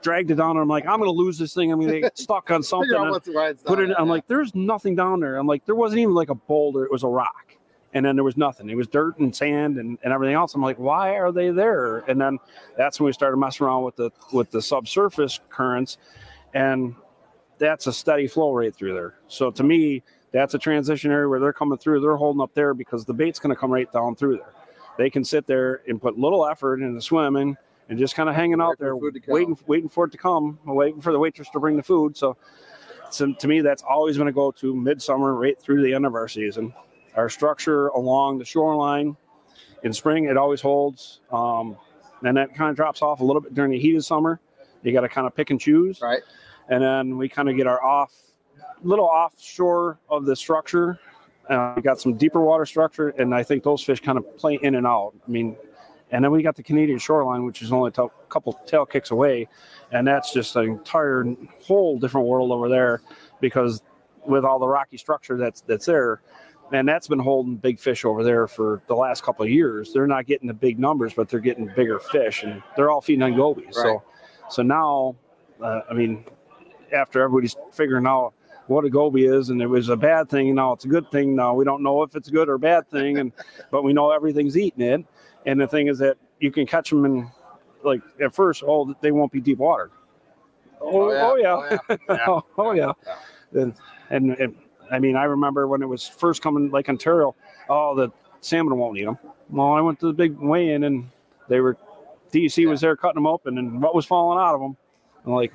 dragged 0.02 0.32
it 0.32 0.36
down 0.36 0.52
and 0.52 0.60
I'm 0.60 0.68
like, 0.68 0.86
I'm 0.86 1.00
gonna 1.00 1.12
lose 1.12 1.38
this 1.38 1.54
thing. 1.54 1.72
I'm 1.72 1.80
gonna 1.82 2.00
get 2.00 2.18
stuck 2.18 2.50
on 2.50 2.64
something. 2.64 2.88
Figure 2.88 2.98
out 2.98 3.04
and 3.04 3.12
what's 3.12 3.28
why 3.28 3.50
it's 3.50 3.64
put 3.64 3.80
it. 3.80 3.92
I'm 3.98 4.06
there. 4.06 4.16
like, 4.16 4.28
there's 4.28 4.56
nothing 4.56 4.96
down 4.96 5.20
there. 5.20 5.38
I'm 5.38 5.48
like, 5.48 5.66
there 5.66 5.76
wasn't 5.76 6.00
even 6.00 6.16
like 6.16 6.30
a 6.30 6.36
boulder. 6.36 6.86
It 6.86 6.92
was 6.92 7.04
a 7.04 7.08
rock. 7.08 7.56
And 7.94 8.06
then 8.06 8.16
there 8.16 8.24
was 8.24 8.38
nothing. 8.38 8.70
It 8.70 8.76
was 8.76 8.88
dirt 8.88 9.20
and 9.20 9.36
sand 9.36 9.78
and, 9.78 9.98
and 10.04 10.14
everything 10.14 10.36
else. 10.36 10.56
I'm 10.56 10.62
like, 10.62 10.80
why 10.80 11.18
are 11.18 11.32
they 11.32 11.52
there? 11.52 12.00
And 12.10 12.20
then 12.22 12.40
that's 12.78 13.00
when 13.00 13.08
we 13.08 13.12
started 13.14 13.38
messing 13.38 13.68
around 13.68 13.84
with 13.84 13.98
the 13.98 14.12
with 14.32 14.50
the 14.50 14.62
subsurface 14.62 15.42
currents, 15.50 15.98
and 16.54 16.96
that's 17.58 17.88
a 17.88 17.94
steady 17.94 18.28
flow 18.28 18.54
right 18.54 18.74
through 18.74 18.94
there. 18.94 19.16
So 19.28 19.52
to 19.52 19.64
me, 19.64 20.04
that's 20.32 20.54
a 20.54 20.60
transition 20.60 21.12
area 21.12 21.28
where 21.28 21.40
they're 21.40 21.54
coming 21.54 21.78
through. 21.78 22.00
They're 22.00 22.16
holding 22.16 22.42
up 22.42 22.54
there 22.54 22.74
because 22.74 23.06
the 23.06 23.14
bait's 23.14 23.40
going 23.40 23.54
to 23.54 23.60
come 23.60 23.72
right 23.72 23.92
down 23.92 24.16
through 24.16 24.38
there. 24.38 24.54
They 24.98 25.10
can 25.10 25.24
sit 25.24 25.46
there 25.46 25.82
and 25.88 26.02
put 26.02 26.18
little 26.18 26.48
effort 26.48 26.82
into 26.82 27.02
swimming 27.02 27.58
and 27.90 28.00
just 28.00 28.16
kind 28.16 28.30
of 28.30 28.36
hanging 28.36 28.62
out 28.62 28.80
there, 28.80 28.96
food 28.96 29.14
to 29.16 29.20
come. 29.20 29.34
waiting 29.34 29.58
waiting 29.68 29.90
for 29.90 30.06
it 30.06 30.12
to 30.12 30.18
come, 30.18 30.60
waiting 30.66 31.02
for 31.02 31.12
the 31.12 31.20
waitress 31.20 31.50
to 31.50 31.60
bring 31.60 31.76
the 31.76 31.84
food. 31.84 32.16
So, 32.16 32.38
so 33.10 33.34
to 33.34 33.48
me, 33.48 33.62
that's 33.62 33.84
always 33.84 34.16
going 34.16 34.28
to 34.28 34.34
go 34.34 34.52
to 34.52 34.74
midsummer 34.74 35.36
right 35.36 35.60
through 35.62 35.84
the 35.84 35.94
end 35.94 36.06
of 36.06 36.16
our 36.16 36.30
season. 36.30 36.74
Our 37.16 37.30
structure 37.30 37.88
along 37.88 38.40
the 38.40 38.46
shoreline 38.46 39.18
in 39.84 39.94
spring, 39.94 40.26
it 40.26 40.38
always 40.38 40.62
holds. 40.62 41.22
Um, 41.32 41.78
and 42.24 42.38
that 42.38 42.54
kind 42.56 42.70
of 42.70 42.76
drops 42.76 43.02
off 43.02 43.20
a 43.20 43.24
little 43.24 43.42
bit 43.42 43.54
during 43.54 43.72
the 43.72 43.80
heat 43.80 43.96
of 43.96 44.06
summer. 44.06 44.40
You 44.84 44.94
got 44.94 45.02
to 45.02 45.10
kind 45.10 45.28
of 45.28 45.36
pick 45.36 45.50
and 45.50 45.60
choose. 45.60 46.02
right. 46.02 46.22
And 46.70 46.82
then 46.82 47.18
we 47.18 47.28
kind 47.28 47.50
of 47.50 47.58
get 47.58 47.68
our 47.68 47.84
off, 47.84 48.14
little 48.82 49.06
offshore 49.06 50.00
of 50.10 50.26
the 50.26 50.36
structure. 50.36 51.00
Uh, 51.50 51.74
we 51.76 51.82
got 51.82 52.00
some 52.00 52.14
deeper 52.16 52.40
water 52.40 52.66
structure, 52.66 53.10
and 53.10 53.36
I 53.36 53.44
think 53.44 53.64
those 53.64 53.84
fish 53.84 54.00
kind 54.00 54.18
of 54.18 54.38
play 54.38 54.58
in 54.62 54.76
and 54.76 54.88
out. 54.88 55.14
I 55.28 55.30
mean, 55.30 55.58
and 56.12 56.24
then 56.24 56.32
we 56.32 56.44
got 56.44 56.56
the 56.56 56.64
Canadian 56.64 57.00
shoreline, 57.00 57.46
which 57.46 57.62
is 57.62 57.72
only 57.72 57.92
a 57.98 58.08
couple 58.30 58.54
tail 58.66 58.86
kicks 58.86 59.12
away, 59.12 59.48
and 59.92 60.08
that's 60.08 60.34
just 60.34 60.56
an 60.56 60.64
entire 60.66 61.26
whole 61.62 62.00
different 62.00 62.28
world 62.28 62.52
over 62.52 62.70
there 62.70 63.02
because 63.40 63.82
with 64.26 64.46
all 64.46 64.60
the 64.60 64.68
rocky 64.68 64.98
structure 64.98 65.38
that's 65.38 65.62
that's 65.62 65.86
there, 65.86 66.22
and 66.72 66.88
that's 66.88 67.08
been 67.08 67.20
holding 67.20 67.56
big 67.56 67.80
fish 67.80 68.06
over 68.06 68.24
there 68.24 68.48
for 68.48 68.82
the 68.88 68.96
last 68.96 69.24
couple 69.24 69.44
of 69.44 69.52
years. 69.52 69.92
They're 69.94 70.08
not 70.08 70.26
getting 70.26 70.48
the 70.48 70.54
big 70.54 70.80
numbers, 70.80 71.14
but 71.14 71.30
they're 71.30 71.40
getting 71.40 71.68
bigger 71.76 72.00
fish, 72.00 72.44
and 72.44 72.62
they're 72.76 72.90
all 72.90 73.02
feeding 73.02 73.24
on 73.24 73.36
gobies. 73.36 73.66
Right. 73.66 73.74
So, 73.76 74.04
so 74.50 74.62
now, 74.62 75.16
uh, 75.62 75.82
I 75.90 75.94
mean, 75.94 76.26
after 76.94 77.22
everybody's 77.22 77.56
figuring 77.72 78.08
out 78.08 78.34
what 78.68 78.86
a 78.86 78.90
goby 78.90 79.26
is, 79.26 79.50
and 79.50 79.62
it 79.62 79.68
was 79.68 79.90
a 79.90 79.98
bad 79.98 80.30
thing, 80.30 80.48
and 80.48 80.56
now 80.56 80.72
it's 80.74 80.86
a 80.86 80.88
good 80.88 81.10
thing. 81.12 81.36
Now 81.36 81.54
we 81.54 81.66
don't 81.66 81.84
know 81.84 82.04
if 82.04 82.16
it's 82.16 82.30
a 82.30 82.32
good 82.32 82.50
or 82.50 82.58
bad 82.58 82.90
thing, 82.90 83.18
and 83.18 83.32
but 83.72 83.84
we 83.84 83.94
know 83.94 84.12
everything's 84.12 84.58
eating 84.58 84.82
it. 84.82 85.06
And 85.46 85.60
the 85.60 85.68
thing 85.68 85.88
is 85.88 85.98
that 86.00 86.18
you 86.40 86.52
can 86.52 86.66
catch 86.66 86.90
them 86.90 87.06
in, 87.06 87.30
like 87.84 88.02
at 88.24 88.34
first, 88.34 88.64
oh, 88.66 88.96
they 89.02 89.12
won't 89.12 89.32
be 89.32 89.42
deep 89.42 89.58
water. 89.58 89.92
Oh, 90.80 91.12
oh 91.12 91.36
yeah, 91.36 91.78
Oh, 91.90 91.98
yeah. 92.10 92.18
oh, 92.28 92.46
oh, 92.58 92.72
yeah. 92.72 92.92
And, 93.54 93.74
and 94.10 94.32
and 94.40 94.56
I 94.92 95.00
mean, 95.00 95.16
I 95.16 95.24
remember 95.24 95.68
when 95.68 95.82
it 95.82 95.88
was 95.88 96.08
first 96.08 96.42
coming, 96.42 96.70
like 96.70 96.90
Ontario, 96.90 97.36
oh, 97.70 97.96
the 97.96 98.10
salmon 98.42 98.78
won't 98.78 98.98
eat 98.98 99.06
them. 99.06 99.18
Well, 99.50 99.74
I 99.74 99.82
went 99.82 100.00
to 100.02 100.08
the 100.08 100.14
big 100.14 100.38
weigh-in, 100.38 100.84
and 100.84 101.10
they 101.48 101.60
were 101.62 101.78
DEC 102.32 102.68
was 102.68 102.82
there 102.82 102.96
cutting 102.96 103.16
them 103.16 103.28
open, 103.28 103.58
and 103.58 103.82
what 103.82 103.96
was 103.96 104.06
falling 104.06 104.40
out 104.40 104.56
of 104.56 104.62
them? 104.62 104.78
I'm 105.26 105.34
like, 105.34 105.54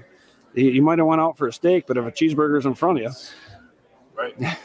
you 0.54 0.70
you 0.70 0.82
might 0.82 0.98
have 0.98 1.06
went 1.06 1.20
out 1.20 1.36
for 1.38 1.48
a 1.48 1.52
steak, 1.52 1.86
but 1.86 1.96
if 1.96 2.04
a 2.04 2.10
cheeseburger's 2.12 2.66
in 2.66 2.74
front 2.74 2.98
of 2.98 3.04
you, 3.04 3.10
Right. 4.14 4.34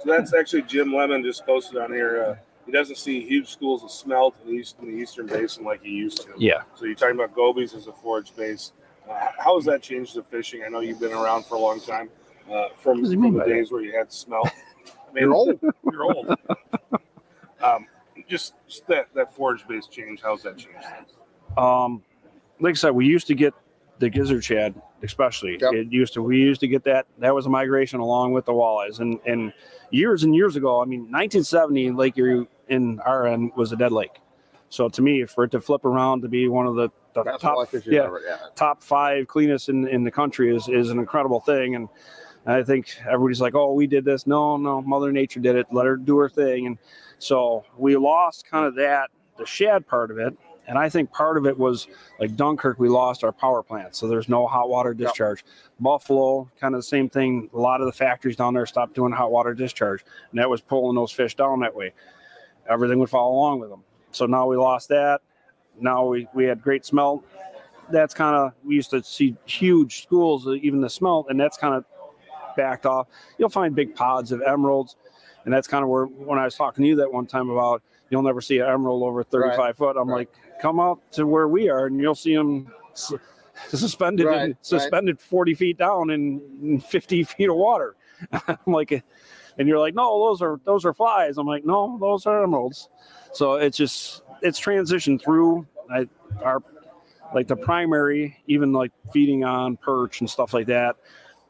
so 0.00 0.04
that's 0.06 0.32
actually 0.34 0.62
Jim 0.62 0.94
Lemon 0.94 1.22
just 1.24 1.44
posted 1.44 1.78
on 1.78 1.92
here. 1.92 2.24
Uh, 2.24 2.36
he 2.66 2.70
doesn't 2.70 2.96
see 2.96 3.20
huge 3.26 3.48
schools 3.48 3.82
of 3.82 3.90
smelt 3.90 4.36
in 4.44 4.52
the, 4.52 4.56
east, 4.60 4.76
in 4.80 4.86
the 4.86 5.02
eastern 5.02 5.26
basin 5.26 5.64
like 5.64 5.82
he 5.82 5.90
used 5.90 6.22
to. 6.22 6.32
yeah. 6.38 6.62
So 6.76 6.84
you're 6.84 6.94
talking 6.94 7.16
about 7.16 7.34
gobies 7.34 7.74
as 7.74 7.88
a 7.88 7.92
forage 7.92 8.34
base. 8.36 8.72
Uh, 9.10 9.30
how 9.38 9.56
has 9.56 9.64
that 9.64 9.82
changed 9.82 10.14
the 10.14 10.22
fishing? 10.22 10.62
I 10.64 10.68
know 10.68 10.78
you've 10.78 11.00
been 11.00 11.12
around 11.12 11.44
for 11.46 11.56
a 11.56 11.58
long 11.58 11.80
time. 11.80 12.08
Uh, 12.50 12.68
from, 12.78 12.98
What 12.98 13.02
does 13.02 13.10
he 13.10 13.16
from 13.16 13.22
mean 13.22 13.32
the 13.34 13.38
by 13.40 13.46
that? 13.46 13.52
days 13.54 13.70
where 13.72 13.82
you 13.82 13.92
had 13.96 14.12
smelt. 14.12 14.48
I 15.08 15.12
mean, 15.12 15.24
You're 15.24 15.34
old. 15.34 15.60
You're 15.92 16.04
old. 16.04 16.28
um, 17.62 17.86
just, 18.28 18.54
just 18.68 18.86
that 18.86 19.08
that 19.14 19.34
forage 19.34 19.66
base 19.68 19.86
change. 19.86 20.20
How's 20.22 20.42
that 20.42 20.56
changed? 20.56 20.84
things? 20.84 21.12
Um, 21.56 22.02
like 22.60 22.72
I 22.72 22.74
said, 22.74 22.90
we 22.90 23.06
used 23.06 23.26
to 23.28 23.34
get 23.34 23.52
the 23.98 24.08
gizzard 24.08 24.42
shad, 24.44 24.74
especially. 25.02 25.58
Yep. 25.60 25.72
It 25.74 25.92
used 25.92 26.14
to 26.14 26.22
we 26.22 26.38
used 26.38 26.60
to 26.60 26.68
get 26.68 26.84
that. 26.84 27.06
That 27.18 27.34
was 27.34 27.46
a 27.46 27.50
migration 27.50 28.00
along 28.00 28.32
with 28.32 28.46
the 28.46 28.52
walleyes, 28.52 29.00
and 29.00 29.18
and 29.26 29.52
years 29.90 30.24
and 30.24 30.34
years 30.34 30.56
ago. 30.56 30.80
I 30.80 30.84
mean, 30.84 31.00
1970 31.02 31.90
Lake 31.92 32.16
Erie 32.16 32.46
in 32.68 33.00
our 33.00 33.26
end 33.26 33.52
was 33.56 33.72
a 33.72 33.76
dead 33.76 33.92
lake. 33.92 34.18
So 34.70 34.88
to 34.88 35.02
me, 35.02 35.24
for 35.26 35.44
it 35.44 35.50
to 35.50 35.60
flip 35.60 35.84
around 35.84 36.22
to 36.22 36.28
be 36.28 36.48
one 36.48 36.66
of 36.66 36.76
the, 36.76 36.88
the 37.14 37.22
That's 37.24 37.44
all 37.44 37.60
I 37.60 37.66
top, 37.66 37.82
yeah, 37.84 38.04
ever. 38.04 38.22
Yeah. 38.26 38.38
top 38.54 38.82
five 38.82 39.28
cleanest 39.28 39.68
in, 39.68 39.86
in 39.86 40.02
the 40.02 40.10
country 40.10 40.56
is, 40.56 40.66
is 40.68 40.88
an 40.88 40.98
incredible 40.98 41.40
thing. 41.40 41.74
And 41.74 41.90
I 42.44 42.62
think 42.62 42.96
everybody's 43.08 43.40
like, 43.40 43.54
oh, 43.54 43.72
we 43.72 43.86
did 43.86 44.04
this. 44.04 44.26
No, 44.26 44.56
no, 44.56 44.82
Mother 44.82 45.12
Nature 45.12 45.40
did 45.40 45.56
it. 45.56 45.66
Let 45.70 45.86
her 45.86 45.96
do 45.96 46.16
her 46.18 46.28
thing. 46.28 46.66
And 46.66 46.78
so 47.18 47.64
we 47.76 47.96
lost 47.96 48.50
kind 48.50 48.66
of 48.66 48.74
that, 48.76 49.10
the 49.38 49.46
shad 49.46 49.86
part 49.86 50.10
of 50.10 50.18
it. 50.18 50.36
And 50.66 50.78
I 50.78 50.88
think 50.88 51.12
part 51.12 51.36
of 51.36 51.46
it 51.46 51.58
was 51.58 51.88
like 52.20 52.36
Dunkirk, 52.36 52.78
we 52.78 52.88
lost 52.88 53.24
our 53.24 53.32
power 53.32 53.62
plant. 53.62 53.96
So 53.96 54.08
there's 54.08 54.28
no 54.28 54.46
hot 54.46 54.68
water 54.68 54.94
discharge. 54.94 55.44
Buffalo, 55.80 56.48
kind 56.60 56.74
of 56.74 56.78
the 56.78 56.84
same 56.84 57.08
thing. 57.08 57.50
A 57.52 57.58
lot 57.58 57.80
of 57.80 57.86
the 57.86 57.92
factories 57.92 58.36
down 58.36 58.54
there 58.54 58.66
stopped 58.66 58.94
doing 58.94 59.12
hot 59.12 59.32
water 59.32 59.54
discharge. 59.54 60.04
And 60.30 60.38
that 60.38 60.48
was 60.48 60.60
pulling 60.60 60.94
those 60.94 61.10
fish 61.10 61.34
down 61.34 61.60
that 61.60 61.74
way. 61.74 61.92
Everything 62.68 62.98
would 63.00 63.10
follow 63.10 63.34
along 63.34 63.60
with 63.60 63.70
them. 63.70 63.82
So 64.12 64.26
now 64.26 64.46
we 64.46 64.56
lost 64.56 64.88
that. 64.88 65.20
Now 65.80 66.06
we, 66.06 66.28
we 66.34 66.44
had 66.44 66.62
great 66.62 66.84
smelt. 66.84 67.24
That's 67.90 68.14
kind 68.14 68.36
of, 68.36 68.52
we 68.64 68.76
used 68.76 68.90
to 68.90 69.02
see 69.02 69.36
huge 69.44 70.02
schools, 70.02 70.46
even 70.46 70.80
the 70.80 70.88
smelt, 70.88 71.26
and 71.28 71.40
that's 71.40 71.56
kind 71.56 71.74
of 71.74 71.84
backed 72.56 72.86
off. 72.86 73.08
You'll 73.38 73.48
find 73.48 73.74
big 73.74 73.94
pods 73.94 74.32
of 74.32 74.42
emeralds. 74.42 74.96
And 75.44 75.52
that's 75.52 75.66
kind 75.66 75.82
of 75.82 75.90
where, 75.90 76.04
when 76.04 76.38
I 76.38 76.44
was 76.44 76.54
talking 76.54 76.82
to 76.82 76.88
you 76.88 76.96
that 76.96 77.12
one 77.12 77.26
time 77.26 77.50
about, 77.50 77.82
you'll 78.10 78.22
never 78.22 78.40
see 78.40 78.58
an 78.58 78.68
emerald 78.68 79.02
over 79.02 79.24
35 79.24 79.58
Right. 79.58 79.76
foot. 79.76 79.96
I'm 79.96 80.08
Right. 80.08 80.28
like, 80.28 80.60
come 80.60 80.78
out 80.78 81.00
to 81.12 81.26
where 81.26 81.48
we 81.48 81.68
are 81.68 81.86
and 81.86 81.98
you'll 82.00 82.14
see 82.14 82.36
them 82.36 82.72
suspended, 83.68 84.26
Right, 84.26 84.50
in, 84.50 84.56
suspended 84.62 85.20
40 85.20 85.54
feet 85.54 85.78
down 85.78 86.10
in, 86.10 86.40
in 86.62 86.80
50 86.80 87.24
feet 87.24 87.48
of 87.48 87.56
water. 87.56 87.96
I'm 88.32 88.56
like, 88.66 88.92
and 89.58 89.68
you're 89.68 89.78
like, 89.78 89.94
no, 89.94 90.28
those 90.28 90.40
are, 90.42 90.60
those 90.64 90.84
are 90.84 90.92
flies. 90.92 91.38
I'm 91.38 91.46
like, 91.46 91.64
no, 91.64 91.98
those 92.00 92.26
are 92.26 92.42
emeralds. 92.42 92.88
So 93.32 93.54
it's 93.54 93.76
just, 93.76 94.22
it's 94.42 94.60
transitioned 94.60 95.22
through 95.22 95.66
I, 95.90 96.08
our, 96.42 96.62
like 97.34 97.48
the 97.48 97.56
primary, 97.56 98.36
even 98.46 98.72
like 98.72 98.92
feeding 99.12 99.42
on 99.42 99.76
perch 99.78 100.20
and 100.20 100.28
stuff 100.28 100.52
like 100.54 100.66
that. 100.66 100.96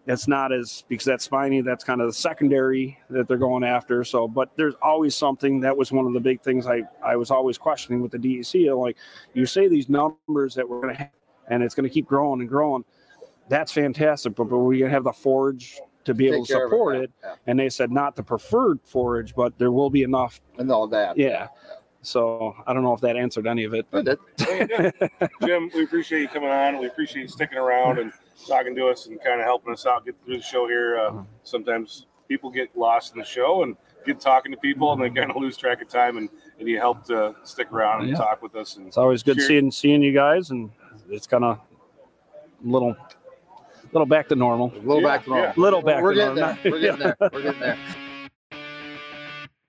It's 0.07 0.27
not 0.27 0.53
as 0.53 0.85
because 0.89 1.05
that's 1.05 1.25
spiny. 1.25 1.61
That's 1.61 1.85
kind 1.85 2.01
of 2.01 2.09
the 2.09 2.13
secondary 2.13 2.99
that 3.09 3.29
they're 3.29 3.37
going 3.37 3.63
after. 3.63 4.03
So, 4.03 4.27
but 4.27 4.51
there's 4.57 4.75
always 4.83 5.15
something. 5.15 5.61
That 5.61 5.77
was 5.77 5.93
one 5.93 6.07
of 6.07 6.13
the 6.13 6.21
big 6.21 6.43
things 6.43 6.67
I 6.67 6.83
I 7.05 7.15
was 7.15 7.31
always 7.31 7.57
questioning 7.57 8.03
with 8.03 8.11
the 8.11 8.19
DEC. 8.19 8.77
Like 8.77 8.97
you 9.35 9.47
say 9.47 9.69
these 9.69 9.89
numbers 9.89 10.55
that 10.57 10.69
we're 10.69 10.81
going 10.81 10.95
to 10.95 11.03
have, 11.03 11.11
and 11.49 11.63
it's 11.63 11.75
going 11.75 11.89
to 11.89 11.93
keep 11.93 12.07
growing 12.07 12.41
and 12.41 12.49
growing. 12.49 12.85
That's 13.49 13.71
fantastic, 13.71 14.35
but, 14.35 14.45
but 14.45 14.59
we're 14.59 14.79
going 14.79 14.85
to 14.85 14.91
have 14.91 15.05
the 15.05 15.13
forage 15.13 15.79
to 16.05 16.15
be 16.15 16.29
able 16.29 16.47
to 16.47 16.53
support 16.53 16.97
yeah, 16.97 17.03
it. 17.03 17.11
yeah. 17.23 17.35
And 17.47 17.59
they 17.59 17.69
said 17.69 17.93
not 17.93 18.17
the 18.17 18.23
preferred 18.23 18.81
forage, 18.85 19.35
but 19.35 19.57
there 19.59 19.71
will 19.71 19.91
be 19.91 20.03
enough. 20.03 20.41
And 20.59 20.71
all 20.71 20.89
that. 20.89 21.17
Yeah. 21.17 21.49
So 22.03 22.57
I 22.67 22.73
don't 22.73 22.83
know 22.83 22.93
if 22.93 23.01
that 23.03 23.17
answered 23.17 23.47
any 23.47 23.65
of 23.65 23.75
it, 23.75 23.87
but 23.91 24.05
did. 24.05 24.19
Well, 24.41 24.59
you 24.59 24.67
did. 24.67 25.11
Jim, 25.45 25.71
we 25.75 25.85
appreciate 25.85 26.23
you 26.23 26.29
coming 26.29 26.49
on. 26.49 26.79
We 26.79 26.87
appreciate 26.87 27.23
you 27.23 27.29
sticking 27.29 27.59
around 27.59 27.99
and 27.99 28.13
talking 28.47 28.75
to 28.77 28.87
us 28.89 29.07
and 29.07 29.23
kind 29.23 29.41
of 29.41 29.47
helping 29.47 29.73
us 29.73 29.87
out 29.87 30.05
get 30.05 30.15
through 30.25 30.37
the 30.37 30.43
show 30.43 30.67
here. 30.69 30.99
Uh, 30.99 31.03
Uh-huh. 31.09 31.23
sometimes 31.43 32.07
people 32.29 32.51
get 32.51 32.77
lost 32.77 33.13
in 33.15 33.19
the 33.19 33.25
show 33.25 33.63
and 33.63 33.77
get 34.07 34.19
talking 34.21 34.51
to 34.53 34.59
people 34.59 34.93
and 34.93 35.03
they 35.03 35.11
kind 35.11 35.31
of 35.31 35.37
lose 35.37 35.57
track 35.57 35.81
of 35.83 35.89
time 35.89 36.17
and, 36.17 36.29
and 36.59 36.69
you 36.69 36.79
help 36.79 37.05
to 37.05 37.35
stick 37.45 37.71
around 37.73 38.01
and 38.03 38.11
Yeah. 38.11 38.17
talk 38.17 38.43
with 38.43 38.55
us 38.57 38.77
and 38.77 38.87
It's 38.87 38.97
always 38.97 39.23
good 39.23 39.37
Sure. 39.37 39.47
seeing 39.47 39.71
seeing 39.71 40.03
you 40.03 40.13
guys, 40.13 40.51
and 40.51 40.71
it's 41.11 41.27
kind 41.27 41.45
of 41.45 41.59
little 42.65 42.97
little 43.93 44.07
back 44.07 44.29
to 44.29 44.35
normal. 44.37 44.73
A 44.75 44.79
little 44.79 45.03
Yeah, 45.03 45.09
back 45.09 45.25
to 45.25 45.29
normal. 45.31 45.47
yeah. 45.49 45.53
Little 45.57 45.83
back 45.83 46.03
We're 46.03 46.15
to 46.15 46.21
getting 46.21 46.35
there. 46.37 46.59
We're 46.65 46.81
getting 46.81 46.99
there. 47.01 47.17
We're 47.33 47.43
getting 47.43 47.61
there. 47.61 47.79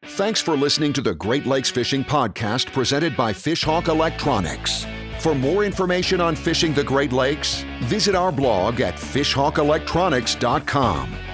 Thanks 0.05 0.39
for 0.41 0.55
listening 0.55 0.93
to 0.93 1.01
the 1.01 1.13
Great 1.15 1.45
Lakes 1.45 1.69
Fishing 1.71 2.03
Podcast 2.03 2.71
presented 2.71 3.17
by 3.17 3.34
Fishhawk 3.34 3.88
Electronics. 3.88 4.86
For 5.24 5.34
more 5.34 5.63
information 5.63 6.19
on 6.19 6.36
fishing 6.36 6.74
the 6.74 6.84
Great 6.84 7.13
Lakes, 7.13 7.63
visit 7.84 8.13
our 8.13 8.30
blog 8.30 8.82
at 8.82 8.95
fishhawkelectronics.com. 8.95 11.32